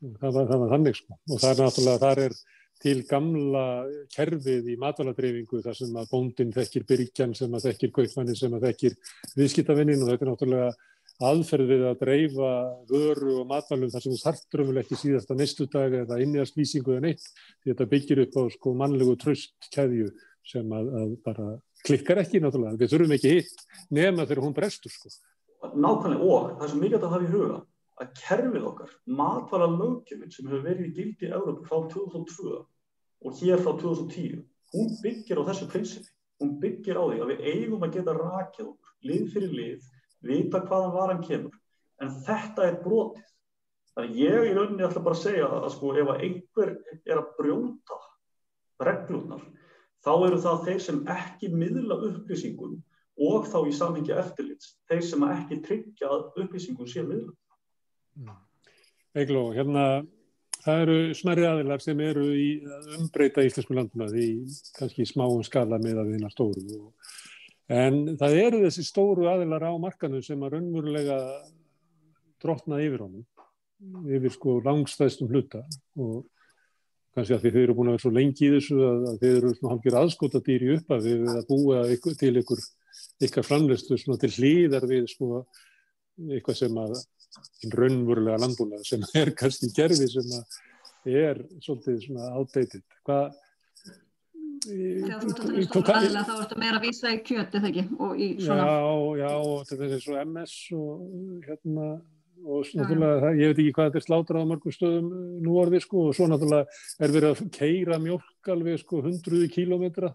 Það 0.00 0.32
var, 0.38 0.48
það 0.48 0.62
var 0.62 0.72
þannig 0.72 0.96
sko. 0.96 1.18
Og 1.28 1.42
það 1.42 1.50
er 1.50 1.60
náttúrulega, 1.60 2.00
þar 2.06 2.22
er 2.24 2.38
til 2.82 2.98
gamla 3.08 3.64
kerfið 4.12 4.68
í 4.72 4.76
matvaladreyfingu 4.80 5.62
þar 5.64 5.78
sem 5.78 5.96
að 5.96 6.10
bóndin 6.12 6.52
þekkir 6.54 6.84
byrkjan 6.90 7.32
sem 7.36 7.54
að 7.56 7.70
þekkir 7.70 7.94
kaupmannin 8.00 8.38
sem 8.38 8.56
að 8.56 8.68
þekkir 8.68 8.98
viðskiptavinnin 9.38 10.04
og 10.04 10.12
þetta 10.12 10.26
er 10.26 10.30
náttúrulega 10.32 10.70
aðferð 11.26 11.70
við 11.70 11.84
að 11.88 12.00
dreifa 12.02 12.50
vöru 12.90 13.38
og 13.40 13.46
matvælum 13.48 13.92
þar 13.92 14.04
sem 14.04 14.12
þú 14.12 14.18
þarftur 14.20 14.62
umvel 14.64 14.82
ekki 14.82 14.98
síðast 15.00 15.30
að 15.32 15.40
næstu 15.40 15.66
dag 15.72 15.94
eða 16.02 16.18
inniðast 16.20 16.58
lýsingu 16.60 16.92
eða 16.92 17.06
neitt 17.06 17.24
því 17.30 17.70
þetta 17.70 17.86
byggir 17.92 18.22
upp 18.26 18.36
á 18.36 18.42
sko 18.52 18.74
mannlegu 18.76 19.14
tröstkæðju 19.22 20.10
sem 20.46 20.74
að, 20.76 20.90
að 21.00 21.14
bara 21.24 21.46
klikkar 21.86 22.20
ekki 22.20 22.42
náttúrulega, 22.42 22.76
við 22.76 22.92
þurfum 22.92 23.16
ekki 23.16 23.32
hitt 23.32 23.64
nema 23.94 24.26
þegar 24.26 24.44
hún 24.44 24.54
brestur 24.56 24.92
sko. 24.92 25.10
Nákvæmlega 25.72 26.28
og 26.28 26.52
það 26.60 26.70
sem 26.70 26.82
mikilvægt 26.82 27.06
að 27.08 27.16
hafa 27.16 27.26
í 27.26 27.32
huga 27.32 27.58
að 28.02 28.12
kerfið 28.20 28.66
okkar, 28.70 28.92
matvæla 29.18 29.68
lögjöfinn 29.72 30.32
sem 30.32 30.48
hefur 30.50 30.64
verið 30.66 30.88
í 30.90 30.94
gildi 30.98 31.28
í 31.28 31.32
Európa 31.32 31.68
frá 31.68 31.86
2002 31.94 32.56
og 32.56 33.38
hér 33.40 33.62
frá 33.62 33.72
2010, 33.80 34.42
hún 34.74 34.96
byggir 35.02 35.40
á 35.40 35.46
þessu 35.48 35.68
prinsipi, 35.72 36.10
hún 36.42 36.56
byggir 36.62 37.00
á 37.00 37.04
því 37.06 37.20
að 37.22 37.30
við 37.32 37.46
eigum 37.52 37.86
að 37.86 37.94
geta 37.96 38.16
rakið 38.18 38.72
okkur 38.72 39.10
lið 39.10 39.30
fyrir 39.32 39.54
lið 39.60 39.88
vita 40.26 40.60
hvaðan 40.66 40.96
varan 40.96 41.24
kemur. 41.24 41.56
En 42.02 42.12
þetta 42.26 42.66
er 42.66 42.80
brotið. 42.82 43.24
Þannig 43.96 44.18
ég 44.20 44.50
í 44.50 44.52
rauninni 44.52 44.84
ætla 44.84 45.00
bara 45.04 45.16
að 45.16 45.22
segja 45.22 45.46
að 45.48 45.70
sko 45.72 45.94
ef 45.96 46.10
einhver 46.18 46.74
er 47.06 47.20
að 47.22 47.30
brjóta 47.38 48.00
reglunar 48.84 49.44
þá 50.04 50.12
eru 50.26 50.38
það 50.42 50.66
þeir 50.66 50.82
sem 50.84 50.98
ekki 51.14 51.48
miðla 51.54 51.96
upplýsingum 52.10 52.76
og 53.26 53.48
þá 53.48 53.56
í 53.64 53.72
samhengi 53.78 54.12
eftirlits 54.12 54.74
þeir 54.90 55.02
sem 55.08 55.24
ekki 55.30 55.58
tryggja 55.64 56.10
upplýsingum 56.42 56.90
sé 56.90 57.06
miðla 57.06 57.32
Egló, 59.16 59.48
hérna 59.56 59.86
það 60.64 60.82
eru 60.82 60.96
smerri 61.16 61.46
aðilar 61.48 61.82
sem 61.84 62.00
eru 62.04 62.26
í 62.36 62.48
umbreyta 62.98 63.44
íslensku 63.46 63.76
landuna 63.76 64.10
því 64.10 64.26
kannski 64.76 65.06
smáum 65.08 65.44
skala 65.46 65.78
með 65.80 66.02
að 66.02 66.12
þeirna 66.12 66.32
stóru. 66.34 66.66
Og 66.80 66.92
En 67.66 68.14
það 68.14 68.36
eru 68.44 68.62
þessi 68.62 68.84
stóru 68.86 69.26
aðilar 69.26 69.64
á 69.66 69.72
markanum 69.82 70.22
sem 70.22 70.42
að 70.46 70.54
raunverulega 70.54 71.18
drotna 72.42 72.78
yfir 72.84 73.02
honum, 73.02 73.24
yfir 74.06 74.34
sko 74.36 74.60
langstæðstum 74.62 75.32
hluta. 75.32 75.64
Og 75.98 76.20
kannski 77.16 77.34
að 77.34 77.48
þeir 77.48 77.58
eru 77.64 77.74
búin 77.74 77.90
að 77.90 77.96
vera 77.96 78.04
svo 78.04 78.12
lengi 78.14 78.46
í 78.46 78.52
þessu 78.54 78.78
að, 78.86 79.06
að 79.10 79.18
þeir 79.24 79.38
eru 79.40 79.52
svona 79.56 79.72
hálfur 79.74 79.98
aðskota 80.02 80.42
dýri 80.46 80.72
upp 80.76 80.94
að 80.94 81.08
við 81.08 81.32
að 81.32 81.48
búa 81.50 81.82
ykkur, 81.96 82.18
til 82.20 82.32
ykkur 82.42 82.62
ykkar 83.26 83.48
svona 83.50 84.20
til 84.22 84.32
hlýðar 84.36 84.86
við 84.86 85.10
sko 85.10 85.42
eitthvað 86.36 86.60
sem 86.60 86.78
að 86.80 86.94
raunverulega 87.72 88.42
landbúnað 88.42 88.86
sem 88.88 89.04
er 89.18 89.32
kannski 89.38 89.72
gerfi 89.76 90.08
sem 90.12 90.32
er 91.06 91.42
svolítið 91.62 92.00
svona 92.06 92.30
outdated. 92.38 92.84
Hvað 93.06 93.34
Þegar 94.66 95.20
þú 95.22 95.50
ert 95.60 95.76
að 95.76 95.86
tala 95.86 96.08
um 96.10 96.26
þá 96.26 96.34
ertu 96.40 96.56
meira 96.58 96.78
að 96.80 96.84
vísa 96.88 97.10
í 97.14 97.18
kjöti 97.22 97.60
þegar 97.60 97.68
ekki 97.70 97.84
og 98.02 98.18
í 98.18 98.28
svona 98.42 98.64
Já, 98.66 98.86
já, 99.20 99.32
þetta 99.68 99.86
er 99.86 100.02
svo 100.02 100.16
MS 100.24 100.54
og 100.74 101.02
hérna 101.46 101.88
og 102.46 102.70
náttúrulega, 102.76 103.30
ég 103.38 103.52
veit 103.52 103.60
ekki 103.60 103.74
hvað 103.76 103.86
þetta 103.88 104.00
er 104.00 104.06
slátrað 104.06 104.44
á 104.44 104.50
mörgum 104.50 104.74
stöðum 104.74 105.06
nú 105.44 105.54
orðið 105.60 105.84
sko 105.86 106.02
og 106.08 106.16
svo 106.16 106.26
náttúrulega 106.30 106.80
er 107.02 107.14
verið 107.14 107.28
að 107.30 107.52
keira 107.56 108.00
mjölk 108.02 108.50
alveg 108.52 108.82
sko 108.82 109.00
hundruði 109.06 109.48
kílómetra 109.54 110.12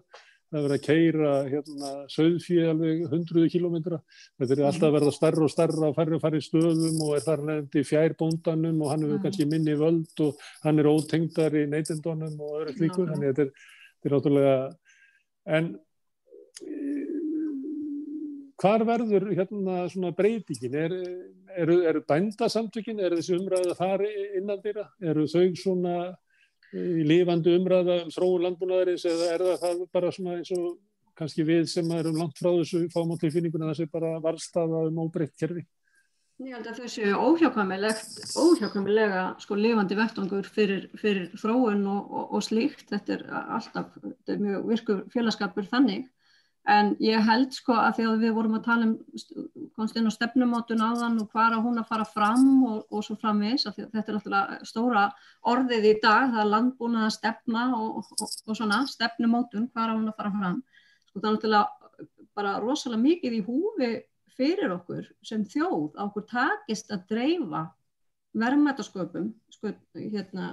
það 0.52 0.58
er 0.58 0.64
verið 0.66 0.76
að 0.76 0.84
keira 0.84 1.30
hérna 1.48 1.90
söðfíð 2.12 2.66
alveg 2.68 3.04
hundruði 3.08 3.52
kílómetra. 3.54 3.98
Þetta 4.36 4.56
er 4.58 4.64
alltaf 4.68 4.88
að 4.88 4.96
verða 4.98 5.12
starra 5.16 5.46
og 5.46 5.52
starra 5.52 5.88
og 5.88 6.00
og 6.02 6.22
færri 6.22 6.40
stöðum 6.44 6.98
og 7.06 7.14
er 7.16 7.24
þar 7.24 7.44
nefndi 7.48 7.84
fjárbóndanum 7.88 8.82
og 8.84 8.92
hann 8.92 9.06
hefur 9.06 9.22
kannski 9.24 9.46
minni 9.48 9.78
völd 9.80 10.24
og 10.26 10.42
hann 10.66 10.82
er 10.82 10.90
ótengdar 10.92 11.56
í 11.56 11.64
neytendunum 11.72 12.36
og 12.36 12.58
öðru 12.60 12.76
slíku, 12.76 13.06
þannig 13.08 13.32
er, 13.32 13.52
þetta 14.02 14.10
er 14.10 14.16
náttúrulega 14.16 14.58
en 15.56 15.72
hvar 18.62 18.84
verður 18.86 19.30
hérna 19.32 19.86
svona 19.90 20.12
breytingin? 20.14 20.76
Er, 20.76 20.92
eru, 21.64 21.78
eru 21.88 22.04
bændasamtökin 22.08 23.00
er 23.00 23.16
þessi 23.16 23.38
umræða 23.40 23.78
þar 23.78 24.04
innan 24.10 24.60
dýra 24.62 24.86
eru 25.00 25.24
þau 25.32 25.48
svona 25.58 25.96
lífandi 26.72 27.56
umræða 27.58 27.98
um 28.06 28.14
þróun 28.14 28.46
landbúnaðarins 28.46 29.04
eða 29.08 29.28
er 29.34 29.44
það, 29.44 29.60
það 29.62 29.84
bara 29.92 30.12
svona 30.14 30.38
eins 30.38 30.52
og 30.56 30.78
kannski 31.18 31.44
við 31.44 31.68
sem 31.70 31.90
erum 31.92 32.18
langt 32.20 32.40
frá 32.40 32.50
þessu 32.54 32.86
fáum 32.92 33.12
á 33.12 33.16
tilfinninguna 33.20 33.72
þessi 33.72 33.90
bara 33.92 34.16
varstaða 34.24 34.86
um 34.88 35.00
óbreytt 35.04 35.36
kerfi? 35.38 35.66
Ég 36.42 36.56
held 36.56 36.66
að 36.66 37.18
óhjákvæmilegt 37.22 38.32
óhjákvæmilega 38.40 39.26
sko 39.44 39.54
lifandi 39.54 39.98
vettangur 39.98 40.48
fyrir, 40.48 40.88
fyrir 40.98 41.28
þróun 41.38 41.84
og, 41.86 42.08
og, 42.08 42.32
og 42.38 42.42
slíkt. 42.42 42.88
Þetta 42.90 43.14
er 43.14 43.22
alltaf, 43.36 43.92
þetta 44.00 44.34
er 44.34 44.42
mjög 44.42 44.66
virkur 44.72 45.04
félagskapur 45.12 45.68
þannig 45.70 46.08
En 46.70 46.92
ég 47.02 47.24
held 47.26 47.50
sko 47.56 47.74
að 47.74 47.96
því 47.96 48.04
að 48.06 48.20
við 48.22 48.34
vorum 48.36 48.52
að 48.54 48.66
tala 48.68 48.86
um 48.86 48.92
komst 49.74 49.96
inn 49.98 50.06
á 50.06 50.12
stefnumótun 50.14 50.84
áðan 50.84 51.18
og 51.18 51.32
hvað 51.32 51.56
er 51.56 51.64
hún 51.64 51.80
að 51.80 51.88
fara 51.88 52.06
fram 52.06 52.44
og, 52.68 52.84
og 52.86 53.02
svo 53.02 53.16
framvis 53.18 53.66
að 53.66 53.80
þetta 53.82 54.12
er 54.12 54.18
alltaf 54.18 54.68
stóra 54.70 55.08
orðið 55.50 55.88
í 55.90 55.94
dag, 56.04 56.30
það 56.30 56.44
er 56.44 56.52
landbúnað 56.52 57.08
að 57.08 57.16
stefna 57.16 57.64
og, 57.74 57.98
og, 57.98 58.22
og 58.46 58.58
svona 58.60 58.78
stefnumótun, 58.86 59.66
hvað 59.74 59.88
er 59.88 59.96
hún 59.96 60.12
að 60.12 60.18
fara 60.20 60.34
fram. 60.38 60.62
Sko 61.08 61.24
það 61.24 61.28
er 61.32 61.34
alltaf 61.34 62.08
bara 62.38 62.56
rosalega 62.62 63.02
mikið 63.02 63.38
í 63.40 63.44
húfi 63.48 63.92
fyrir 64.36 64.72
okkur 64.78 65.08
sem 65.26 65.42
þjóð 65.44 65.98
á 65.98 66.02
okkur 66.06 66.28
takist 66.30 66.92
að 66.94 67.08
dreifa 67.10 67.66
verðmættasköpun 68.38 69.32
sköp, 69.52 69.80
hérna, 69.98 70.52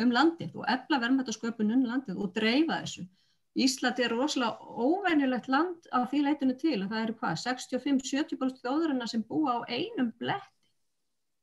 um 0.00 0.12
landið 0.14 0.56
og 0.56 0.68
efla 0.72 1.00
verðmættasköpun 1.02 1.74
um 1.74 1.84
landið 1.88 2.20
og 2.22 2.32
dreifa 2.36 2.80
þessu. 2.84 3.04
Ísland 3.58 3.98
er 3.98 4.12
rosalega 4.14 4.58
óvænilegt 4.86 5.48
land 5.50 5.88
á 5.90 6.06
því 6.06 6.20
leitinu 6.26 6.54
til 6.58 6.76
og 6.84 6.92
það 6.92 7.02
eru 7.02 7.14
hvað, 7.18 7.40
65-70% 7.42 8.60
þjóðurina 8.62 9.08
sem 9.10 9.24
búa 9.26 9.58
á 9.58 9.58
einum 9.66 10.12
bletti. 10.20 10.54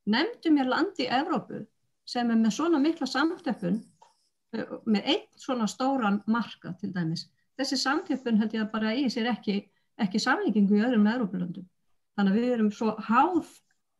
Nemndu 0.05 0.51
mér 0.53 0.69
land 0.69 1.01
í 1.01 1.09
Evrópu 1.09 1.63
sem 2.07 2.29
er 2.29 2.39
með 2.39 2.55
svona 2.55 2.79
mikla 2.79 3.07
samtöppun, 3.09 3.81
með 4.85 5.11
einn 5.13 5.25
svona 5.41 5.67
stóran 5.67 6.21
marka 6.29 6.75
til 6.79 6.93
dæmis. 6.93 7.25
Þessi 7.57 7.79
samtöppun 7.81 8.39
held 8.39 8.53
ég 8.53 8.63
að 8.63 8.71
bara 8.71 8.93
í 8.95 9.07
sér 9.11 9.31
ekki, 9.33 9.57
ekki 9.99 10.21
samlíkingu 10.21 10.77
í 10.77 10.83
öðrum 10.85 11.09
Evrópulöndum. 11.09 11.65
Þannig 12.15 12.31
að 12.31 12.39
við 12.39 12.53
erum 12.55 12.71
svo 12.71 12.93
háð 13.09 13.49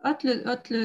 öllu, 0.06 0.36
öllu 0.54 0.84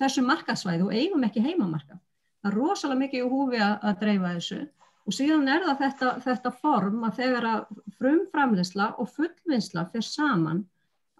þessu 0.00 0.24
markasvæði 0.26 0.88
og 0.88 0.94
eigum 0.96 1.26
ekki 1.28 1.44
heimamarka. 1.44 2.00
Það 2.42 2.50
er 2.50 2.58
rosalega 2.58 3.02
mikið 3.04 3.20
í 3.20 3.28
húfi 3.30 3.60
að 3.68 4.00
dreifa 4.00 4.32
þessu 4.38 4.64
Og 5.04 5.12
síðan 5.12 5.48
er 5.52 5.64
það 5.66 5.80
þetta, 5.82 6.10
þetta 6.24 6.52
form 6.62 7.02
að 7.04 7.18
þegar 7.18 7.46
að 7.48 7.64
frumframleysla 7.98 8.86
og 9.02 9.10
fullvinnsla 9.12 9.88
fyrir 9.92 10.06
saman 10.06 10.62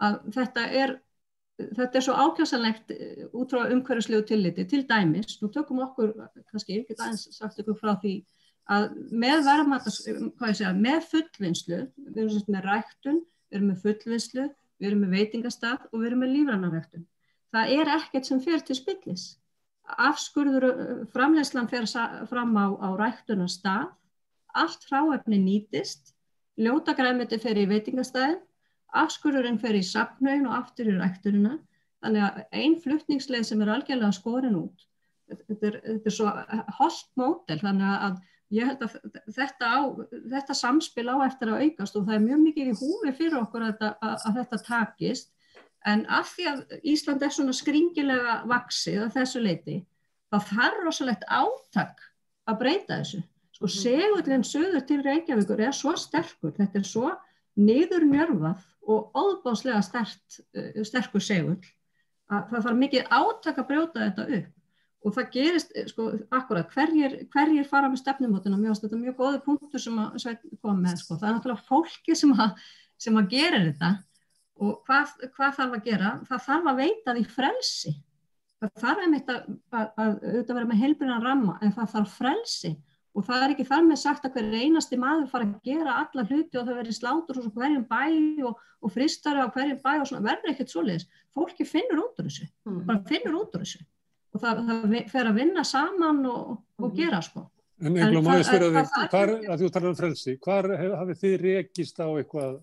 að 0.05 0.17
þetta 0.37 0.65
er, 0.81 0.95
þetta 1.61 2.01
er 2.01 2.07
svo 2.07 2.15
ákjásanlegt 2.17 2.95
eh, 2.95 3.27
út 3.37 3.53
frá 3.53 3.69
umhverjuslegu 3.75 4.25
tilliti 4.31 4.65
til 4.71 4.83
dæmis. 4.89 5.37
Nú 5.43 5.53
tökum 5.53 5.83
okkur, 5.85 6.15
kannski 6.49 6.81
get 6.89 6.97
aðeins 6.97 7.29
sagt 7.37 7.61
ykkur 7.61 7.79
frá 7.81 7.93
því 8.01 8.17
að 8.73 8.91
með 9.13 9.45
segja, 9.53 10.73
með 10.73 11.01
fullvinnslu, 11.11 11.85
við 12.09 12.21
erum 12.23 12.33
sérst 12.33 12.53
með 12.53 12.69
ræktun, 12.71 13.23
við 13.51 13.59
erum 13.59 13.73
með 13.75 13.83
fullvinnslu, 13.85 14.47
við 14.81 14.91
erum 14.91 15.05
með 15.05 15.17
veitingastaf 15.19 15.89
og 15.91 15.99
við 15.99 16.09
erum 16.09 16.25
með 16.25 16.37
lífrannaræktun. 16.39 17.09
Það 17.55 17.75
er 17.77 17.97
ekkert 18.01 18.29
sem 18.31 18.41
fer 18.43 18.65
til 18.65 18.81
spillis 18.81 19.27
afskurður 19.85 20.67
uh, 20.71 21.05
framlegslan 21.13 21.69
fer 21.71 21.87
fram 22.31 22.57
á, 22.57 22.67
á 22.81 22.89
ræktunar 22.99 23.51
stað, 23.53 23.93
allt 24.55 24.85
fráefni 24.89 25.41
nýtist, 25.43 26.15
ljótagræmiti 26.61 27.41
fer 27.43 27.59
í 27.59 27.67
veitingastæðin, 27.71 28.41
afskurðurinn 28.95 29.59
fer 29.59 29.75
í 29.75 29.83
sapnauðin 29.83 30.47
og 30.49 30.59
aftur 30.61 30.93
í 30.93 30.99
rækturina, 30.99 31.57
þannig 32.05 32.27
að 32.29 32.43
einn 32.61 32.77
fluttningsleið 32.83 33.49
sem 33.49 33.65
er 33.65 33.73
algjörlega 33.75 34.15
skorin 34.15 34.61
út, 34.61 34.87
þetta 35.33 35.71
er, 35.71 35.81
þetta 35.89 36.11
er 36.11 36.17
svo 36.19 36.33
holt 36.79 37.11
mótel, 37.19 37.59
þannig 37.65 37.97
að 38.09 38.23
ég 38.55 38.71
held 38.71 38.85
að 38.87 38.97
þetta, 39.35 39.69
á, 39.69 39.81
þetta 40.37 40.57
samspil 40.59 41.09
á 41.11 41.17
eftir 41.27 41.51
að 41.51 41.65
aukast 41.65 41.97
og 41.99 42.07
það 42.07 42.19
er 42.19 42.27
mjög 42.29 42.43
mikið 42.45 42.71
í 42.71 42.77
húfi 42.79 43.15
fyrir 43.19 43.41
okkur 43.41 43.67
að, 43.67 43.87
að, 43.89 44.15
að 44.15 44.39
þetta 44.41 44.61
takist 44.69 45.33
En 45.85 46.07
af 46.09 46.33
því 46.33 46.47
að 46.49 46.63
Ísland 46.95 47.23
er 47.23 47.33
svona 47.35 47.53
skringilega 47.57 48.39
vaksið 48.49 49.05
á 49.05 49.09
þessu 49.19 49.43
leiti, 49.45 49.79
þá 50.33 50.39
þarf 50.49 50.83
rosalegt 50.87 51.27
átak 51.29 52.01
að 52.49 52.61
breyta 52.63 53.01
þessu. 53.03 53.21
Sko 53.55 53.69
mhm. 53.69 53.75
segullin 53.83 54.47
söður 54.49 54.87
til 54.89 55.01
Reykjavíkur 55.05 55.63
er 55.63 55.77
svo 55.77 55.95
sterkur, 56.01 56.55
þetta 56.57 56.81
er 56.81 56.89
svo 56.89 57.13
niður 57.61 58.09
njörfað 58.09 58.65
og 58.91 59.15
óbáslega 59.15 59.83
stert, 59.85 60.41
eh, 60.57 60.83
sterkur 60.85 61.23
segull 61.23 61.61
að 62.33 62.49
það 62.51 62.67
þarf 62.67 62.81
mikið 62.81 63.13
átak 63.15 63.61
að 63.61 63.69
brjóta 63.69 64.03
þetta 64.09 64.27
upp. 64.39 64.51
Og 65.05 65.13
það 65.13 65.31
gerist, 65.37 65.73
eh, 65.77 65.85
sko, 65.87 66.09
akkurat, 66.33 66.71
hverjir, 66.73 67.29
hverjir 67.29 67.69
fara 67.69 67.91
með 67.93 68.01
stefnumótuna, 68.01 68.57
mjög, 68.57 68.81
þetta 68.81 68.97
er 68.97 69.05
mjög 69.05 69.17
góði 69.21 69.43
punktur 69.45 69.81
sem 69.81 69.99
að 70.01 70.39
kom 70.63 70.81
með, 70.81 70.97
sko. 71.03 71.19
Það 71.21 71.29
er 71.29 71.35
náttúrulega 71.37 71.69
fólki 71.69 72.17
sem 72.17 72.33
að, 72.33 72.57
sem 72.99 73.15
að 73.21 73.29
gera 73.29 73.61
þetta 73.69 73.91
og 74.63 74.81
hvað, 74.87 75.15
hvað 75.35 75.55
þarf 75.59 75.77
að 75.77 75.87
gera? 75.89 76.11
Það 76.29 76.43
þarf 76.49 76.71
að 76.71 76.83
veita 76.83 77.15
því 77.15 77.25
frelsi. 77.35 77.95
Það 78.63 78.83
þarf 78.85 79.05
einmitt 79.05 79.31
að, 79.31 79.47
að, 79.75 79.87
að 80.01 80.13
auðvitað 80.25 80.59
vera 80.59 80.69
með 80.71 80.83
heilbyrjan 80.85 81.25
ramma 81.25 81.57
en 81.61 81.73
það 81.75 81.95
þarf 81.95 82.19
frelsi 82.21 82.75
og 83.15 83.27
það 83.27 83.45
er 83.45 83.55
ekki 83.55 83.67
þar 83.69 83.83
með 83.87 83.99
sagt 84.01 84.25
að 84.27 84.37
hver 84.39 84.55
einasti 84.59 84.99
maður 84.99 85.27
fara 85.31 85.47
að 85.47 85.67
gera 85.69 85.97
alla 86.03 86.25
hluti 86.27 86.59
og 86.59 86.65
það 86.67 86.79
verður 86.81 86.97
slátur 86.97 87.41
og 87.41 87.59
hverjum 87.59 87.85
bæ 87.91 88.05
og, 88.49 88.63
og 88.83 88.95
fristari 88.95 89.45
á 89.45 89.47
hverjum 89.55 89.83
bæ 89.85 89.91
og 90.01 90.07
svona 90.11 90.27
verður 90.27 90.55
ekkert 90.55 90.73
svoleiðis. 90.73 91.07
Fólki 91.35 91.67
finnur 91.69 92.07
út 92.07 92.23
úr 92.23 92.31
þessu, 92.31 92.49
mm. 92.67 92.81
bara 92.89 93.05
finnur 93.11 93.39
út 93.43 93.55
úr 93.55 93.67
þessu 93.67 93.85
og 94.35 94.43
það, 94.43 94.63
það 94.67 94.95
fer 95.13 95.31
að 95.31 95.39
vinna 95.39 95.65
saman 95.67 96.23
og, 96.27 96.55
og 96.81 96.89
mm. 96.89 96.97
gera 96.99 97.21
sko. 97.23 97.45
En 97.83 97.95
einhverjum 97.95 98.27
má 98.27 98.37
ég 98.39 98.47
spyrja 98.49 98.71
þig, 98.75 99.09
hvar, 99.13 99.33
að 99.51 99.63
þú 99.63 99.71
talar 99.75 99.91
um 99.91 99.99
frelsi, 99.99 100.37
hvar 100.43 100.69
hafið 100.75 101.21
þið 101.23 101.37
rekist 101.43 101.99
á 102.03 102.07
eitthvað 102.07 102.59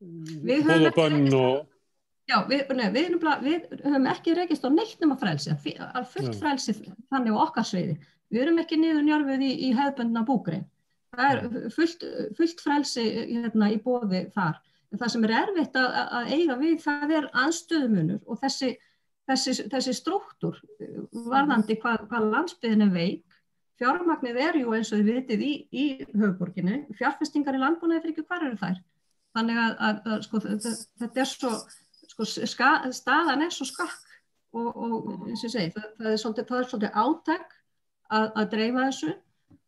Hóða 0.00 0.92
bönn 0.96 1.30
og... 1.38 1.62
Já, 2.24 2.38
við, 2.48 2.70
nei, 2.72 2.86
við, 2.94 3.16
við 3.44 3.64
höfum 3.84 4.06
ekki 4.08 4.34
rekist 4.38 4.64
á 4.64 4.72
neitt 4.72 5.00
nema 5.02 5.16
frelsi, 5.20 5.52
að 5.76 6.06
fullt 6.08 6.38
frelsi 6.40 6.72
þannig 7.12 7.36
á 7.36 7.42
okkar 7.42 7.66
sviði. 7.68 7.98
Við 8.32 8.46
erum 8.46 8.60
ekki 8.62 8.78
niður 8.80 9.04
njörfið 9.04 9.44
í, 9.44 9.50
í 9.68 9.72
hefðböndna 9.76 10.22
búgrein. 10.24 10.64
Það 11.14 11.34
er 11.34 11.68
fullt, 11.74 12.06
fullt 12.38 12.64
frelsi 12.64 13.04
hérna, 13.28 13.68
í 13.70 13.76
bóði 13.84 14.24
þar. 14.34 14.56
En 14.90 15.02
það 15.02 15.12
sem 15.12 15.26
er 15.28 15.34
erfitt 15.42 15.76
að, 15.78 16.00
að 16.18 16.32
eiga 16.32 16.56
við, 16.62 16.74
það 16.82 17.14
er 17.18 17.28
aðstöðumunur 17.44 18.24
og 18.24 18.40
þessi, 18.40 18.72
þessi, 19.28 19.54
þessi 19.74 19.94
struktúr 19.98 20.58
varðandi 21.28 21.76
hvað, 21.82 22.08
hvað 22.08 22.28
landsbyðin 22.32 22.86
er 22.88 22.92
veik. 22.94 23.38
Fjármagnir 23.82 24.38
er 24.38 24.56
ju 24.62 24.74
eins 24.76 24.92
og 24.94 25.00
þið 25.02 25.12
vitið 25.12 25.44
í, 25.44 25.52
í 25.74 25.86
höfuborginu. 26.14 26.84
Fjárfestingar 26.96 27.58
í 27.58 27.62
landbúnaði 27.62 28.04
fyrir 28.04 28.16
ekki 28.16 28.28
hvar 28.30 28.48
eru 28.48 28.58
þær? 28.60 28.82
Þannig 29.34 29.60
að, 29.64 29.74
að, 29.88 30.00
að 30.06 30.22
sko, 30.26 30.40
þetta 31.02 31.24
er 31.24 31.30
svo 31.30 31.52
sko, 32.14 32.26
ska, 32.46 32.70
staðan 32.94 33.44
er 33.46 33.52
svo 33.54 33.66
skakk 33.68 34.14
og, 34.54 34.70
og 34.70 35.28
eins 35.28 35.42
og 35.42 35.48
ég 35.48 35.54
segi 35.54 35.74
það, 35.74 35.90
það 35.98 36.10
er 36.12 36.22
svolítið, 36.22 36.48
það 36.50 36.60
er 36.60 36.70
svolítið 36.70 36.98
átæk 37.04 37.54
að, 38.14 38.26
að 38.28 38.50
dreifa 38.54 38.86
þessu 38.88 39.12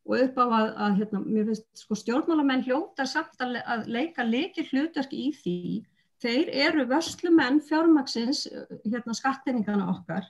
og 0.06 0.22
upp 0.22 0.38
á 0.38 0.44
að, 0.46 0.68
að 0.86 0.96
hérna, 1.00 1.20
mér 1.26 1.48
finnst 1.50 1.82
sko 1.82 1.98
stjórnmálamenn 1.98 2.64
hljóta 2.66 3.06
samt 3.10 3.42
að 3.42 3.88
leika 3.90 4.26
leikir 4.26 4.68
hlutverki 4.70 5.24
í 5.26 5.32
því. 5.34 5.58
Þeir 6.22 6.50
eru 6.68 6.84
vörslumenn 6.88 7.58
fjármaksins 7.66 8.46
hérna 8.86 9.16
skattinningana 9.18 9.88
okkar 9.92 10.28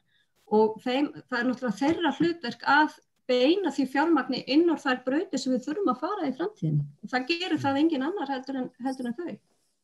og 0.57 0.81
þeim, 0.83 1.11
það 1.29 1.39
er 1.39 1.47
náttúrulega 1.51 1.81
þeirra 1.83 2.15
hlutverk 2.17 2.65
að 2.71 2.97
beina 3.27 3.73
því 3.75 3.85
fjármagni 3.93 4.41
inn 4.55 4.69
á 4.71 4.77
þær 4.79 5.01
bröti 5.07 5.39
sem 5.41 5.53
við 5.57 5.65
þurfum 5.67 5.93
að 5.93 6.01
fara 6.05 6.29
í 6.29 6.35
framtíðin 6.39 6.81
og 7.03 7.13
það 7.13 7.27
gerir 7.33 7.61
það 7.65 7.79
engin 7.83 8.07
annar 8.07 8.31
heldur 8.33 8.59
en, 8.63 8.69
heldur 8.87 9.11
en 9.11 9.17
þau 9.19 9.31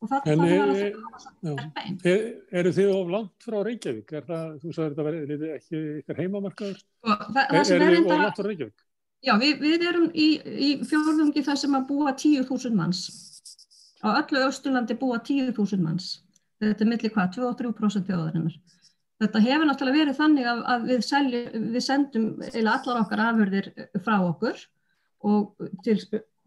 og 0.03 0.11
það 0.11 0.27
er 0.27 0.33
En 0.33 0.39
bara 0.43 0.77
e- 0.77 0.93
já. 1.43 1.53
Er, 2.13 2.23
eru 2.61 2.73
þið 2.75 2.89
of 2.95 3.11
langt 3.15 3.45
frá 3.47 3.59
Reykjavík? 3.67 4.15
Er 4.19 4.25
það, 4.27 4.49
þú 4.63 4.73
sagði 4.75 4.89
þetta 4.95 5.07
verið 5.09 5.45
ekki 5.57 5.83
ykkar 6.01 6.23
heimamarkaður? 6.23 6.81
Það, 7.07 7.37
Er, 7.43 7.53
það 7.53 7.69
sem 7.69 7.77
eru 7.77 7.85
er 7.85 7.93
þið 7.93 8.01
of 8.01 8.03
enda, 8.03 8.23
langt 8.25 8.41
frá 8.41 8.49
Reykjavík? 8.49 8.83
já, 9.23 9.33
við, 9.39 9.53
við 9.63 9.85
erum 9.93 10.09
í, 10.15 10.29
í 10.43 10.71
fjórðungi 10.91 11.45
þar 11.47 11.61
sem 11.63 11.77
að 11.79 11.87
búa 11.93 12.15
10.000 12.19 12.75
manns. 12.75 13.03
Á 14.03 14.09
öllu 14.19 14.43
Östurlandi 14.49 14.97
búa 14.99 15.21
10.000 15.23 15.79
manns. 15.83 16.09
Þetta 16.63 16.83
er 16.83 16.91
milli 16.91 17.11
hvað, 17.15 17.31
2-3% 17.39 18.11
þjóðarinnar. 18.11 18.57
Þetta 19.21 19.43
hefur 19.45 19.69
náttúrulega 19.69 20.01
verið 20.01 20.19
þannig 20.19 20.51
að, 20.51 20.61
að 20.73 20.85
við, 20.89 21.01
selju, 21.07 21.41
við 21.75 21.85
sendum 21.85 22.29
eða 22.49 22.77
allar 22.79 23.01
okkar 23.05 23.25
afurðir 23.29 23.69
frá 24.03 24.15
okkur 24.25 24.63
og 25.29 25.69
til, 25.87 25.97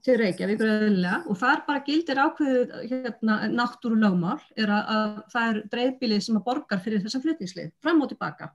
til 0.03 0.18
Reykjavík 0.20 0.63
og 0.66 1.38
þar 1.39 1.63
bara 1.68 1.84
gildir 1.86 2.20
ákveðið 2.20 2.74
hérna, 2.89 3.38
náttúru 3.53 3.99
lögmál 4.01 4.39
er 4.59 4.74
að, 4.76 4.91
að 4.95 5.20
það 5.34 5.51
er 5.51 5.61
dreifbílið 5.76 6.26
sem 6.28 6.39
að 6.39 6.47
borgar 6.49 6.84
fyrir 6.84 7.05
þessa 7.05 7.24
flutningslið, 7.24 7.72
fram 7.86 8.03
og 8.03 8.11
tilbaka. 8.11 8.51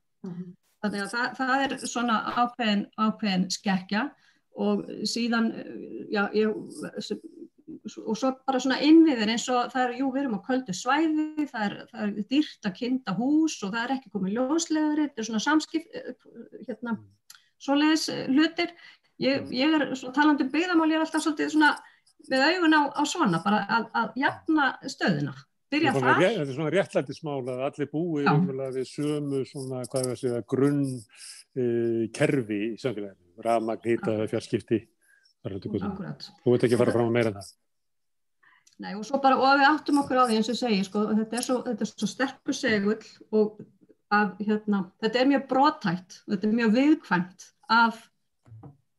Þannig 0.80 1.04
að 1.04 1.12
það, 1.14 1.26
það 1.38 1.64
er 1.64 1.76
svona 1.84 2.18
ákveðin, 2.34 2.84
ákveðin 3.00 3.48
skekkja. 3.52 4.06
Og 4.60 4.82
síðan, 5.08 5.50
já, 6.12 6.24
ég, 6.36 6.50
og 7.98 8.16
svo 8.18 8.30
bara 8.46 8.60
svona 8.62 8.78
innviðir 8.86 9.32
eins 9.34 9.46
og 9.52 9.72
það 9.72 9.82
er, 9.86 9.94
jú, 10.00 10.08
við 10.14 10.22
erum 10.22 10.38
á 10.38 10.46
köldu 10.46 10.74
svæði, 10.76 11.46
það 11.50 11.66
er, 11.66 11.76
það 11.90 12.02
er 12.06 12.28
dýrt 12.30 12.68
að 12.70 12.76
kynna 12.78 13.14
hús 13.18 13.56
og 13.66 13.74
það 13.74 13.82
er 13.82 13.94
ekki 13.96 14.12
komið 14.14 14.36
ljóslegaðri, 14.38 15.06
þetta 15.08 15.22
er 15.24 15.28
svona 15.30 15.42
samskipt, 15.46 16.00
hérna, 16.68 16.96
svoleiðis 17.60 18.08
hlutir. 18.30 18.74
Ég, 19.20 19.50
ég 19.52 19.76
er 19.76 19.86
svona 20.00 20.16
talandi 20.16 20.46
um 20.46 20.52
byggðamál, 20.54 20.88
ég 20.88 20.96
er 21.00 21.04
alltaf 21.04 21.24
svolítið 21.26 21.52
svona 21.52 21.74
með 22.30 22.46
augun 22.46 22.76
á, 22.76 22.82
á 22.96 23.02
svona, 23.08 23.40
bara 23.44 23.62
að, 23.68 23.88
að 24.00 24.20
jafna 24.22 24.68
stöðuna. 24.88 25.34
Byrja 25.70 25.92
ré- 26.18 26.30
þetta 26.34 26.46
er 26.48 26.56
svona 26.56 26.70
réttlætismál 26.74 27.40
að 27.46 27.60
allir 27.68 27.90
búi 27.92 28.24
við 28.74 28.88
sömu 28.90 29.42
svona, 29.46 29.84
hvað 29.86 30.06
er 30.06 30.14
að 30.16 30.22
segja, 30.24 30.40
grunn 30.50 30.80
uh, 30.96 32.06
kerfi 32.16 32.58
í 32.64 32.78
samfélaginu, 32.80 33.36
rafmagn, 33.46 33.84
hita, 33.86 34.16
fjarskipti. 34.32 34.80
er. 36.10 36.26
Þú 36.42 36.52
veit 36.56 36.64
ekki 36.66 36.80
fara 36.80 36.92
fram 36.96 37.08
á 37.08 37.12
meira 37.14 37.30
en 37.30 37.38
það. 37.38 37.52
Nei, 38.80 38.94
og 38.96 39.04
svo 39.04 39.18
bara, 39.20 39.36
og 39.36 39.58
við 39.60 39.66
áttum 39.68 39.98
okkur 40.00 40.22
á 40.22 40.28
því 40.28 40.38
eins 40.38 40.48
og 40.48 40.56
segi, 40.56 40.84
sko, 40.86 41.02
þetta 41.18 41.36
er 41.36 41.44
svo, 41.44 41.58
svo 41.90 42.06
sterkur 42.08 42.56
segull 42.56 43.02
og 43.36 43.58
að, 44.10 44.38
hérna, 44.46 44.84
þetta 45.02 45.20
er 45.20 45.28
mjög 45.30 45.42
brotætt, 45.50 46.16
þetta 46.30 46.48
er 46.48 46.54
mjög 46.56 46.72
viðkvæmt 46.78 47.46
af, 47.76 47.98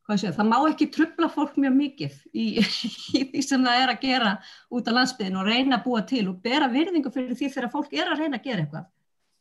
hvað 0.06 0.20
segja, 0.22 0.34
það 0.36 0.50
má 0.52 0.56
ekki 0.68 0.88
trubla 0.94 1.28
fólk 1.32 1.58
mjög 1.60 1.74
mikið 1.80 2.20
í, 2.30 2.46
í 3.18 3.24
því 3.32 3.42
sem 3.46 3.66
það 3.66 3.82
er 3.82 3.94
að 3.94 4.04
gera 4.06 4.32
út 4.70 4.90
á 4.90 4.92
landsbyðin 4.98 5.40
og 5.40 5.50
reyna 5.50 5.80
að 5.80 5.88
búa 5.88 6.04
til 6.12 6.24
og 6.30 6.38
bera 6.44 6.70
virðingu 6.72 7.12
fyrir 7.14 7.34
því 7.38 7.50
þegar 7.56 7.74
fólk 7.74 7.96
er 7.96 8.12
að 8.12 8.22
reyna 8.22 8.38
að 8.38 8.46
gera 8.46 8.64
eitthvað. 8.66 8.86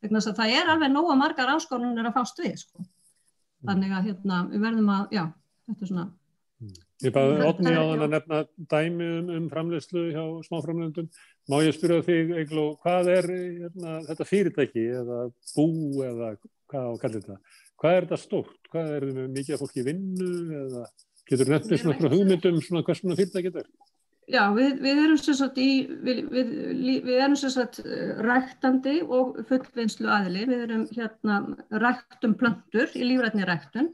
Að 0.01 0.31
það 0.41 0.55
er 0.57 0.73
alveg 0.73 0.89
nóga 0.89 1.15
margar 1.19 1.53
áskorunir 1.53 2.09
að 2.09 2.15
fást 2.17 2.39
við, 2.41 2.55
sko. 2.63 2.87
Þannig 3.69 3.93
að, 3.93 4.07
hérna, 4.09 4.39
við 4.49 4.63
verðum 4.65 4.89
að, 4.89 5.03
já, 5.13 5.23
þetta 5.69 5.85
er 5.85 5.91
svona, 5.91 6.05
Ég 7.01 7.16
Otni 7.18 7.72
er- 7.72 7.80
á 7.82 7.84
þann 7.89 8.05
að 8.05 8.12
nefna 8.14 8.39
dæmi 8.70 9.05
um, 9.20 9.30
um 9.38 9.45
framleyslu 9.49 10.03
hjá 10.14 10.24
smáframlendum. 10.45 11.07
Má 11.49 11.57
ég 11.66 11.74
spyrja 11.74 12.03
þig, 12.05 12.34
Eigló, 12.38 12.66
hvað 12.84 13.09
er 13.16 13.30
hérna, 13.32 13.95
þetta 14.09 14.28
fyrirtæki 14.30 14.84
eða 15.01 15.22
bú 15.55 15.68
eða 16.05 16.36
hvað 16.70 16.86
á 16.86 16.91
að 16.91 16.99
kalla 17.01 17.22
þetta? 17.22 17.39
Hvað 17.82 17.95
er 17.97 18.05
þetta 18.05 18.20
stórt? 18.22 18.59
Hvað 18.70 18.91
er 18.97 19.07
þetta 19.07 19.30
mikið 19.39 19.55
af 19.55 19.64
fólki 19.64 19.82
í 19.82 19.88
vinnu 19.88 20.34
eða 20.59 20.84
getur 21.32 21.49
svona 21.82 21.97
frá 21.97 22.12
hugmyndum 22.14 22.62
svona 22.62 22.84
hvers 22.86 23.01
svona 23.01 23.18
fyrirtæki 23.18 23.49
þetta 23.49 23.66
er? 23.66 23.72
Já, 24.32 24.43
við, 24.55 24.78
við 24.86 24.99
erum 25.01 25.18
sem 25.20 25.36
sagt 25.36 25.57
í, 25.59 25.70
við, 26.05 26.20
við, 26.32 26.51
við 27.07 27.18
erum 27.18 27.36
sem 27.39 27.51
sagt 27.51 27.82
eh, 27.82 28.14
ræktandi 28.22 29.01
og 29.01 29.41
fullvinnslu 29.49 30.07
aðili. 30.14 30.45
Við 30.47 30.62
erum 30.68 30.86
hérna 30.93 31.39
ræktum 31.82 32.38
plöntur 32.39 32.93
í 32.95 33.07
lífrætni 33.09 33.47
ræktun 33.49 33.89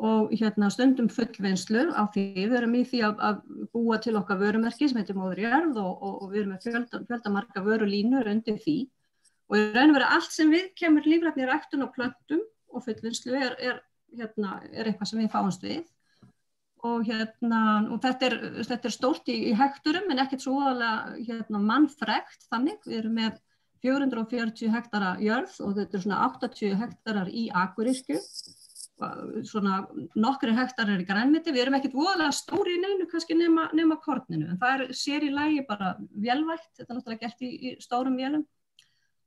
og 0.00 0.32
hérna 0.32 0.70
stundum 0.72 1.10
fullvinnslu 1.12 1.90
á 1.92 2.08
því. 2.12 2.24
Við 2.38 2.56
erum 2.60 2.78
í 2.78 2.84
því 2.88 3.02
að, 3.08 3.20
að 3.28 3.42
búa 3.74 3.98
til 4.02 4.16
okkar 4.20 4.40
vörumerki 4.40 4.88
sem 4.88 5.00
heitir 5.00 5.18
Móður 5.18 5.42
Jörð 5.44 5.80
og, 5.82 5.92
og, 5.92 6.16
og 6.24 6.32
við 6.32 6.42
erum 6.42 6.54
með 6.54 6.66
fjölda, 6.68 7.02
fjölda 7.10 7.34
marga 7.34 7.64
vörulínur 7.66 8.32
undir 8.32 8.58
því. 8.64 8.78
Og 9.50 9.58
í 9.58 9.64
raun 9.74 9.92
og 9.92 9.98
veru 9.98 10.10
allt 10.16 10.34
sem 10.34 10.52
við 10.52 10.68
kemur 10.78 11.08
lífrætni 11.08 11.48
ræktun 11.48 11.86
og 11.86 11.94
plöntum 11.96 12.44
og 12.70 12.84
fullvinnslu 12.86 13.34
er, 13.36 13.56
er, 13.58 13.80
hérna, 14.16 14.60
er 14.70 14.88
eitthvað 14.90 15.10
sem 15.10 15.22
við 15.22 15.32
fáumst 15.34 15.66
við 15.66 15.82
og, 16.86 17.04
hérna, 17.04 17.60
og 17.92 18.00
þetta, 18.02 18.30
er, 18.30 18.36
þetta 18.68 18.88
er 18.88 18.94
stórt 18.94 19.30
í, 19.30 19.36
í 19.50 19.54
hekturum 19.58 20.10
en 20.12 20.22
ekkert 20.22 20.44
svo 20.44 20.56
aðalega 20.62 21.18
hérna, 21.28 21.62
mannfrekt 21.70 22.46
þannig. 22.48 22.80
Við 22.86 23.02
erum 23.02 23.18
með 23.20 23.40
440 23.84 24.72
hektara 24.74 25.14
jörð 25.24 25.58
og 25.64 25.76
þetta 25.78 25.98
er 25.98 26.04
svona 26.04 26.22
80 26.28 26.80
hektarar 26.80 27.30
í 27.32 27.46
akurísku, 27.56 28.18
svona 29.48 29.80
nokkri 30.20 30.52
hektarar 30.56 31.00
í 31.02 31.06
grænmiti. 31.08 31.52
Við 31.54 31.62
erum 31.64 31.76
ekkert 31.78 31.94
voðalega 31.98 32.32
stóri 32.36 32.76
í 32.76 32.80
neinu 32.82 33.06
kannski 33.10 33.36
nema, 33.38 33.68
nema 33.76 33.96
korninu 34.04 34.48
en 34.52 34.58
það 34.60 34.74
er 34.86 34.94
sér 35.00 35.26
í 35.26 35.30
lægi 35.34 35.64
bara 35.68 35.94
velvægt, 36.14 36.70
þetta 36.78 36.88
er 36.92 36.98
náttúrulega 36.98 37.24
gert 37.26 37.44
í, 37.46 37.50
í 37.50 37.74
stórum 37.82 38.16
vélum 38.20 38.44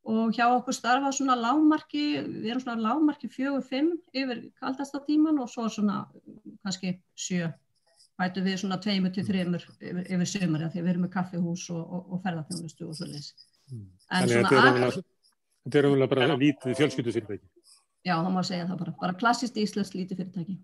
og 0.04 0.34
hjá 0.36 0.46
okkur 0.52 0.76
starfa 0.76 1.14
svona 1.16 1.36
lágmarki, 1.40 2.06
við 2.28 2.50
erum 2.52 2.64
svona 2.66 2.82
lágmarki 2.90 3.30
fjögur, 3.32 3.62
fimm 3.64 3.94
yfir 4.12 4.42
kaldasta 4.60 5.00
tíman 5.06 5.38
og 5.40 5.48
svo 5.48 5.70
svona 5.72 6.02
kannski 6.66 6.98
sjö, 7.16 7.48
bætu 8.20 8.44
við 8.44 8.58
svona 8.60 8.78
tveimur 8.84 9.14
til 9.16 9.24
þreimur 9.30 9.64
yfir, 9.80 10.04
yfir 10.12 10.28
sömur 10.34 10.66
því 10.68 10.82
að 10.82 10.84
við 10.84 10.92
erum 10.92 11.06
með 11.08 11.14
kaffihús 11.16 11.64
og, 11.72 11.80
og, 11.88 12.12
og 12.18 12.22
ferðarþjónustu 12.26 12.90
og 12.90 12.98
svoleiðis. 13.00 13.32
En 13.72 13.88
Þannig 14.12 14.36
svona 14.36 14.50
þetta 14.50 14.60
er 14.60 14.60
ak- 14.60 14.68
raunverulega- 14.68 15.06
þetta 15.64 15.80
er 15.80 15.86
raunverulega 15.88 16.12
bara 16.18 16.38
lítið 16.44 16.78
fjölskyldufyrirtæki. 16.82 17.48
Já, 18.04 18.18
það 18.20 18.32
má 18.36 18.42
segja 18.44 18.68
það 18.68 18.80
bara, 18.84 18.94
bara 19.02 19.18
klassist 19.20 19.58
íslenskt 19.60 19.96
lítið 19.96 20.20
fyrirtæki. 20.24 20.56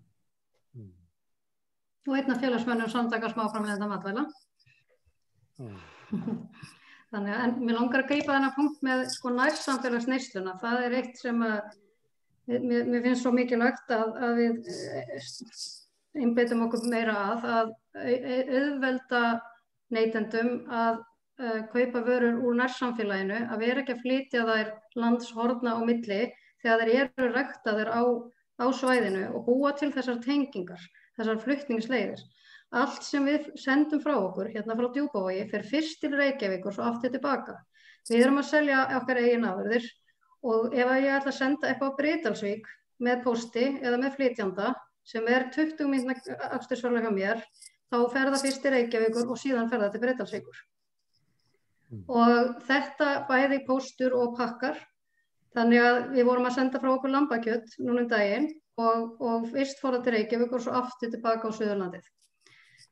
Og 2.08 2.16
einn 2.16 2.32
af 2.32 2.40
félagsmönnum 2.42 2.88
samtaka 2.92 3.28
smáframlegenda 3.32 3.86
matvæla. 3.88 4.24
Þannig 7.10 7.34
að 7.34 7.42
en 7.44 7.54
mér 7.66 7.76
langar 7.76 8.04
að 8.04 8.08
grípa 8.12 8.34
þennan 8.36 8.54
punkt 8.54 8.82
með 8.86 9.04
sko 9.14 9.32
nærsamfélagsneysluna. 9.34 10.54
Það 10.62 10.84
er 10.86 10.96
eitt 11.00 11.18
sem 11.20 11.40
að 11.42 11.58
mér, 12.50 12.86
mér 12.86 13.04
finnst 13.06 13.24
svo 13.24 13.32
mikilvægt 13.34 13.92
að, 13.94 14.12
að 14.26 14.40
við 14.40 14.70
einbeitum 16.20 16.64
okkur 16.66 16.86
meira 16.92 17.14
að 17.32 17.46
að 17.50 17.72
au- 18.04 18.22
au- 18.34 18.48
auðvelda 18.60 19.22
neytendum 19.94 20.52
að 20.70 21.00
uh, 21.00 21.60
kaupa 21.72 22.04
vörur 22.06 22.38
úr 22.46 22.58
nærsamfélaginu, 22.62 23.40
að 23.50 23.64
vera 23.64 23.82
ekki 23.82 23.96
að 23.96 24.04
flytja 24.06 24.46
þær 24.48 24.72
landshorna 25.02 25.76
á 25.76 25.80
milli 25.82 26.22
þegar 26.62 26.84
þeir 26.86 27.00
eru 27.04 27.30
ræktaðir 27.34 27.90
á, 27.92 28.02
á 28.60 28.66
svæðinu 28.76 29.24
og 29.34 29.46
búa 29.46 29.72
til 29.78 29.90
þessar 29.94 30.20
tengingar, 30.24 30.82
þessar 31.18 31.40
flutningsleiðir. 31.44 32.22
Allt 32.70 33.02
sem 33.02 33.24
við 33.26 33.48
sendum 33.58 34.02
frá 34.02 34.14
okkur, 34.14 34.52
hérna 34.54 34.76
frá 34.78 34.90
Djúbavogi, 34.94 35.46
fer 35.50 35.64
fyrst 35.66 35.98
til 36.02 36.12
Reykjavík 36.14 36.68
og 36.68 36.76
svo 36.76 36.86
aftur 36.86 37.10
tilbaka. 37.10 37.56
Við 38.10 38.24
erum 38.24 38.38
að 38.40 38.50
selja 38.52 38.84
okkar 39.00 39.18
eigin 39.20 39.48
afurðir 39.48 39.88
og 40.46 40.76
ef 40.76 40.92
ég 40.94 41.16
ætla 41.16 41.32
að 41.32 41.38
senda 41.40 41.68
eitthvað 41.68 41.90
á 41.92 41.98
Breitalsvík 41.98 42.70
með 43.04 43.24
posti 43.24 43.66
eða 43.80 43.98
með 44.00 44.16
flytjanda 44.16 44.70
sem 45.10 45.26
er 45.32 45.48
20 45.54 45.90
mínuna 45.90 46.16
afstursvarlega 46.54 47.08
hjá 47.08 47.16
mér, 47.16 47.42
þá 47.90 47.98
fer 48.12 48.30
það 48.30 48.44
fyrst 48.46 48.62
til 48.62 48.74
Reykjavíkur 48.76 49.32
og 49.32 49.40
síðan 49.40 49.70
fer 49.72 49.82
það 49.82 49.94
til 49.94 50.02
Breitalsvíkur. 50.04 50.60
Og 51.90 52.52
þetta 52.68 53.08
bæði 53.26 53.60
póstur 53.66 54.14
og 54.14 54.36
pakkar, 54.38 54.78
þannig 55.56 55.84
að 55.84 56.00
við 56.14 56.28
vorum 56.28 56.48
að 56.48 56.56
senda 56.56 56.80
frá 56.82 56.92
okkur 56.94 57.14
lambakjött 57.14 57.76
núna 57.82 58.04
um 58.04 58.08
daginn 58.10 58.48
og, 58.80 59.20
og 59.20 59.50
fyrst 59.52 59.82
fór 59.82 59.96
það 59.98 60.06
til 60.06 60.16
Reykjavík 60.16 60.56
og 60.56 60.64
svo 60.64 60.74
aftur 60.80 61.12
tilbaka 61.12 61.50
á 61.50 61.56
Suðurlandið. 61.56 62.08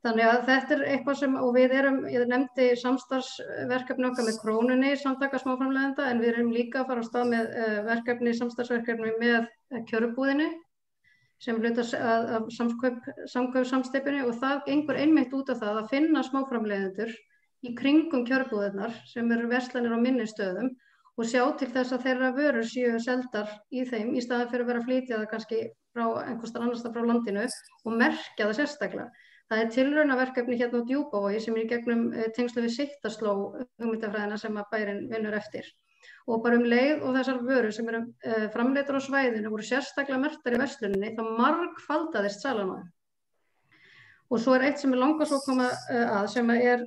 Þannig 0.05 0.25
að 0.29 0.41
þetta 0.47 0.75
er 0.75 0.81
eitthvað 0.93 1.17
sem, 1.19 1.33
og 1.35 1.49
við 1.57 1.73
erum, 1.75 1.97
ég 2.07 2.27
nefndi 2.29 2.67
samstarfsverkefni 2.79 4.07
okkar 4.07 4.27
með 4.29 4.37
krónunni 4.43 4.91
samtaka 5.01 5.41
smáframlegenda, 5.41 6.05
en 6.07 6.21
við 6.23 6.29
erum 6.33 6.53
líka 6.55 6.83
að 6.83 6.91
fara 6.91 7.03
á 7.03 7.07
stað 7.09 7.31
með 7.33 7.49
uh, 7.49 7.79
verkefni, 7.89 8.35
samstarfsverkefni 8.37 9.15
með 9.19 9.49
kjörubúðinni 9.89 10.49
sem 11.43 11.59
hluta 11.59 11.83
að, 11.95 12.29
að 12.35 12.47
samkaup, 12.55 13.57
samsteipinu 13.67 14.25
og 14.27 14.39
það 14.41 14.63
gengur 14.67 14.99
einmitt 14.99 15.35
út 15.35 15.51
af 15.53 15.61
það 15.63 15.81
að 15.81 15.91
finna 15.93 16.23
smáframlegendur 16.27 17.13
í 17.63 17.73
kringum 17.79 18.25
kjörbúðirnar 18.27 18.95
sem 19.07 19.31
eru 19.35 19.47
verslanir 19.51 19.95
á 19.95 19.99
minni 19.99 20.27
stöðum 20.27 20.73
og 21.19 21.27
sjá 21.27 21.41
til 21.59 21.67
þess 21.73 21.91
að 21.95 22.05
þeirra 22.05 22.29
vörur 22.37 22.67
séu 22.67 22.99
seldar 23.03 23.49
í 23.75 23.83
þeim 23.87 24.13
í 24.15 24.21
staðan 24.23 24.51
fyrir 24.51 24.63
að 24.63 24.69
vera 24.71 24.81
að 24.81 24.85
flytja 24.87 25.17
það 25.17 25.31
kannski 25.33 25.57
frá 25.91 26.05
einhverstar 26.21 26.63
annars 26.63 26.83
það 26.85 26.95
frá 26.95 27.07
landinu 27.09 27.43
og 27.43 27.97
merkja 27.99 28.45
það 28.45 28.55
sérstaklega. 28.61 29.25
Það 29.49 29.63
er 29.63 29.71
tilraunaverkefni 29.75 30.59
hérna 30.59 30.79
á 30.79 30.87
Djúbavogi 30.87 31.41
sem 31.43 31.55
er 31.57 31.65
í 31.65 31.69
gegnum 31.71 32.03
eh, 32.13 32.29
tengslu 32.37 32.63
við 32.63 32.75
Sittasló 32.75 33.33
hugmyndafræðina 33.81 34.37
sem 34.39 34.59
að 34.61 34.69
bærin 34.71 35.01
vinnur 35.11 35.35
eftir. 35.35 35.67
Og 36.29 36.43
bara 36.45 36.59
um 36.59 36.67
leið 36.69 37.01
og 37.01 37.17
þessar 37.17 37.41
vörur 37.47 37.73
sem 37.75 37.89
eru 37.89 38.03
uh, 38.05 38.45
framleitur 38.53 38.99
á 39.01 39.01
svæðinu 39.03 39.51
voru 39.51 39.65
sérstaklega 39.65 40.21
mertar 40.21 40.55
í 40.55 40.61
versluninni 40.61 41.11
þá 41.17 41.23
margfaldaðist 41.41 42.45
salan 42.45 42.71
á 42.71 42.75
þeim. 42.77 42.91
Og 44.29 44.41
svo 44.41 44.53
er 44.55 44.67
eitt 44.67 44.81
sem 44.81 44.91
er 44.93 45.01
langast 45.01 45.33
að 45.33 45.45
koma 45.47 45.69
að 45.89 46.27
sem 46.29 46.49
er 46.53 46.83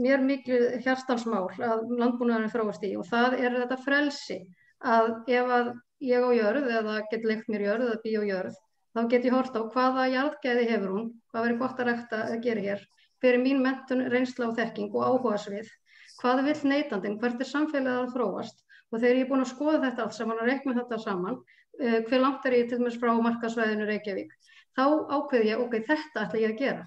mér 0.00 0.22
miklu 0.24 0.60
hjartalsmál 0.84 1.48
að 1.60 1.90
landbúnaðurinn 1.92 2.52
þróast 2.54 2.86
í. 2.88 2.94
Og 2.96 3.04
það 3.08 3.36
er 3.42 3.58
þetta 3.60 3.82
frelsi 3.84 4.38
að 4.80 5.10
ef 5.28 5.52
að 5.58 5.74
ég 6.04 6.24
á 6.24 6.30
jörð 6.38 6.70
eða 6.78 7.02
get 7.10 7.28
leikt 7.28 7.50
mér 7.52 7.66
jörð 7.68 7.90
eða 7.90 8.00
bí 8.04 8.16
á 8.16 8.22
jörð 8.24 8.56
þá 8.96 9.08
get 9.12 9.26
ég 9.28 9.34
hort 9.36 9.56
á 9.56 9.60
hvaða 9.60 10.04
jarðgæði 10.08 10.68
hefur 10.70 10.92
hún, 10.94 11.08
hvað 11.28 11.44
verður 11.44 11.58
gott 11.60 11.80
að 11.82 11.88
rekta 11.90 12.20
að 12.30 12.38
gera 12.46 12.62
hér, 12.64 12.84
fyrir 13.20 13.42
mín 13.42 13.60
mentun, 13.64 14.06
reynsla 14.12 14.48
og 14.48 14.54
þekking 14.56 14.94
og 14.96 15.04
áhuga 15.04 15.40
svið, 15.42 15.68
hvað 16.22 16.40
vil 16.46 16.56
neytandin, 16.70 17.18
hvert 17.20 17.42
er 17.44 17.50
samfélagið 17.50 18.06
að 18.06 18.14
þróast? 18.14 18.62
Og 18.88 19.02
þegar 19.02 19.18
ég 19.18 19.26
er 19.26 19.30
búin 19.32 19.44
að 19.44 19.52
skoða 19.52 19.82
þetta 19.82 20.04
allt 20.06 20.16
saman 20.16 20.40
og 20.40 20.48
reikna 20.48 20.76
þetta 20.78 21.00
saman, 21.02 21.36
uh, 21.36 21.98
hver 22.08 22.22
langt 22.22 22.46
er 22.48 22.56
ég 22.56 22.70
til 22.70 22.80
dæmis 22.80 22.96
frá 23.02 23.12
markasvæðinu 23.26 23.88
Reykjavík, 23.90 24.32
þá 24.76 24.84
ákveð 25.16 25.48
ég, 25.48 25.64
ok, 25.64 25.76
þetta 25.88 26.24
ætla 26.26 26.42
ég 26.42 26.54
að 26.54 26.62
gera. 26.62 26.86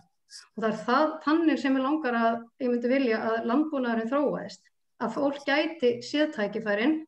Og 0.55 0.63
það 0.63 0.69
er 0.69 0.81
það, 0.87 1.13
þannig 1.25 1.61
sem 1.61 1.77
ég 1.77 1.85
langar 1.85 2.17
að 2.19 2.41
ég 2.61 2.73
myndi 2.73 2.91
vilja 2.91 3.21
að 3.31 3.47
landbúnaðurinn 3.49 4.11
þróaðist, 4.11 4.67
að 5.01 5.15
fólk 5.15 5.39
gæti 5.47 5.93
séðtækifærin 6.05 6.99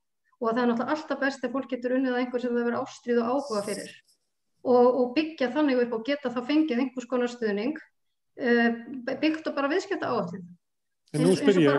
og 0.41 0.47
það 0.49 0.61
er 0.63 0.71
náttúrulega 0.71 0.95
alltaf 0.95 1.19
best 1.21 1.43
ef 1.45 1.53
fólk 1.53 1.69
getur 1.69 1.97
unnið 1.97 2.15
að 2.15 2.23
einhver 2.23 2.41
sem 2.41 2.55
það 2.55 2.65
verður 2.65 2.79
ástrið 2.82 3.21
og 3.21 3.29
áhuga 3.29 3.61
fyrir 3.67 3.91
og, 4.61 4.88
og 4.88 5.13
byggja 5.17 5.51
þannig 5.53 5.84
upp 5.86 5.95
og 5.97 6.05
geta 6.07 6.32
þá 6.34 6.41
fengið 6.49 6.82
einhvers 6.84 7.09
konar 7.09 7.32
stuðning 7.32 7.77
uh, 7.77 8.69
byggt 9.11 9.49
og 9.49 9.57
bara 9.57 9.69
viðskipta 9.71 10.09
áallin. 10.09 10.47
En 11.12 11.26
nú 11.26 11.32
spyr 11.36 11.57
ég, 11.59 11.74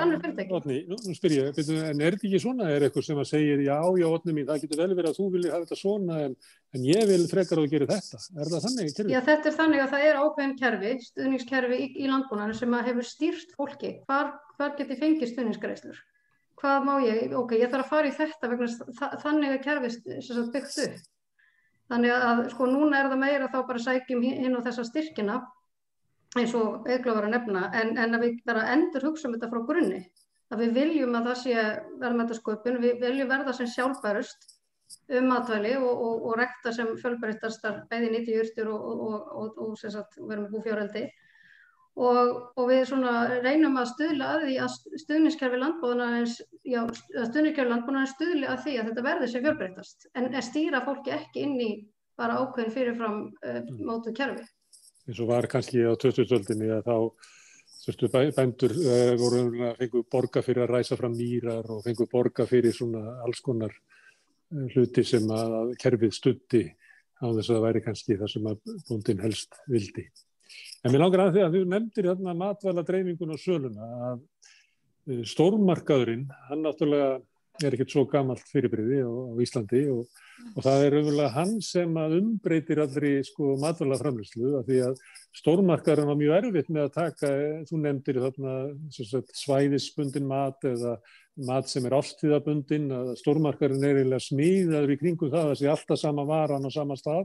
nú 0.92 1.14
spyr 1.16 1.32
ég, 1.38 1.46
en 1.56 2.02
er 2.04 2.12
þetta 2.12 2.26
ekki 2.28 2.40
svona, 2.42 2.66
er 2.68 2.84
eitthvað 2.84 3.06
sem 3.06 3.20
að 3.22 3.28
segja, 3.30 3.54
já, 3.64 3.76
já, 3.96 4.04
Otni 4.12 4.34
mín, 4.36 4.44
það 4.50 4.64
getur 4.66 4.80
vel 4.82 4.88
verið 4.92 5.08
að 5.08 5.16
þú 5.16 5.28
vilja 5.32 5.52
hafa 5.54 5.64
þetta 5.64 5.78
svona, 5.80 6.18
en, 6.26 6.34
en 6.76 6.84
ég 6.84 7.06
vil 7.08 7.22
frekar 7.30 7.60
á 7.60 7.62
að 7.62 7.72
gera 7.72 7.88
þetta. 7.88 8.20
Er 8.36 8.50
það 8.50 8.66
þannig 8.66 8.90
í 8.90 8.94
kerfi? 8.98 9.14
Já, 9.14 9.20
þetta 9.30 9.48
er 9.48 9.56
þannig 9.56 9.84
að 9.84 9.94
það 9.94 10.04
er 10.08 10.18
ákveðin 10.20 10.52
kerfi, 10.58 10.92
stuðningskerfi 11.06 11.78
í, 11.78 11.86
í 11.96 12.10
landbúnarnu 12.12 12.58
sem 12.58 12.76
að 12.76 12.90
hefur 12.90 13.08
stýrt 13.08 13.56
fólki, 13.56 13.94
hvar, 14.04 14.34
hvar 14.58 14.76
geti 14.76 14.98
fengið 15.00 15.32
stuðningsgreislur? 15.32 16.04
Hvað 16.60 16.86
má 16.90 16.92
ég, 17.06 17.32
ok, 17.32 17.56
ég 17.56 17.72
þarf 17.72 17.88
að 17.88 17.94
fara 17.94 18.12
í 18.12 18.14
þetta 18.18 18.52
vegna 18.52 19.10
þannig 19.24 19.56
að 19.56 19.64
kerfist 19.64 20.12
byggt 20.52 20.78
upp. 20.84 21.00
Þannig 21.88 22.12
að 22.20 22.44
sko 22.52 22.68
núna 22.68 23.00
er 23.00 23.08
það 23.08 23.24
meira 23.24 23.48
þá 23.52 23.58
bara 23.68 23.80
sækjum 23.82 24.22
inn 24.28 24.60
á 24.60 24.64
þessa 24.64 24.84
styrkina 24.86 25.40
eins 26.38 26.54
og 26.56 26.86
auðvitað 26.86 27.16
var 27.16 27.28
að 27.28 27.34
nefna 27.34 27.62
en, 27.76 27.94
en 28.00 28.16
að 28.16 28.26
við 28.26 28.42
bara 28.48 28.68
endur 28.72 29.08
hugsa 29.08 29.28
um 29.28 29.36
þetta 29.36 29.50
frá 29.52 29.64
grunni 29.68 30.02
að 30.52 30.64
við 30.66 30.74
viljum 30.76 31.16
að 31.16 31.28
það 31.30 31.38
sé 31.42 31.62
verðmættasköpun, 32.02 32.82
við 32.82 33.00
viljum 33.00 33.30
verða 33.30 33.54
sem 33.56 33.70
sjálfbærust 33.72 34.50
um 35.16 35.28
matvæli 35.30 35.72
og, 35.78 35.90
og, 35.90 36.26
og 36.28 36.38
rekta 36.40 36.72
sem 36.76 36.92
fjölbæristastar 37.00 37.82
bæði 37.90 38.12
nýtti 38.12 38.36
júrtur 38.36 38.72
og, 38.74 38.82
og 39.56 39.74
verðum 39.80 40.46
við 40.46 40.54
búfjáreldi. 40.56 41.04
Og 42.02 42.60
við 42.70 42.92
reynum 43.44 43.76
að 43.76 43.90
stuðla 43.90 44.28
að 44.34 44.44
því 44.46 44.54
að 44.64 44.76
stuðniskerfi 45.02 45.58
landbúðanarins 45.60 46.38
stuðli 48.14 48.46
að 48.48 48.62
því 48.64 48.76
að 48.78 48.86
þetta 48.88 49.04
verði 49.08 49.28
sem 49.28 49.44
fjölbæritast 49.44 50.08
en 50.16 50.30
stýra 50.40 50.80
fólki 50.86 51.12
ekki 51.12 51.44
inn 51.44 51.58
í 51.60 51.70
bara 52.16 52.38
ákveðin 52.40 52.72
fyrirfram 52.72 53.20
uh, 53.44 53.60
mótu 53.84 54.12
kerfi 54.16 54.44
eins 55.08 55.20
og 55.22 55.30
var 55.30 55.48
kannski 55.50 55.82
á 55.82 55.92
2000-öldinni 55.98 56.68
að 56.76 56.84
þá 56.86 56.96
þurftu 57.82 58.10
bændur 58.36 58.74
uh, 58.78 59.14
voru 59.18 59.40
að 59.68 59.80
fengu 59.80 60.04
borga 60.10 60.42
fyrir 60.44 60.66
að 60.66 60.74
ræsa 60.76 60.98
fram 60.98 61.16
mýrar 61.18 61.70
og 61.74 61.82
fengu 61.86 62.06
borga 62.10 62.46
fyrir 62.46 62.74
svona 62.76 63.18
alls 63.24 63.42
konar 63.42 63.72
uh, 63.74 64.66
hluti 64.74 65.04
sem 65.06 65.26
að 65.34 65.74
kerfið 65.82 66.14
stutti 66.14 66.62
á 67.22 67.26
þess 67.26 67.48
að 67.48 67.56
það 67.56 67.66
væri 67.66 67.84
kannski 67.86 68.18
það 68.20 68.32
sem 68.34 68.46
að 68.50 68.76
búndin 68.88 69.22
helst 69.22 69.58
vildi. 69.70 70.06
En 70.82 70.92
mér 70.92 71.04
langar 71.04 71.24
að 71.24 71.36
því 71.36 71.42
að 71.46 71.56
þú 71.56 71.64
nefndir 71.72 72.08
hérna 72.10 72.36
matvæla 72.38 72.86
dreifingun 72.86 73.34
og 73.34 73.42
söluna 73.42 73.90
að 74.12 74.22
uh, 74.22 75.22
stórmarkaðurinn, 75.34 76.28
hann 76.48 76.66
náttúrulega 76.66 77.18
er 77.60 77.74
ekkert 77.76 77.92
svo 77.92 78.04
gamalt 78.08 78.44
fyrirbriði 78.48 79.02
á, 79.04 79.10
á 79.12 79.34
Íslandi 79.44 79.82
og, 79.92 80.06
og 80.54 80.64
það 80.64 80.84
er 80.86 80.96
auðvitað 80.98 81.34
hann 81.36 81.52
sem 81.64 81.98
umbreytir 82.02 82.80
allri 82.82 83.12
sko 83.26 83.56
matvæla 83.60 83.98
framlýslu 84.00 84.54
af 84.58 84.68
því 84.68 84.78
að 84.88 85.02
stórmarkaðurinn 85.40 86.10
var 86.10 86.20
mjög 86.20 86.36
erfitt 86.38 86.70
með 86.72 86.86
að 86.86 86.94
taka, 86.96 87.32
þú 87.68 87.80
nefndir 87.84 88.20
þarna 88.24 88.54
sagt, 88.96 89.34
svæðisbundin 89.42 90.28
mat 90.28 90.68
eða 90.68 90.96
mat 91.48 91.68
sem 91.70 91.86
er 91.88 91.96
ástíðabundin, 91.96 92.90
að 92.92 93.12
stórmarkaðurinn 93.22 93.88
er 93.88 94.00
eiginlega 94.02 94.26
smíðaður 94.26 94.94
í 94.94 95.00
kringum 95.00 95.32
það 95.32 95.42
að 95.42 95.52
það 95.52 95.60
sé 95.60 95.70
alltaf 95.72 96.00
sama 96.02 96.26
varan 96.28 96.68
á 96.68 96.70
sama 96.72 96.98
stað 97.00 97.24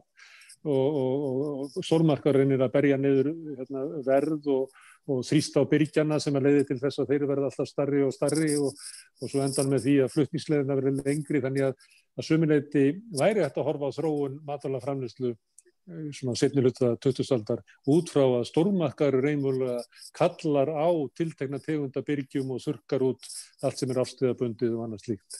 og, 0.68 1.00
og, 1.02 1.42
og 1.78 1.88
stórmarkaðurinn 1.88 2.56
er 2.56 2.68
að 2.68 2.76
berja 2.76 3.00
niður 3.00 3.34
hérna, 3.58 3.88
verð 4.08 4.52
og 4.56 4.86
og 5.08 5.24
þrýst 5.28 5.56
á 5.56 5.64
byrgjana 5.72 6.20
sem 6.20 6.36
að 6.36 6.48
leiði 6.50 6.64
til 6.70 6.80
þess 6.82 7.02
að 7.02 7.12
þeir 7.14 7.28
verða 7.30 7.50
alltaf 7.50 7.70
starri 7.70 8.04
og 8.04 8.14
starri 8.16 8.54
og, 8.60 8.88
og 9.22 9.32
svo 9.32 9.44
endan 9.44 9.70
með 9.72 9.86
því 9.86 9.98
að 10.04 10.16
flutningsleðina 10.16 10.80
verði 10.80 10.96
lengri 10.98 11.44
þannig 11.44 11.68
að, 11.70 11.86
að 12.18 12.28
sumileiti 12.28 12.88
væri 13.22 13.46
hægt 13.46 13.62
að 13.62 13.70
horfa 13.70 13.92
á 13.92 13.98
þróun 13.98 14.40
matala 14.48 14.82
framleyslu 14.84 15.32
eh, 15.32 16.10
svona 16.18 16.36
setniluta 16.40 16.96
2000-aldar 17.06 17.64
út 17.94 18.12
frá 18.12 18.26
að 18.26 18.50
stórmarkaður 18.52 19.22
reymulega 19.30 19.78
kallar 20.18 20.74
á 20.76 20.90
tiltegna 21.16 21.62
tegunda 21.64 22.04
byrgjum 22.04 22.52
og 22.58 22.66
þurkar 22.66 23.08
út 23.08 23.32
allt 23.64 23.80
sem 23.80 23.96
er 23.96 24.04
afstöðabundið 24.04 24.76
og 24.76 24.84
annað 24.88 25.08
slíkt. 25.08 25.40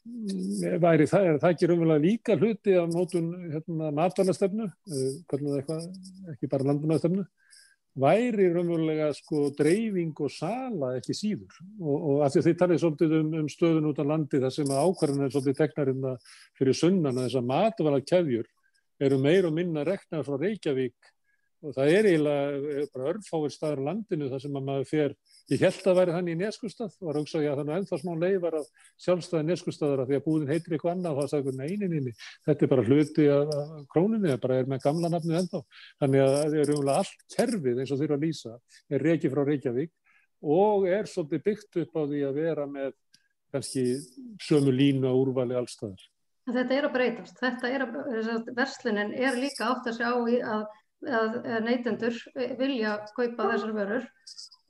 Mm, 0.00 0.78
væri 0.80 1.04
það, 1.10 1.26
er 1.26 1.42
það 1.42 1.50
ekki 1.52 1.66
raunverulega 1.68 2.02
líka 2.06 2.36
hluti 2.38 2.72
af 2.78 2.86
nótun 2.88 3.26
hérna, 3.50 3.90
matalastefnu, 3.98 4.70
eh, 4.88 5.82
ekki 6.32 6.48
bara 6.48 6.70
landbúnaðastefnu? 6.70 7.26
Væri 7.98 8.48
raunverulega 8.54 9.10
sko 9.16 9.48
dreifing 9.58 10.14
og 10.22 10.30
sala 10.30 10.92
ekki 10.98 11.16
síður. 11.16 11.56
Og, 11.80 11.96
og 11.96 12.24
af 12.24 12.32
því 12.32 12.42
að 12.42 12.48
þið 12.48 12.58
talið 12.62 12.82
svolítið 12.84 13.14
um, 13.18 13.30
um 13.40 13.48
stöðun 13.50 13.90
út 13.90 14.02
á 14.02 14.04
landi 14.06 14.42
þar 14.42 14.54
sem 14.54 14.74
ákvarðan 14.74 15.26
er 15.26 15.34
svolítið 15.34 15.58
teknarinn 15.58 16.10
fyrir 16.58 16.78
sunnan 16.78 17.16
að 17.16 17.26
þess 17.26 17.40
að 17.40 17.48
matvala 17.50 18.02
kefjur 18.04 18.50
eru 19.00 19.18
meir 19.18 19.48
og 19.48 19.56
minna 19.56 19.84
reknar 19.86 20.26
frá 20.26 20.36
Reykjavík 20.38 21.12
og 21.60 21.74
það 21.76 21.94
er 21.96 22.08
eiginlega 22.10 22.86
bara 22.94 23.12
örfáir 23.14 23.54
staðar 23.54 23.82
á 23.84 23.88
landinu 23.90 24.30
þar 24.32 24.44
sem 24.44 24.56
að 24.56 24.66
maður 24.70 24.90
fer 24.90 25.16
Ég 25.50 25.58
held 25.64 25.86
að 25.90 25.96
væri 25.98 26.12
þannig 26.14 26.36
í 26.36 26.38
neskustad 26.44 26.92
og 26.94 27.06
var 27.08 27.16
að 27.16 27.24
hugsa 27.24 27.40
að 27.40 27.56
það 27.58 27.70
er 27.72 27.78
ennþá 27.80 27.96
smá 27.98 28.10
leifar 28.22 28.56
af 28.60 28.66
sjálfstæði 29.02 29.46
neskustadara 29.48 30.04
því 30.06 30.18
að 30.18 30.22
búðin 30.26 30.52
heitir 30.52 30.76
eitthvað 30.76 30.92
annað 30.92 31.16
og 31.16 31.24
það 31.24 31.32
sagði 31.32 31.54
neinininni, 31.58 32.12
þetta 32.46 32.64
er 32.66 32.70
bara 32.70 32.84
hluti 32.86 33.26
af 33.34 33.50
króninni, 33.90 34.30
það 34.30 34.44
bara 34.44 34.58
er 34.60 34.70
með 34.70 34.84
gamla 34.84 35.10
nafnið 35.10 35.40
ennþá. 35.40 35.62
Þannig 36.04 36.22
að 36.22 36.36
það 36.36 36.54
er 36.60 36.72
umlega 36.76 37.02
allt 37.02 37.26
kerfið 37.34 37.82
eins 37.82 37.90
og 37.90 38.00
þurfa 38.04 38.18
að 38.20 38.26
lýsa, 38.28 38.54
er 38.94 39.04
reiki 39.08 39.32
frá 39.32 39.42
Reykjavík 39.48 39.92
og 40.54 40.86
er 40.86 41.10
svolítið 41.10 41.44
byggt 41.50 41.82
upp 41.82 41.98
á 41.98 42.02
því 42.04 42.22
að 42.28 42.40
vera 42.44 42.70
með 42.70 42.94
kannski 43.50 43.84
sömu 44.46 44.70
línu 44.70 45.10
á 45.10 45.14
úrvali 45.18 45.58
allstæðar. 45.58 46.06
Þetta 46.50 46.76
er 46.76 46.86
að 46.86 46.94
breytast, 46.94 47.36
þetta 47.42 47.70
er 47.74 47.82
að, 47.84 48.48
verslunin 48.56 49.10
er 49.18 49.36
líka 49.38 49.66
átt 49.70 49.90
að 49.90 49.98
sjá 49.98 50.10
í 50.30 50.38
að, 50.40 50.62
að 51.08 51.36
neytendur 51.64 52.16
vilja 52.58 52.98
kaupa 53.16 53.48
þessar 53.52 53.72
vörur 53.76 54.06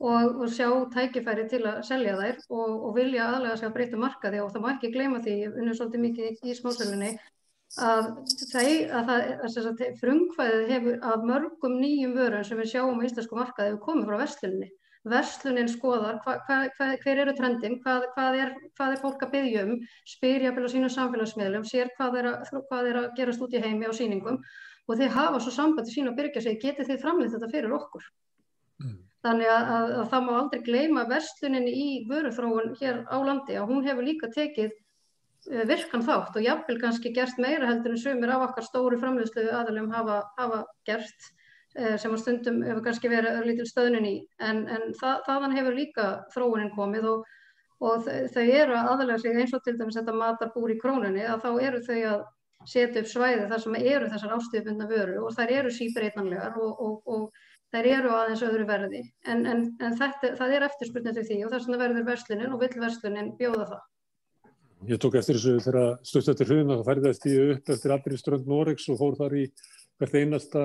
og, 0.01 0.41
og 0.41 0.47
sjá 0.53 0.69
tækifæri 0.93 1.47
til 1.51 1.61
að 1.67 1.81
selja 1.87 2.15
þær 2.19 2.39
og, 2.49 2.71
og 2.87 2.95
vilja 2.95 3.27
aðlega 3.27 3.59
sig 3.59 3.69
að 3.69 3.75
breyta 3.75 3.99
markaði 4.01 4.41
og 4.41 4.51
það 4.53 4.65
má 4.65 4.71
ekki 4.73 4.93
gleyma 4.95 5.21
því, 5.21 5.37
ég 5.43 5.59
unnum 5.61 5.77
svolítið 5.77 6.05
mikið 6.05 6.43
í 6.47 6.55
smásölunni, 6.57 7.11
að, 7.79 8.11
að, 8.99 9.11
að 9.47 9.83
frungfæðið 10.01 10.71
hefur 10.75 11.09
af 11.11 11.25
mörgum 11.27 11.77
nýjum 11.79 12.15
vörun 12.17 12.47
sem 12.47 12.59
við 12.59 12.71
sjáum 12.73 13.03
á 13.03 13.05
íslensku 13.07 13.37
markaði 13.37 13.73
hefur 13.73 13.85
komið 13.89 14.09
frá 14.09 14.23
versluninni. 14.23 14.71
Verslunin 15.11 15.69
skoðar 15.69 16.19
hva, 16.21 16.35
hva, 16.45 16.57
hva, 16.77 16.87
hver 17.01 17.21
eru 17.23 17.33
trendin, 17.33 17.79
hvað 17.81 18.35
er, 18.37 18.51
er 18.77 18.99
fólk 19.01 19.23
að 19.25 19.31
byggja 19.33 19.63
um, 19.65 19.79
spyrja 20.05 20.51
á 20.53 20.69
sínum 20.69 20.91
samfélagsmiðlum, 20.93 21.63
sér 21.65 21.89
hvað 21.97 22.19
er, 22.19 22.27
er 22.51 22.99
að 22.99 23.07
gerast 23.17 23.41
út 23.41 23.55
í 23.57 23.63
heimi 23.63 23.89
á 23.89 23.93
síningum 23.97 24.37
og 24.87 24.97
þeir 24.99 25.15
hafa 25.15 25.39
svo 25.39 25.53
sambandi 25.55 25.93
sín 25.93 26.09
að 26.09 26.17
byrja 26.19 26.43
sig, 26.43 26.59
getið 26.61 26.89
þið 26.89 27.01
framleitt 27.03 27.33
þetta 27.35 27.49
fyrir 27.51 27.75
okkur. 27.77 28.05
Mm. 28.81 28.99
Þannig 29.21 29.51
að, 29.53 29.67
að, 29.75 29.91
að 29.99 30.07
það 30.11 30.23
má 30.25 30.31
aldrei 30.37 30.61
gleyma 30.65 31.03
verslunin 31.09 31.67
í 31.69 31.89
vöruþróun 32.09 32.71
hér 32.79 33.03
á 33.05 33.17
landi 33.21 33.57
að 33.59 33.67
hún 33.69 33.83
hefur 33.85 34.07
líka 34.07 34.31
tekið 34.33 34.71
uh, 34.71 35.65
virkan 35.69 36.05
þátt 36.07 36.39
og 36.39 36.47
jafnvel 36.47 36.79
kannski 36.81 37.13
gert 37.13 37.37
meira 37.41 37.69
heldur 37.69 37.93
en 37.93 38.01
sumir 38.01 38.33
af 38.33 38.47
okkar 38.49 38.65
stóru 38.65 38.97
framleyslu 39.01 39.45
aðalum 39.51 39.91
hafa, 39.93 40.23
hafa 40.39 40.63
gert 40.89 41.29
uh, 41.77 41.95
sem 42.01 42.09
á 42.09 42.17
stundum 42.17 42.63
hefur 42.65 42.81
kannski 42.87 43.13
verið 43.13 43.45
lítil 43.45 43.69
stöðnin 43.69 44.09
í 44.09 44.15
en, 44.41 44.65
en 44.65 44.89
það, 44.97 45.21
þaðan 45.29 45.57
hefur 45.59 45.77
líka 45.77 46.09
þróunin 46.33 46.73
komið 46.73 47.09
og, 47.13 47.31
og 47.85 48.09
þau 48.33 48.43
eru 48.43 48.79
aðalega 48.81 49.21
sig 49.21 49.37
eins 49.37 49.53
og 49.53 49.61
til 49.65 49.77
dæmis 49.77 50.01
þetta 50.01 50.17
matarbúr 50.17 50.73
í 50.73 50.81
króninni 50.81 51.29
að 51.29 51.45
þá 51.45 51.51
eru 51.69 51.85
þau 51.85 51.99
að 52.15 52.29
setja 52.69 53.01
upp 53.01 53.09
svæði 53.09 53.47
þar 53.51 53.63
sem 53.63 53.77
eru 53.79 54.09
þessar 54.11 54.35
ástíðbundna 54.37 54.89
vöru 54.89 55.23
og 55.25 55.35
þær 55.37 55.53
eru 55.59 55.71
síbreytanlegar 55.75 56.59
og, 56.61 56.83
og, 56.85 57.01
og 57.05 57.73
þær 57.73 57.89
eru 57.95 58.13
aðeins 58.15 58.43
öðru 58.45 58.67
verði 58.69 59.01
en, 59.25 59.45
en, 59.45 59.65
en 59.81 59.97
þetta, 59.97 60.35
það 60.39 60.55
er 60.57 60.67
eftirspurnið 60.67 61.19
til 61.19 61.25
því 61.29 61.39
og 61.45 61.53
þess 61.53 61.67
vegna 61.67 61.81
verður 61.81 62.07
verslunin 62.11 62.55
og 62.55 62.63
vill 62.63 62.83
verslunin 62.83 63.33
bjóða 63.39 63.67
það. 63.73 63.83
Ég 64.89 64.97
tók 64.97 65.19
eftir 65.19 65.37
þessu 65.37 65.59
þegar 65.61 65.99
stöðstöðtir 66.09 66.49
hrjum 66.49 66.71
að 66.73 66.79
það 66.81 66.87
færðist 66.89 67.27
í 67.29 67.35
upp 67.51 67.69
eftir 67.75 67.93
allir 67.93 68.17
strönd 68.17 68.49
Noregs 68.49 68.87
og 68.89 68.97
fór 68.97 69.17
þar 69.19 69.37
í 69.37 69.43
hvert 70.01 70.15
einasta, 70.17 70.63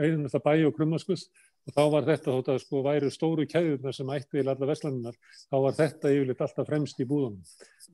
einasta 0.00 0.40
bæ 0.40 0.52
og 0.64 0.72
krummaskus 0.78 1.26
og 1.68 1.74
þá 1.76 1.82
var 1.92 2.06
þetta 2.06 2.32
þótt 2.32 2.48
að 2.54 2.62
sko 2.62 2.80
væru 2.86 3.10
stóru 3.12 3.44
kæðurna 3.48 3.92
sem 3.92 4.12
ætti 4.14 4.38
til 4.38 4.46
alla 4.48 4.68
veslaninnar, 4.70 5.18
þá 5.52 5.56
var 5.66 5.76
þetta 5.76 6.12
yfirleitt 6.14 6.40
alltaf 6.46 6.68
fremst 6.70 7.02
í 7.02 7.06
búðunum. 7.08 7.42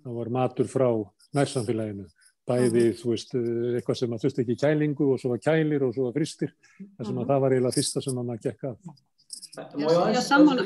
Það 0.05 0.19
var 0.21 0.31
matur 0.37 0.71
frá 0.71 0.87
nærsamfélaginu, 1.35 2.07
bæði, 2.49 2.85
þú 2.99 3.15
veist, 3.15 3.35
eitthvað 3.35 3.99
sem 4.01 4.15
að 4.15 4.25
þurfti 4.25 4.45
ekki 4.45 4.61
kælingu 4.61 5.09
og 5.15 5.21
svo 5.21 5.33
var 5.33 5.43
kælir 5.43 5.85
og 5.87 5.95
svo 5.97 6.09
var 6.09 6.17
fristir, 6.19 6.55
þess 6.99 7.11
að 7.11 7.27
það 7.31 7.45
var 7.45 7.57
eiginlega 7.57 7.79
fyrsta 7.79 8.03
sem 8.05 8.21
að 8.21 8.31
maður 8.31 8.47
gekk 8.49 8.71
að. 8.71 8.95
Ég 9.79 10.17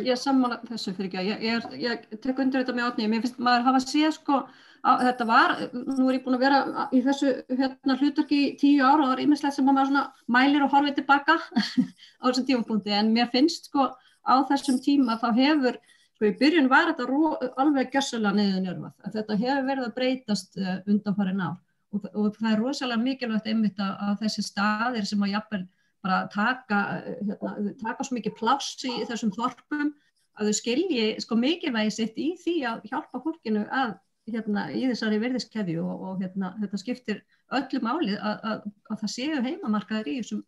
er 0.09 0.17
sammála 0.17 0.63
þessu 0.65 0.95
fyrir 0.97 1.11
ekki, 1.11 1.25
ég, 1.29 1.43
ég, 1.45 1.67
ég 1.83 2.23
tek 2.23 2.41
undir 2.41 2.63
þetta 2.63 2.75
með 2.77 2.87
átni, 2.87 3.11
mér 3.11 3.23
finnst 3.25 3.43
maður 3.45 3.67
hafa 3.67 3.83
séð 3.85 4.15
sko, 4.17 4.39
að, 4.81 5.05
þetta 5.11 5.27
var, 5.29 5.55
nú 5.75 6.09
er 6.09 6.17
ég 6.17 6.25
búin 6.25 6.39
að 6.39 6.45
vera 6.47 6.87
í 6.97 7.03
þessu 7.05 7.35
hérna, 7.53 7.99
hlutarki 8.01 8.41
í 8.47 8.51
tíu 8.61 8.81
ára 8.81 9.05
og 9.05 9.11
það 9.11 9.15
er 9.19 9.23
ímislegt 9.27 9.59
sem 9.59 9.69
maður 9.69 9.91
svona 9.91 10.07
mælir 10.39 10.65
og 10.65 10.73
horfið 10.73 10.99
tilbaka 11.03 11.37
á 12.23 12.25
þessum 12.25 12.49
tímapunkti. 12.49 12.97
En 12.97 13.13
mér 13.13 13.29
finnst 13.35 13.69
sko 13.69 13.91
á 14.25 14.35
þessum 14.49 14.81
tíma 14.85 15.21
þá 15.21 15.29
hefur, 15.37 15.81
sko 16.17 16.31
í 16.31 16.35
byrjun 16.41 16.73
var 16.73 16.93
þetta 16.95 17.09
ró, 17.13 17.37
alveg 17.61 17.93
gjössalega 17.93 18.37
niður 18.41 18.65
njörfað, 18.65 19.15
þetta 19.19 19.41
hefur 19.45 19.69
verið 19.69 19.89
að 19.91 19.97
breytast 20.01 20.63
uh, 20.63 20.79
undanfari 20.89 21.37
ná 21.37 21.49
og, 21.95 22.09
og 22.13 22.37
það 22.37 22.51
er 22.53 22.63
rosalega 22.63 23.03
mikilvægt 23.03 23.49
einmitt 23.51 23.81
að, 23.83 23.95
að 24.07 24.25
þessi 24.25 24.45
staðir 24.47 25.09
sem 25.09 25.23
að 25.25 25.35
jafnvel 25.35 25.63
bara 26.05 26.19
taka, 26.33 26.83
hérna, 27.07 27.55
taka 27.81 28.07
svo 28.07 28.19
mikið 28.19 28.37
pláss 28.39 28.85
í 28.87 29.01
þessum 29.09 29.33
þorpum 29.35 29.95
að 30.39 30.51
þau 30.51 30.59
skilji 30.61 31.07
sko 31.23 31.39
mikilvægi 31.39 31.95
sitt 31.95 32.21
í 32.21 32.29
því 32.39 32.59
að 32.71 32.85
hjálpa 32.93 33.23
fólkinu 33.25 33.65
að 33.67 33.97
hérna 34.29 34.69
í 34.77 34.85
þessari 34.91 35.19
verðiskeðju 35.23 35.83
og, 35.83 36.05
og 36.11 36.23
hérna 36.23 36.53
þetta 36.61 36.81
skiptir 36.83 37.23
öllu 37.59 37.81
máli 37.83 38.15
að, 38.17 38.45
að, 38.51 38.69
að 38.93 39.01
það 39.03 39.15
séu 39.15 39.41
heimamarkaðir 39.47 40.13
í 40.13 40.19
þessum, 40.21 40.45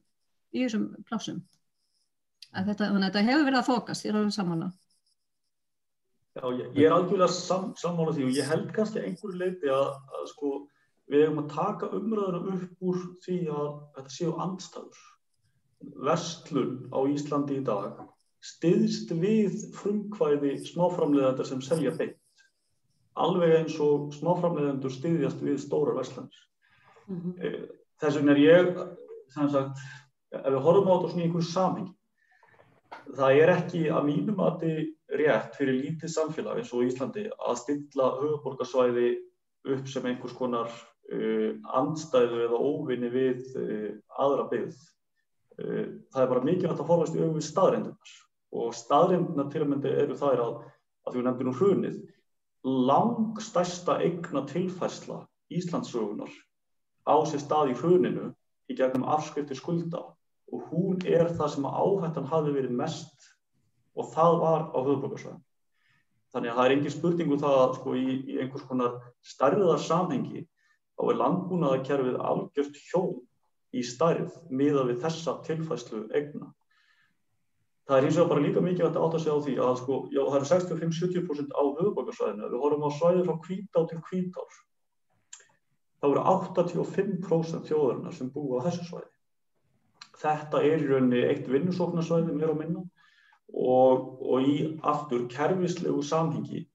í 0.52 0.66
þessum. 1.08 1.40
Þetta, 2.50 2.90
þannig 2.90 3.00
að 3.00 3.08
þetta 3.08 3.26
hefur 3.28 3.46
verið 3.46 3.60
að 3.60 3.68
fókast, 3.68 4.04
ég 4.04 4.12
er 4.12 4.20
alveg 4.20 4.36
samanlega. 4.36 4.72
Já, 6.30 6.44
ég, 6.54 6.66
ég 6.78 6.86
er 6.86 6.94
algjörlega 6.94 7.34
sam, 7.34 7.70
sammála 7.78 8.14
því 8.14 8.26
og 8.28 8.36
ég 8.38 8.50
held 8.50 8.68
kannski 8.74 9.02
einhverju 9.02 9.38
leiti 9.40 9.70
að 9.74 9.88
sko 10.30 10.52
við 11.10 11.24
hefum 11.26 11.42
að 11.42 11.52
taka 11.54 11.90
umröðuna 11.98 12.56
upp 12.56 12.86
úr 12.90 13.02
því 13.24 13.40
að 13.50 13.68
þetta 13.96 14.14
séu 14.16 14.32
andstæður. 14.46 15.04
Vestlun 16.06 16.74
á 16.92 16.98
Íslandi 17.08 17.60
í 17.60 17.66
dag 17.66 18.00
stiðst 18.44 19.12
við 19.20 19.56
frumkvæði 19.76 20.56
smáframleðandar 20.70 21.48
sem 21.48 21.62
selja 21.64 21.92
beint 21.96 22.20
alveg 23.20 23.56
eins 23.58 23.76
og 23.82 24.10
smáframleðendur 24.16 24.92
styðjast 24.94 25.40
við 25.44 25.58
stóra 25.62 25.94
verslanir. 25.96 26.42
Mm 27.08 27.20
-hmm. 27.20 27.64
Þess 28.00 28.16
vegna 28.16 28.32
er 28.32 28.42
ég, 28.44 28.68
þannig 29.34 29.56
að 29.56 29.66
ef 30.30 30.52
við 30.52 30.62
horfum 30.66 30.88
á 30.88 30.94
þetta 30.94 31.10
svona 31.10 31.22
í 31.22 31.26
einhverju 31.26 31.48
samhengi, 31.50 31.94
það 33.16 33.40
er 33.42 33.50
ekki 33.56 33.82
að 33.90 34.06
mínum 34.06 34.40
að 34.40 34.60
þið 34.62 34.78
rétt 35.20 35.56
fyrir 35.56 35.80
lítið 35.82 36.10
samfélag 36.14 36.58
eins 36.58 36.72
og 36.72 36.84
Íslandi 36.84 37.26
að 37.30 37.58
stilla 37.58 38.06
höfuborgarsvæði 38.20 39.08
upp 39.74 39.88
sem 39.88 40.06
einhvers 40.06 40.32
konar 40.32 40.70
andstæðu 41.10 42.44
eða 42.46 42.58
óvinni 42.62 43.10
við 43.10 43.46
uh, 43.58 43.92
aðra 44.22 44.46
byggð. 44.52 44.76
Uh, 45.60 45.86
það 46.12 46.22
er 46.22 46.30
bara 46.32 46.44
mikilvægt 46.46 46.82
að 46.84 46.90
forðast 46.92 47.16
í 47.18 47.24
auðvið 47.24 47.46
staðrændunar 47.48 48.14
og 48.60 48.74
staðrændunar 48.74 49.50
til 49.50 49.64
að 49.64 49.68
myndi 49.72 49.94
eru 50.02 50.16
þær 50.18 50.44
að, 50.44 50.54
að 51.06 51.12
því 51.12 51.20
við 51.20 51.26
nefndum 51.28 51.58
hrunið 51.58 51.98
langstærsta 52.90 53.98
eigna 54.04 54.44
tilfærsla 54.46 55.22
Íslandsögunar 55.50 56.30
á 57.08 57.14
sér 57.26 57.42
stað 57.42 57.72
í 57.72 57.76
hruninu 57.78 58.30
í 58.70 58.76
gegnum 58.78 59.06
afskriftir 59.08 59.58
skulda 59.58 60.02
og 60.50 60.66
hún 60.70 60.98
er 61.06 61.30
það 61.34 61.54
sem 61.54 61.66
áhættan 61.66 62.28
hafi 62.30 62.52
verið 62.54 62.76
mest 62.76 63.30
og 63.96 64.10
það 64.14 64.36
var 64.42 64.66
á 64.70 64.78
höfðbrukarsvæðin. 64.78 65.42
Þannig 66.30 66.50
að 66.50 66.58
það 66.58 66.66
er 66.66 66.74
engin 66.76 66.94
spurningu 66.94 67.34
um 67.34 67.42
það 67.42 67.74
sko, 67.78 67.94
í, 67.98 68.18
í 68.30 68.38
einhvers 68.38 68.66
konar 68.68 68.98
stærðar 69.26 69.82
samhengi 69.82 70.44
þá 71.00 71.08
er 71.08 71.20
landbúnaðarkerfið 71.24 72.22
algjört 72.30 72.80
hjón 72.90 73.12
í 73.72 73.82
stærð 73.86 74.34
miða 74.52 74.84
við 74.90 75.00
þessa 75.06 75.38
tilfærslu 75.46 76.04
eigna 76.12 76.50
það 77.90 77.98
er 77.98 78.04
hins 78.06 78.18
vegar 78.20 78.28
bara 78.30 78.42
líka 78.44 78.60
mikið 78.62 78.84
að 78.86 78.98
átta 79.02 79.18
sig 79.18 79.32
á 79.34 79.38
því 79.42 79.54
að 79.66 79.78
sko, 79.80 79.96
já, 80.14 80.20
það 80.22 80.36
eru 80.38 80.48
65-70% 80.50 81.54
á 81.58 81.62
höfuborgarsvæðinu. 81.80 82.50
Við 82.52 82.62
horfum 82.62 82.84
á 82.86 82.90
svæði 82.94 83.24
frá 83.26 83.38
kvítá 83.46 83.80
til 83.90 83.98
kvítár. 84.06 84.58
Það 85.98 86.12
eru 86.12 86.22
85% 86.34 87.66
þjóðarinnar 87.66 88.14
sem 88.14 88.30
búa 88.30 88.62
á 88.62 88.64
þessu 88.68 88.86
svæði. 88.86 89.10
Þetta 90.20 90.62
er 90.68 90.84
í 90.84 90.86
rauninni 90.86 91.24
eitt 91.32 91.50
vinnusóknarsvæði 91.50 92.36
mér 92.36 92.54
á 92.54 92.56
minna 92.60 92.84
og, 93.50 94.06
og 94.22 94.46
í 94.46 94.54
aftur 94.86 95.26
kerfislegu 95.32 96.04
samhengi 96.06 96.68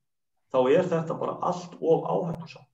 þá 0.52 0.60
er 0.66 0.90
þetta 0.92 1.16
bara 1.22 1.40
allt 1.48 1.80
of 1.80 2.10
áhættusamt. 2.12 2.65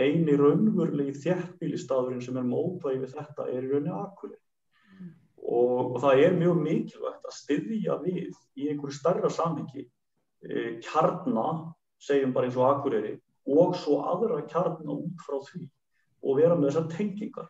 Einu 0.00 0.36
raunvurlegi 0.40 1.16
þjættbílistafurinn 1.24 2.22
sem 2.24 2.38
er 2.40 2.46
mótvægi 2.48 3.02
við 3.02 3.16
þetta 3.18 3.48
er 3.50 3.66
í 3.66 3.70
rauninni 3.72 3.96
akkurir 3.96 4.38
og, 5.50 5.94
og 5.94 5.98
það 6.02 6.22
er 6.24 6.36
mjög 6.38 6.60
mikilvægt 6.64 7.26
að 7.28 7.36
styðja 7.36 7.96
við 8.04 8.34
í 8.60 8.68
einhverju 8.70 8.96
starra 8.96 9.30
samhengi 9.32 9.84
e, 9.84 10.78
kjarnar, 10.84 11.64
segjum 12.00 12.34
bara 12.36 12.48
eins 12.48 12.58
og 12.58 12.68
akureyri 12.68 13.16
og 13.50 13.76
svo 13.80 14.00
aðra 14.12 14.42
kjarnar 14.50 15.00
út 15.00 15.24
frá 15.24 15.40
því 15.48 15.64
og 16.20 16.36
vera 16.36 16.56
með 16.56 16.70
þessar 16.70 16.88
tengingar. 16.92 17.48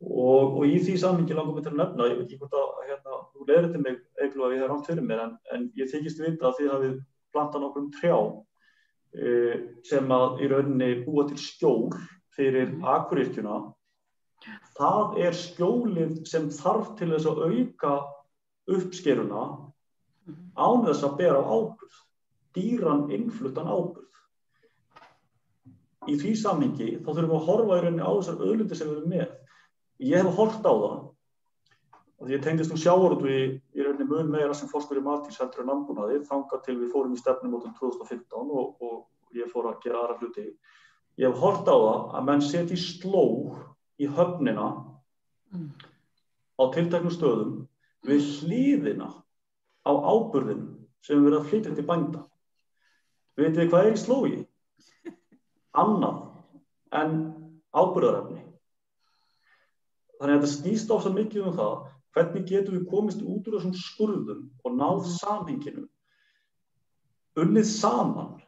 Og, 0.00 0.54
og 0.56 0.62
í 0.64 0.78
því 0.80 0.94
samhengi 1.02 1.36
langar 1.36 1.58
mér 1.58 1.64
til 1.66 1.74
að 1.74 1.80
nefna, 1.82 2.06
ég 2.08 2.20
veit 2.20 2.30
ekki 2.30 2.38
hvort 2.40 2.54
að 2.56 2.86
hérna, 2.88 3.18
þú 3.34 3.48
leður 3.50 3.66
til 3.74 3.82
mig 3.84 3.98
eitthvað 4.16 4.46
að 4.46 4.54
ég 4.54 4.62
hef 4.62 4.70
rámt 4.70 4.86
fyrir 4.88 5.04
mér 5.04 5.24
en, 5.26 5.34
en 5.52 5.66
ég 5.76 5.90
þykist 5.90 6.22
vita 6.24 6.48
að 6.48 6.56
þið 6.60 6.70
hafið 6.74 6.94
plantað 7.34 7.64
nokkur 7.66 7.84
um 7.84 7.90
trjá 7.98 8.16
sem 9.10 10.12
að 10.14 10.42
í 10.44 10.48
rauninni 10.52 10.90
búa 11.02 11.26
til 11.26 11.38
skjól 11.40 11.90
fyrir 12.36 12.76
akuryrkjuna 12.86 13.56
það 14.78 15.18
er 15.26 15.36
skjólið 15.36 16.12
sem 16.28 16.48
þarf 16.54 16.94
til 16.98 17.10
þess 17.12 17.28
að 17.28 17.42
auka 17.48 17.94
uppskeruna 18.70 19.42
án 20.56 20.86
þess 20.86 21.04
að 21.06 21.16
bera 21.18 21.42
ábyrð, 21.42 21.98
dýran 22.56 23.08
innfluttan 23.14 23.68
ábyrð. 23.68 24.06
Í 26.08 26.16
því 26.16 26.32
samhengi 26.40 26.90
þá 27.02 27.10
þurfum 27.10 27.30
við 27.30 27.38
að 27.38 27.48
horfa 27.48 27.78
í 27.78 27.84
rauninni 27.84 28.06
á 28.06 28.12
þessar 28.16 28.44
öðlundi 28.46 28.78
sem 28.78 28.88
við 28.88 29.00
erum 29.00 29.14
með. 29.14 29.32
Ég 30.00 30.22
hef 30.22 30.38
hort 30.38 30.64
á 30.64 30.72
það 30.72 30.98
og 32.20 32.28
því 32.28 32.36
ég 32.36 32.44
tengist 32.44 32.72
um 32.72 32.80
sjáorðu 32.80 33.32
í, 33.32 33.42
í 33.76 33.84
mun 34.10 34.30
meira 34.32 34.54
sem 34.56 34.68
fórskur 34.70 34.98
í 34.98 35.04
matísheldur 35.04 35.62
en 35.62 35.70
landbúnaði 35.70 36.20
þanga 36.28 36.60
til 36.64 36.76
við 36.80 36.92
fórum 36.94 37.14
í 37.14 37.20
stefnum 37.20 37.56
átum 37.58 37.74
2015 37.78 38.52
og, 38.60 38.82
og 38.82 39.36
ég 39.38 39.50
fór 39.52 39.70
að 39.70 39.80
gera 39.84 40.02
aðra 40.02 40.18
hluti. 40.18 40.46
Ég 41.20 41.30
hef 41.30 41.42
hort 41.42 41.68
á 41.70 41.76
það 41.76 42.16
að 42.18 42.26
menn 42.28 42.44
setji 42.44 42.78
slóð 42.80 43.60
í 44.00 44.08
höfnina 44.10 44.66
mm. 45.52 45.68
á 46.58 46.62
tiltaknum 46.74 47.14
stöðum 47.14 47.54
við 48.08 48.26
hlýðina 48.40 49.10
á 49.84 49.92
áburðin 49.92 50.66
sem 51.04 51.22
verðum 51.22 51.44
að 51.44 51.50
flytja 51.52 51.74
til 51.76 51.86
bænda. 51.86 52.24
Vitið 53.38 53.62
þið 53.62 53.70
hvað 53.72 53.86
er 53.86 53.94
í 53.96 54.00
slógi? 54.00 54.40
Annað 55.82 56.22
en 57.00 57.16
áburðarefni. 57.76 58.42
Þannig 60.20 60.34
að 60.34 60.42
þetta 60.42 60.52
snýst 60.56 60.90
ofsa 60.92 61.12
mikið 61.14 61.46
um 61.48 61.56
það 61.56 61.76
hvernig 62.16 62.46
getum 62.48 62.78
við 62.78 62.86
komist 62.90 63.22
út 63.22 63.48
úr 63.48 63.58
þessum 63.58 63.76
skurðum 63.78 64.46
og 64.64 64.78
náð 64.78 65.04
samhenginu 65.16 65.86
unnið 67.40 67.68
saman 67.70 68.40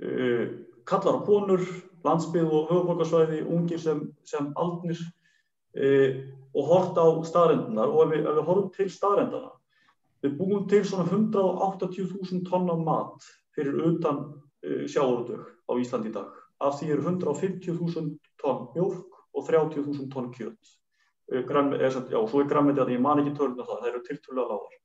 uh, 0.00 0.46
kallar 0.88 1.20
og 1.20 1.26
konur 1.28 1.66
landsbyð 2.04 2.50
og 2.52 2.70
höfuborgarsvæði, 2.70 3.42
ungir 3.48 3.80
sem, 3.80 4.02
sem 4.28 4.50
aldnir 4.60 5.00
e, 5.72 5.86
og 6.54 6.68
hort 6.68 7.00
á 7.00 7.06
staðrendunar 7.26 7.92
og 7.92 8.04
ef 8.04 8.12
við, 8.12 8.26
ef 8.28 8.38
við 8.38 8.48
horfum 8.48 8.70
til 8.76 8.88
staðrendana, 8.92 9.52
við 10.24 10.36
búum 10.40 10.66
til 10.70 10.82
svona 10.84 11.06
180.000 11.08 12.44
tonna 12.48 12.76
mat 12.80 13.28
fyrir 13.56 13.80
utan 13.88 14.20
e, 14.60 14.84
sjáurudög 14.90 15.48
á 15.64 15.72
Íslandi 15.80 16.12
í 16.12 16.16
dag. 16.18 16.30
Af 16.60 16.78
því 16.78 16.92
eru 16.94 17.08
150.000 17.08 18.12
tonn 18.42 18.68
mjölk 18.76 19.20
og 19.34 19.48
30.000 19.48 20.10
tonn 20.12 20.30
kjöt. 20.36 20.74
E, 21.32 21.42
Gram, 21.48 21.72
er, 21.72 21.90
já, 21.90 22.18
svo 22.28 22.42
er 22.42 22.48
grammetið 22.50 22.82
að 22.84 22.94
ég 22.94 23.04
man 23.04 23.22
ekki 23.22 23.36
törnum 23.38 23.64
það, 23.64 23.78
það 23.80 23.90
eru 23.90 24.02
tilturlega 24.08 24.48
lágar. 24.50 24.80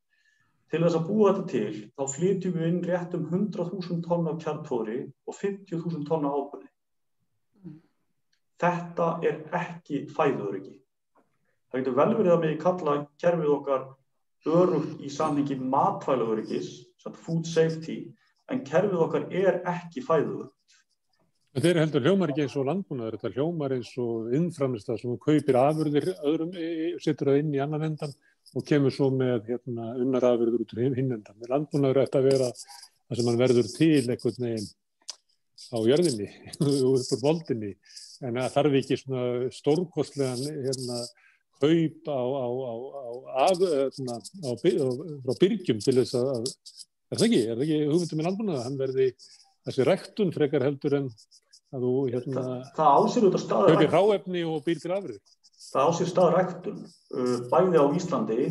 Til 0.70 0.82
þess 0.84 0.98
að 1.00 1.08
búa 1.10 1.32
þetta 1.34 1.46
til, 1.52 1.78
þá 1.98 2.04
flytjum 2.14 2.58
við 2.58 2.68
inn 2.70 2.84
rétt 2.86 3.16
um 3.18 3.24
100.000 3.28 4.04
tonn 4.06 4.30
af 4.30 4.38
kjartfóri 4.44 5.00
og 5.26 5.38
50.000 5.40 6.06
tonn 6.08 6.28
af 6.30 6.38
ábyrni. 6.38 6.70
Þetta 8.60 9.08
er 9.26 9.40
ekki 9.60 10.04
fæðuröryggi. 10.14 10.76
Það 11.70 11.82
getur 11.82 11.98
vel 11.98 12.14
verið 12.20 12.36
að 12.36 12.46
mig 12.46 12.62
kalla 12.62 12.96
kerfið 13.22 13.52
okkar 13.56 13.84
örugt 14.50 15.02
í 15.04 15.10
samhengi 15.12 15.58
matfælaöryggis, 15.60 16.70
food 17.26 17.48
safety, 17.50 18.00
en 18.52 18.64
kerfið 18.68 19.04
okkar 19.06 19.28
er 19.36 19.60
ekki 19.70 20.06
fæðuröryggi. 20.06 20.59
Er 21.60 21.76
heldur 21.76 22.04
hljómar 22.06 22.32
ekki 22.32 22.44
eins 22.46 22.54
og 22.56 22.68
landbúnaður, 22.70 23.18
þetta 23.20 23.36
hljómar 23.36 23.74
eins 23.76 23.90
og 24.00 24.30
innframlista 24.38 24.96
sem 25.00 25.16
kaupir 25.20 25.58
afurðir 25.60 26.06
öðrum, 26.16 26.52
setur 27.04 27.32
það 27.32 27.40
inn 27.42 27.56
í 27.56 27.60
annan 27.64 27.84
endan 27.90 28.14
og 28.56 28.64
kemur 28.70 28.94
svo 28.96 29.10
með 29.12 29.50
hérna, 29.50 29.90
unnarafurður 30.00 30.64
út 30.64 30.76
úr 30.76 30.96
hinnendan. 30.96 31.48
Landbúnaður 31.52 32.04
ætti 32.06 32.20
að 32.20 32.28
vera 32.30 32.48
það 32.54 33.20
sem 33.20 33.32
hann 33.32 33.42
verður 33.42 33.72
til 33.74 33.90
einhvern 34.06 34.46
veginn 34.46 34.70
á 35.60 35.78
jörðinni, 35.90 36.30
upp 36.62 37.12
úr 37.18 37.26
voldinni, 37.26 37.74
en 38.24 38.40
það 38.40 38.56
þarf 38.56 38.80
ekki 38.80 39.00
svona 39.02 39.26
stórkostlegan 39.58 40.64
hérna, 40.70 41.02
kaup 41.60 42.14
á, 42.14 42.22
á, 42.24 42.48
á, 42.56 42.74
af, 43.50 43.68
svona, 43.98 44.22
frá 44.64 45.36
byrgjum 45.44 45.84
til 45.84 45.98
þess 46.00 46.16
að, 46.22 46.48
er 47.10 47.20
það 47.20 47.28
ekki, 47.28 47.44
er 47.44 47.60
það 47.60 47.68
ekki 47.68 47.84
hugmyndum 47.92 48.24
í 48.24 48.30
landbúnaða, 48.30 48.66
hann 48.70 48.80
verði 48.80 49.12
þessi 49.68 49.86
rektun 49.90 50.34
frekar 50.34 50.64
heldur 50.70 50.96
en 51.02 51.14
að 51.76 51.86
þú 51.86 51.94
hérna, 52.10 52.36
það, 52.36 52.64
það 52.78 53.00
ásýr 53.00 53.28
út 53.28 53.38
af 53.38 53.44
staður 53.44 53.76
kaupir 53.76 53.94
ráefni 53.94 54.44
og 54.48 54.64
býr 54.66 54.82
til 54.82 54.94
afrið. 54.96 55.36
Það 55.70 55.90
ásýr 55.90 56.10
staður 56.10 56.38
rektun, 56.40 56.80
uh, 57.14 57.36
bæði 57.52 57.82
á 57.82 57.86
Íslandi, 58.00 58.48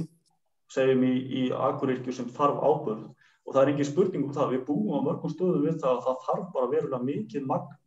segjum 0.71 1.07
í, 1.09 1.15
í 1.41 1.43
Akuryrkju 1.57 2.15
sem 2.15 2.29
þarf 2.37 2.61
ábörð 2.63 3.07
og 3.49 3.55
það 3.55 3.63
er 3.63 3.71
ekki 3.73 3.87
spurning 3.89 4.27
um 4.29 4.35
það, 4.37 4.55
við 4.55 4.65
búum 4.69 4.91
á 4.93 5.07
mörgum 5.07 5.33
stöðum 5.33 5.65
við 5.65 5.79
það 5.81 5.95
að 5.95 6.03
það 6.05 6.19
þarf 6.27 6.49
bara 6.55 6.71
verulega 6.75 7.07
mikið 7.09 7.47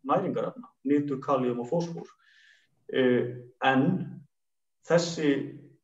næringarefna, 0.10 0.72
nýtur, 0.90 1.22
kaljum 1.22 1.62
og 1.62 1.70
fósfór. 1.70 2.10
Uh, 2.92 3.22
en 3.64 3.86
þessi 4.90 5.36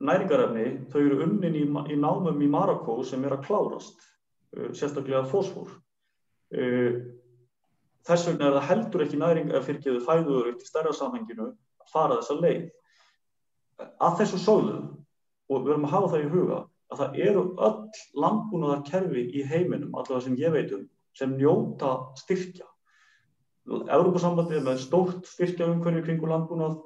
næringarefni, 0.04 0.66
þau 0.91 1.00
eru 1.04 1.22
unnin 1.28 1.56
í, 1.56 1.66
í 1.93 2.00
námum 2.02 2.41
í 2.41 2.50
Marokko 2.52 3.00
sem 3.06 3.24
er 3.24 3.38
að 3.38 3.45
klárast, 3.45 4.02
uh, 4.58 4.74
sérstaklega 4.74 5.24
fósfór. 5.30 5.72
Uh, 6.52 7.16
þess 8.08 8.30
vegna 8.30 8.47
er 8.47 8.58
það 8.58 8.68
heldur 8.72 9.03
ekki 9.05 9.20
næring 9.22 9.51
að 9.51 9.68
fyrirgeðu 9.68 10.03
fæður 10.05 10.51
upp 10.51 10.62
til 10.62 10.70
stærra 10.70 10.93
samhenginu 10.95 11.47
að 11.51 11.91
fara 11.91 12.20
þessa 12.22 12.39
leið. 12.41 12.66
Að 14.03 14.18
þessu 14.22 14.41
sóðu, 14.41 14.78
og 15.51 15.64
við 15.66 15.74
erum 15.74 15.88
að 15.88 15.93
hafa 15.95 16.12
það 16.14 16.24
í 16.24 16.32
huga, 16.34 16.62
að 16.88 17.01
það 17.01 17.20
eru 17.28 17.43
öll 17.68 18.01
landbúnaðar 18.24 18.84
kerfi 18.88 19.24
í 19.36 19.43
heiminum, 19.47 19.93
allavega 19.93 20.26
sem 20.26 20.39
ég 20.39 20.53
veit 20.55 20.74
um, 20.76 20.86
sem 21.18 21.36
njóta 21.38 21.93
styrkja. 22.22 22.68
Európa-sambandið 23.68 24.62
er 24.62 24.68
með 24.70 24.84
stórt 24.86 25.28
styrkja 25.28 25.68
umhverju 25.68 26.05
kringu 26.05 26.30
landbúnað, 26.32 26.78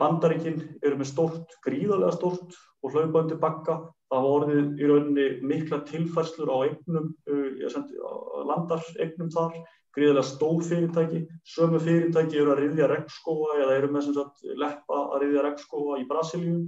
bandaríkinn 0.00 0.62
eru 0.86 0.96
með 0.96 1.10
stórt, 1.10 1.56
gríðarlega 1.66 2.14
stórt 2.14 2.54
og 2.84 2.94
hlaupandi 2.94 3.36
bakka. 3.40 3.80
Það 4.06 4.22
var 4.22 4.36
orðið 4.36 4.68
í 4.78 4.88
rauninni 4.88 5.26
mikla 5.50 5.80
tilfærslur 5.88 6.52
á 6.54 6.56
eignum, 6.68 7.10
landareignum 8.46 9.32
þar, 9.34 9.56
gríðarlega 9.96 10.28
stór 10.28 10.62
fyrirtæki, 10.66 11.22
sömu 11.48 11.80
fyrirtæki 11.80 12.40
eru 12.40 12.52
að 12.52 12.62
riðja 12.62 12.88
regnskóa 12.92 13.58
eða 13.62 13.76
eru 13.78 13.90
með 13.92 14.06
sem 14.06 14.16
sagt 14.18 14.44
leppa 14.60 15.02
að 15.06 15.22
riðja 15.24 15.44
regnskóa 15.46 16.00
í 16.02 16.06
Brasilíum 16.10 16.62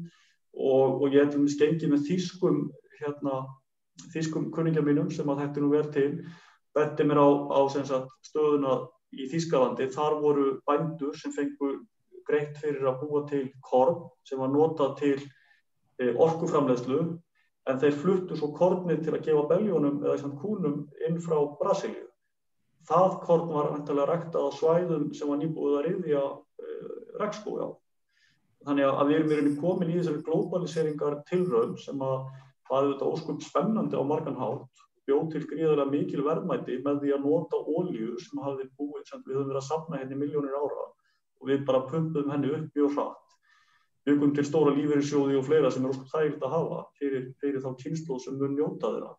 og, 0.56 1.02
og 1.02 1.06
ég 1.12 1.22
hef 1.22 1.34
til 1.34 1.42
dæmis 1.42 1.58
gengið 1.60 1.92
með 1.92 2.06
þýskum 2.08 2.60
hérna, 2.98 3.42
þýskum 4.14 4.48
kunningja 4.54 4.84
mínum 4.86 5.10
sem 5.12 5.28
að 5.28 5.44
þetta 5.44 5.64
nú 5.64 5.72
verð 5.74 5.92
til. 5.98 6.08
Betti 6.76 7.04
mér 7.04 7.20
á, 7.20 7.28
á 7.52 7.60
sagt, 7.74 8.10
stöðuna 8.28 8.80
í 9.16 9.28
Þýskalandi, 9.30 9.88
þar 9.92 10.18
voru 10.22 10.48
bændur 10.68 11.16
sem 11.16 11.32
fengur 11.32 11.78
greitt 12.28 12.58
fyrir 12.60 12.88
að 12.88 13.00
búa 13.04 13.24
til 13.28 13.46
korn 13.64 14.02
sem 14.28 14.40
var 14.40 14.52
notað 14.52 14.98
til 15.00 15.16
e, 16.00 16.10
orkuframlegslu 16.12 17.00
en 17.68 17.80
þeir 17.80 17.96
fluttu 18.02 18.36
svo 18.36 18.52
kornið 18.56 19.04
til 19.04 19.14
að 19.16 19.24
gefa 19.28 19.46
beljónum 19.52 20.04
eða 20.04 20.32
kúnum 20.40 20.84
inn 21.08 21.20
frá 21.24 21.40
Brasilíu. 21.60 22.07
Það 22.88 23.16
korn 23.24 23.48
var 23.52 23.70
vantilega 23.74 24.08
ræktað 24.08 24.48
á 24.48 24.50
svæðum 24.56 25.08
sem 25.16 25.28
var 25.28 25.40
nýbúið 25.40 25.78
að 25.78 25.86
riðja 25.88 26.24
e, 26.28 26.74
regnskói 27.20 27.60
á. 27.66 27.68
Þannig 28.68 28.88
að 28.88 29.08
við 29.08 29.16
erum 29.16 29.32
í 29.32 29.38
rauninni 29.38 29.60
komin 29.62 29.90
í 29.90 29.96
þessari 29.98 30.24
globaliseringar 30.26 31.18
tilraun 31.28 31.76
sem 31.80 32.00
að 32.04 32.28
er 32.76 32.90
þetta 32.92 33.08
óskumt 33.08 33.44
spennandi 33.44 33.96
á 33.96 34.04
margan 34.04 34.36
hátt, 34.36 34.82
bjóð 35.08 35.30
til 35.32 35.44
gríðarlega 35.48 35.92
mikil 35.92 36.24
verðmæti 36.26 36.80
með 36.84 37.00
því 37.04 37.14
að 37.14 37.24
nota 37.24 37.60
ólíu 37.64 38.18
sem 38.20 38.42
hafði 38.44 38.66
búið, 38.76 39.06
sem 39.08 39.22
við 39.24 39.38
höfum 39.38 39.48
verið 39.52 39.62
að 39.62 39.68
sapna 39.68 40.00
henni 40.02 40.18
miljónir 40.20 40.58
ára 40.58 40.84
og 41.38 41.48
við 41.48 41.64
bara 41.68 41.86
pumpum 41.88 42.28
henni 42.32 42.50
upp 42.52 42.76
mjög 42.76 42.96
hratt. 42.96 43.38
Byggum 44.08 44.34
til 44.36 44.44
stóra 44.48 44.74
lífeyrissjóði 44.76 45.38
og 45.38 45.46
fleira 45.48 45.70
sem 45.72 45.84
er 45.86 45.94
óskumt 45.94 46.12
þægilt 46.12 46.44
að 46.44 46.54
hafa 46.56 46.82
fyrir, 47.00 47.24
fyrir 47.40 47.64
þá 47.64 47.70
kynslu 47.82 48.20
sem 48.20 48.36
mun 48.40 48.56
njóta 48.58 48.92
þeirra. 48.92 49.14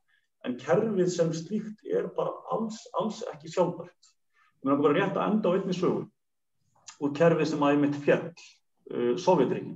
En 0.48 0.56
kerfið 0.60 1.10
sem 1.12 1.34
slíkt 1.36 1.84
er 1.90 2.08
bara 2.16 2.32
alls, 2.54 2.80
alls 3.00 3.24
ekki 3.34 3.52
sjálfbært. 3.52 4.14
Við 4.64 4.72
erum 4.72 4.86
bara 4.86 4.96
rétt 4.96 5.18
að 5.18 5.26
enda 5.34 5.52
á 5.52 5.56
einni 5.58 5.76
sögu 5.76 6.06
úr 7.00 7.12
kerfið 7.16 7.52
sem 7.52 7.62
að 7.64 7.76
einmitt 7.76 8.00
fjall 8.04 8.32
Uh, 8.90 9.14
Sovjetríkin. 9.22 9.76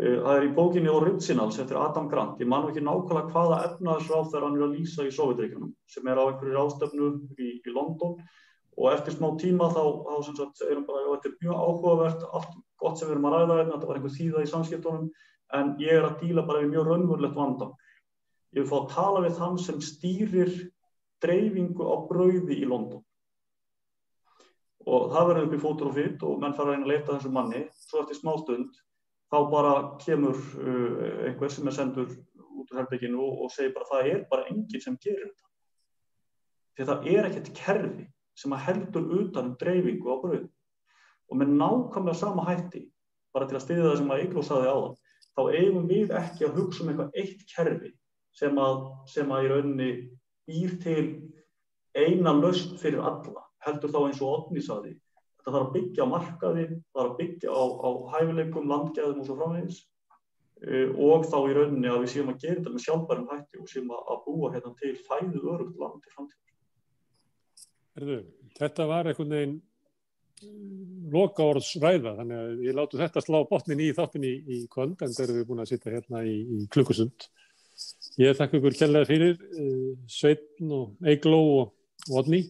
Uh, 0.00 0.22
það 0.24 0.34
er 0.34 0.44
í 0.46 0.52
bókinni 0.56 0.88
Originals 0.88 1.58
eftir 1.60 1.76
Adam 1.76 2.06
Grant. 2.08 2.38
Ég 2.40 2.48
man 2.48 2.64
ekki 2.70 2.80
nákvæmlega 2.84 3.28
hvaða 3.34 3.58
efnaðsráð 3.66 4.30
þegar 4.30 4.46
hann 4.46 4.56
er 4.56 4.64
að 4.66 4.76
lýsa 4.78 5.04
í 5.04 5.12
Sovjetríkinum 5.12 5.74
sem 5.92 6.08
er 6.08 6.20
á 6.20 6.24
einhverju 6.24 6.54
ráðstöfnu 6.56 7.10
í, 7.36 7.50
í 7.60 7.74
London 7.74 8.16
og 8.80 8.88
eftir 8.88 9.18
smá 9.18 9.28
tíma 9.36 9.68
þá, 9.68 9.82
þá 10.06 10.30
sagt, 10.30 10.64
erum 10.64 10.86
bara, 10.88 11.04
þetta 11.10 11.28
er 11.28 11.36
mjög 11.44 11.60
áhugavert, 11.60 12.24
allt 12.32 12.54
gott 12.80 12.96
sem 12.96 13.10
við 13.10 13.18
erum 13.18 13.28
að 13.28 13.36
ræða 13.36 13.58
hérna, 13.58 13.74
þetta 13.74 13.90
var 13.90 14.00
einhver 14.00 14.16
þýða 14.16 14.44
í 14.46 14.50
samskiptunum 14.54 15.10
en 15.58 15.74
ég 15.82 15.98
er 15.98 16.08
að 16.08 16.22
díla 16.22 16.46
bara 16.48 16.62
við 16.64 16.72
mjög 16.72 16.88
raunverulegt 16.88 17.36
vandam. 17.36 17.76
Ég 18.52 18.62
vil 18.62 18.68
fá 18.68 18.78
að 18.82 18.92
tala 18.92 19.24
við 19.24 19.38
þann 19.38 19.58
sem 19.60 19.80
stýrir 19.84 20.52
dreifingu 21.24 21.86
á 21.88 21.96
brauði 22.08 22.58
í 22.58 22.68
London. 22.68 23.02
Og 24.82 25.12
það 25.12 25.28
verður 25.28 25.46
upp 25.46 25.54
í 25.56 25.60
fótur 25.62 25.90
og 25.90 25.96
fyrt 25.96 26.24
og 26.26 26.40
menn 26.42 26.56
fara 26.56 26.72
að 26.72 26.74
reyna 26.74 26.88
að 26.88 26.92
leita 26.92 27.14
þessu 27.14 27.32
manni. 27.32 27.62
Svo 27.86 28.02
eftir 28.02 28.18
smá 28.18 28.32
stund 28.40 28.80
þá 29.32 29.38
bara 29.52 29.74
kemur 30.02 30.36
uh, 30.36 31.28
einhver 31.28 31.52
sem 31.54 31.70
er 31.70 31.76
sendur 31.76 32.10
út 32.52 32.72
úr 32.72 32.82
herbygginu 32.82 33.22
og, 33.22 33.44
og 33.46 33.54
segir 33.54 33.72
bara 33.76 33.88
það 33.88 34.10
er 34.10 34.24
bara 34.32 34.48
enginn 34.52 34.84
sem 34.84 34.98
gerir 35.00 35.30
þetta. 35.30 35.48
Því 36.72 36.88
það 36.90 37.08
er 37.14 37.28
ekkert 37.30 37.54
kerfi 37.56 38.08
sem 38.42 38.56
að 38.56 38.66
heldur 38.66 39.08
utan 39.20 39.52
um 39.52 39.56
dreifingu 39.60 40.12
á 40.12 40.16
bröð 40.20 40.44
og 41.32 41.40
með 41.40 41.54
nákvæmlega 41.56 42.18
sama 42.18 42.44
hætti 42.48 42.86
bara 43.32 43.48
til 43.48 43.56
að 43.56 43.64
styðja 43.64 43.88
það 43.88 43.98
sem 44.00 44.12
að 44.12 44.22
Eigló 44.22 44.44
saði 44.44 44.68
á 44.68 44.76
það 44.76 44.94
þá 45.32 45.42
eigum 45.56 45.88
við 45.88 46.14
ekki 46.18 46.46
að 46.46 46.56
hugsa 46.58 46.82
um 46.84 46.90
eitthvað 46.92 47.20
eitt 47.22 47.44
kerfi 47.52 47.92
sem 48.36 48.58
að, 48.60 48.82
sem 49.12 49.32
að 49.32 49.44
í 49.44 49.52
rauninni 49.52 49.90
býr 50.48 50.76
til 50.82 51.06
eina 51.96 52.32
lausn 52.36 52.76
fyrir 52.80 53.02
alla 53.04 53.42
heldur 53.66 53.92
þá 53.92 54.00
eins 54.02 54.20
og 54.22 54.34
Otni 54.36 54.62
saði. 54.64 54.92
Þetta 55.38 55.54
þarf 55.54 55.66
að 55.66 55.74
byggja 55.76 56.04
markaði, 56.10 56.66
þarf 56.94 57.10
að 57.10 57.16
byggja 57.20 57.48
á, 57.50 57.62
á 57.62 57.90
hæfileikum, 58.14 58.68
landgæðum 58.70 59.22
og 59.22 59.26
svo 59.26 59.36
framvegis 59.38 59.78
uh, 60.66 60.88
og 61.08 61.26
þá 61.30 61.38
í 61.40 61.56
rauninni 61.58 61.90
að 61.90 62.00
við 62.04 62.14
séum 62.14 62.32
að 62.32 62.40
gera 62.44 62.58
þetta 62.60 62.74
með 62.74 62.84
sjálfbærum 62.86 63.28
hætti 63.32 63.60
og 63.62 63.68
séum 63.70 63.92
að, 63.94 64.02
að 64.14 64.22
búa 64.26 64.52
hérna 64.54 64.72
til 64.78 64.94
fæðu 65.08 65.42
örugt 65.56 65.82
land 65.82 65.98
til 65.98 66.14
framtíðar. 66.16 66.48
Þetta 68.58 68.88
var 68.88 69.10
einhvern 69.10 69.36
veginn 69.36 69.60
loka 71.12 71.44
orðs 71.44 71.74
ræða, 71.82 72.16
þannig 72.18 72.38
að 72.38 72.62
ég 72.66 72.76
látu 72.76 72.98
þetta 72.98 73.22
slá 73.22 73.38
botnin 73.50 73.82
í 73.82 73.90
þáttin 73.94 74.26
í, 74.26 74.32
í 74.48 74.56
kvöld 74.72 75.02
en 75.04 75.12
það 75.12 75.24
eru 75.26 75.36
við 75.38 75.48
búin 75.50 75.62
að 75.62 75.70
sitja 75.70 75.92
hérna 75.94 76.22
í, 76.26 76.34
í 76.40 76.62
klukkusund. 76.72 77.28
Ég 78.20 78.36
þakka 78.36 78.58
ykkur 78.58 78.76
kjærlega 78.76 79.08
fyrir 79.08 79.36
uh, 79.40 79.92
Sveitn 80.10 80.72
og 80.74 81.08
Eigló 81.08 81.40
og 81.62 82.16
Odni. 82.18 82.42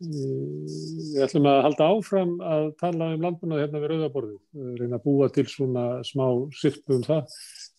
Við 0.00 1.20
ætlum 1.26 1.46
að 1.48 1.58
halda 1.66 1.86
áfram 1.92 2.30
að 2.40 2.66
tala 2.80 3.10
um 3.14 3.24
landbúnað 3.24 3.62
hérna 3.62 3.80
við 3.82 3.90
Rauðaborðu, 3.92 4.36
reyna 4.78 4.96
að 4.96 5.04
búa 5.04 5.28
til 5.32 5.44
svona 5.48 5.84
smá 6.08 6.24
sirpu 6.56 6.96
um 6.96 7.04
það. 7.04 7.34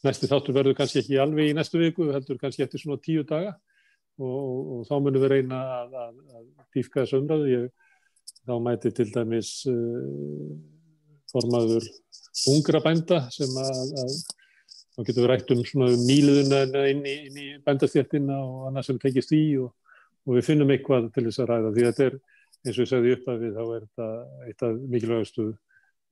Næsti 0.05 0.29
þáttur 0.29 0.57
verður 0.57 0.77
kannski 0.77 1.01
ekki 1.01 1.17
alveg 1.21 1.49
í 1.49 1.55
næstu 1.57 1.81
viku, 1.81 2.05
við 2.05 2.19
heldur 2.19 2.41
kannski 2.41 2.65
eftir 2.65 2.81
svona 2.81 3.01
tíu 3.01 3.25
daga 3.25 3.55
og, 4.21 4.35
og, 4.37 4.59
og 4.75 4.83
þá 4.89 4.93
munum 4.99 5.25
við 5.25 5.33
reyna 5.33 5.63
að, 5.79 5.97
að, 6.03 6.13
að 6.37 6.67
dýfka 6.77 7.01
þessu 7.01 7.21
umræðu. 7.23 7.49
Ég, 7.55 7.97
þá 8.45 8.53
mæti 8.65 8.93
til 8.97 9.09
dæmis 9.13 9.51
uh, 9.69 10.53
formaður 11.33 11.89
ungra 12.53 12.81
bænda 12.85 13.23
sem 13.33 13.57
að, 13.61 13.97
að 14.01 14.15
þá 15.01 15.09
getum 15.09 15.25
við 15.25 15.31
rætt 15.33 15.53
um 15.55 15.65
svona 15.67 15.91
míluðuna 15.97 16.87
inn 16.93 17.05
í, 17.09 17.17
í 17.27 17.47
bændastjættina 17.65 18.37
og 18.45 18.67
annað 18.69 18.87
sem 18.87 19.01
tekist 19.01 19.33
í 19.35 19.43
og 19.61 19.71
og 20.27 20.37
við 20.37 20.47
finnum 20.47 20.71
eitthvað 20.73 21.09
til 21.15 21.25
þess 21.27 21.41
að 21.41 21.51
ræða. 21.51 21.73
Því 21.75 21.85
þetta 21.87 22.07
er, 22.07 22.17
eins 22.61 22.77
og 22.77 22.83
ég 22.83 22.89
segði 22.91 23.13
upp 23.17 23.29
að 23.31 23.45
við 23.45 23.53
þá 23.57 23.61
er 23.63 23.85
þetta 23.85 24.09
eitt 24.47 24.65
af 24.67 24.81
mikilvægastu 24.95 25.45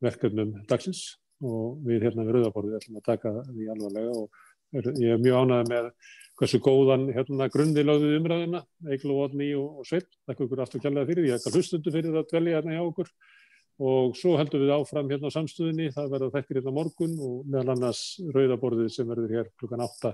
verkefnum 0.06 0.54
dagsins 0.70 1.02
og 1.46 1.84
við 1.86 2.08
hérna 2.08 2.26
við 2.28 2.38
Rauðaborðið 2.38 2.80
ætlum 2.80 3.00
að 3.00 3.06
taka 3.06 3.34
því 3.50 3.68
alvarlega 3.74 4.16
og 4.16 4.40
er, 4.80 4.90
ég 5.04 5.14
er 5.14 5.22
mjög 5.22 5.44
ánægð 5.44 5.70
með 5.74 5.92
hversu 6.40 6.62
góðan 6.64 7.06
hérna 7.14 7.50
grunnði 7.52 7.84
lögðuð 7.84 8.18
umræðina, 8.18 8.64
Egil 8.96 9.14
og 9.14 9.22
Odni 9.28 9.50
og, 9.60 9.82
og 9.82 9.88
Sveit, 9.88 10.08
takk 10.28 10.44
okkur 10.46 10.64
aftur 10.64 10.84
kjærlega 10.84 11.10
fyrir, 11.10 11.30
ég 11.30 11.38
hef 11.46 11.56
hlustundu 11.56 11.94
fyrir 11.94 12.16
að 12.16 12.30
dvelja 12.32 12.60
hérna 12.60 12.78
hjá 12.78 12.84
okkur 12.86 13.12
og 13.80 14.18
svo 14.20 14.36
heldum 14.36 14.66
við 14.66 14.74
áfram 14.76 15.10
hérna 15.12 15.32
á 15.32 15.36
samstöðinni, 15.38 15.94
það 15.96 16.12
verður 16.14 16.36
þettir 16.36 16.60
hérna 16.60 16.76
morgun 16.76 17.16
og 17.24 17.48
meðal 17.48 17.76
annars 17.78 18.04
Rauðaborðið 18.36 18.92
sem 18.92 19.08
verður 19.08 19.36
hér 19.38 19.52
klukkan 19.60 19.84
8 19.86 20.12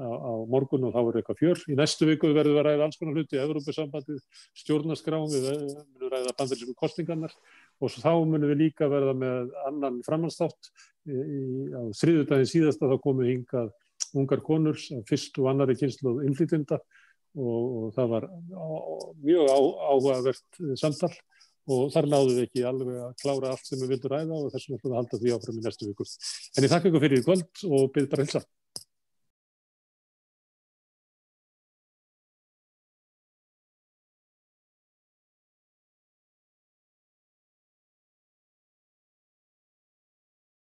á, 0.00 0.08
á 0.08 0.32
morgun 0.48 0.86
og 0.88 0.94
þá 0.94 1.00
er 1.02 1.18
eitthvað 1.20 1.40
fjör. 1.42 1.62
Í 1.72 1.76
næstu 1.76 2.08
viku 2.08 2.30
verður 2.32 2.56
við 2.56 2.62
að 2.62 2.66
ræða 2.68 2.86
alls 2.88 3.00
konar 3.00 3.18
hluti, 3.18 3.40
Evrópusambandið, 3.42 4.22
stjórnarskráum, 4.62 5.28
við 5.32 5.48
munum 5.52 6.12
ræða 6.12 6.34
bandarísku 6.40 6.76
kostingarnar 6.80 7.36
og 7.80 7.92
þá 7.96 8.12
munum 8.24 8.52
við 8.52 8.62
líka 8.64 8.88
verða 8.92 9.16
með 9.16 9.54
annan 9.68 10.00
framhanstátt. 10.06 10.72
Á 11.06 11.82
þriðudagin 12.00 12.52
síðasta 12.52 12.90
þá 12.90 12.96
komum 12.96 13.24
við 13.24 13.34
hingað 13.34 13.72
ungar 14.16 14.40
konur, 14.44 14.80
fyrst 15.08 15.36
og 15.40 15.50
annari 15.52 15.76
kynslu 15.76 16.18
innflytinda 16.24 16.80
og, 17.36 17.64
og 17.64 17.88
það 17.96 18.12
var 18.14 18.28
á, 18.32 18.66
mjög 19.20 19.50
á, 19.52 19.58
áhugavert 19.92 20.60
samtal 20.80 21.12
og 21.66 21.88
þar 21.94 22.08
náðum 22.12 22.36
við 22.36 22.44
ekki 22.46 22.66
alveg 22.68 23.00
að 23.02 23.16
klára 23.22 23.52
allt 23.54 23.66
sem 23.66 23.80
við 23.80 23.94
vildum 23.94 24.12
ræða 24.12 24.38
og 24.38 24.52
þessum 24.54 24.76
ætlum 24.76 24.92
við 24.92 24.94
að 24.94 25.00
halda 25.00 25.20
því 25.22 25.34
áfram 25.36 25.58
í 25.58 25.64
næstu 25.64 25.88
viku. 25.90 26.06
En 26.56 26.66
ég 26.66 26.72
þakka 26.72 26.90
ykkur 26.90 27.04
fyrir 27.06 27.22
í 27.22 27.26
kvöld 27.26 27.64
og 27.70 27.90
byrð 27.96 28.12
bara 28.12 28.26
hilsa. 28.26 28.42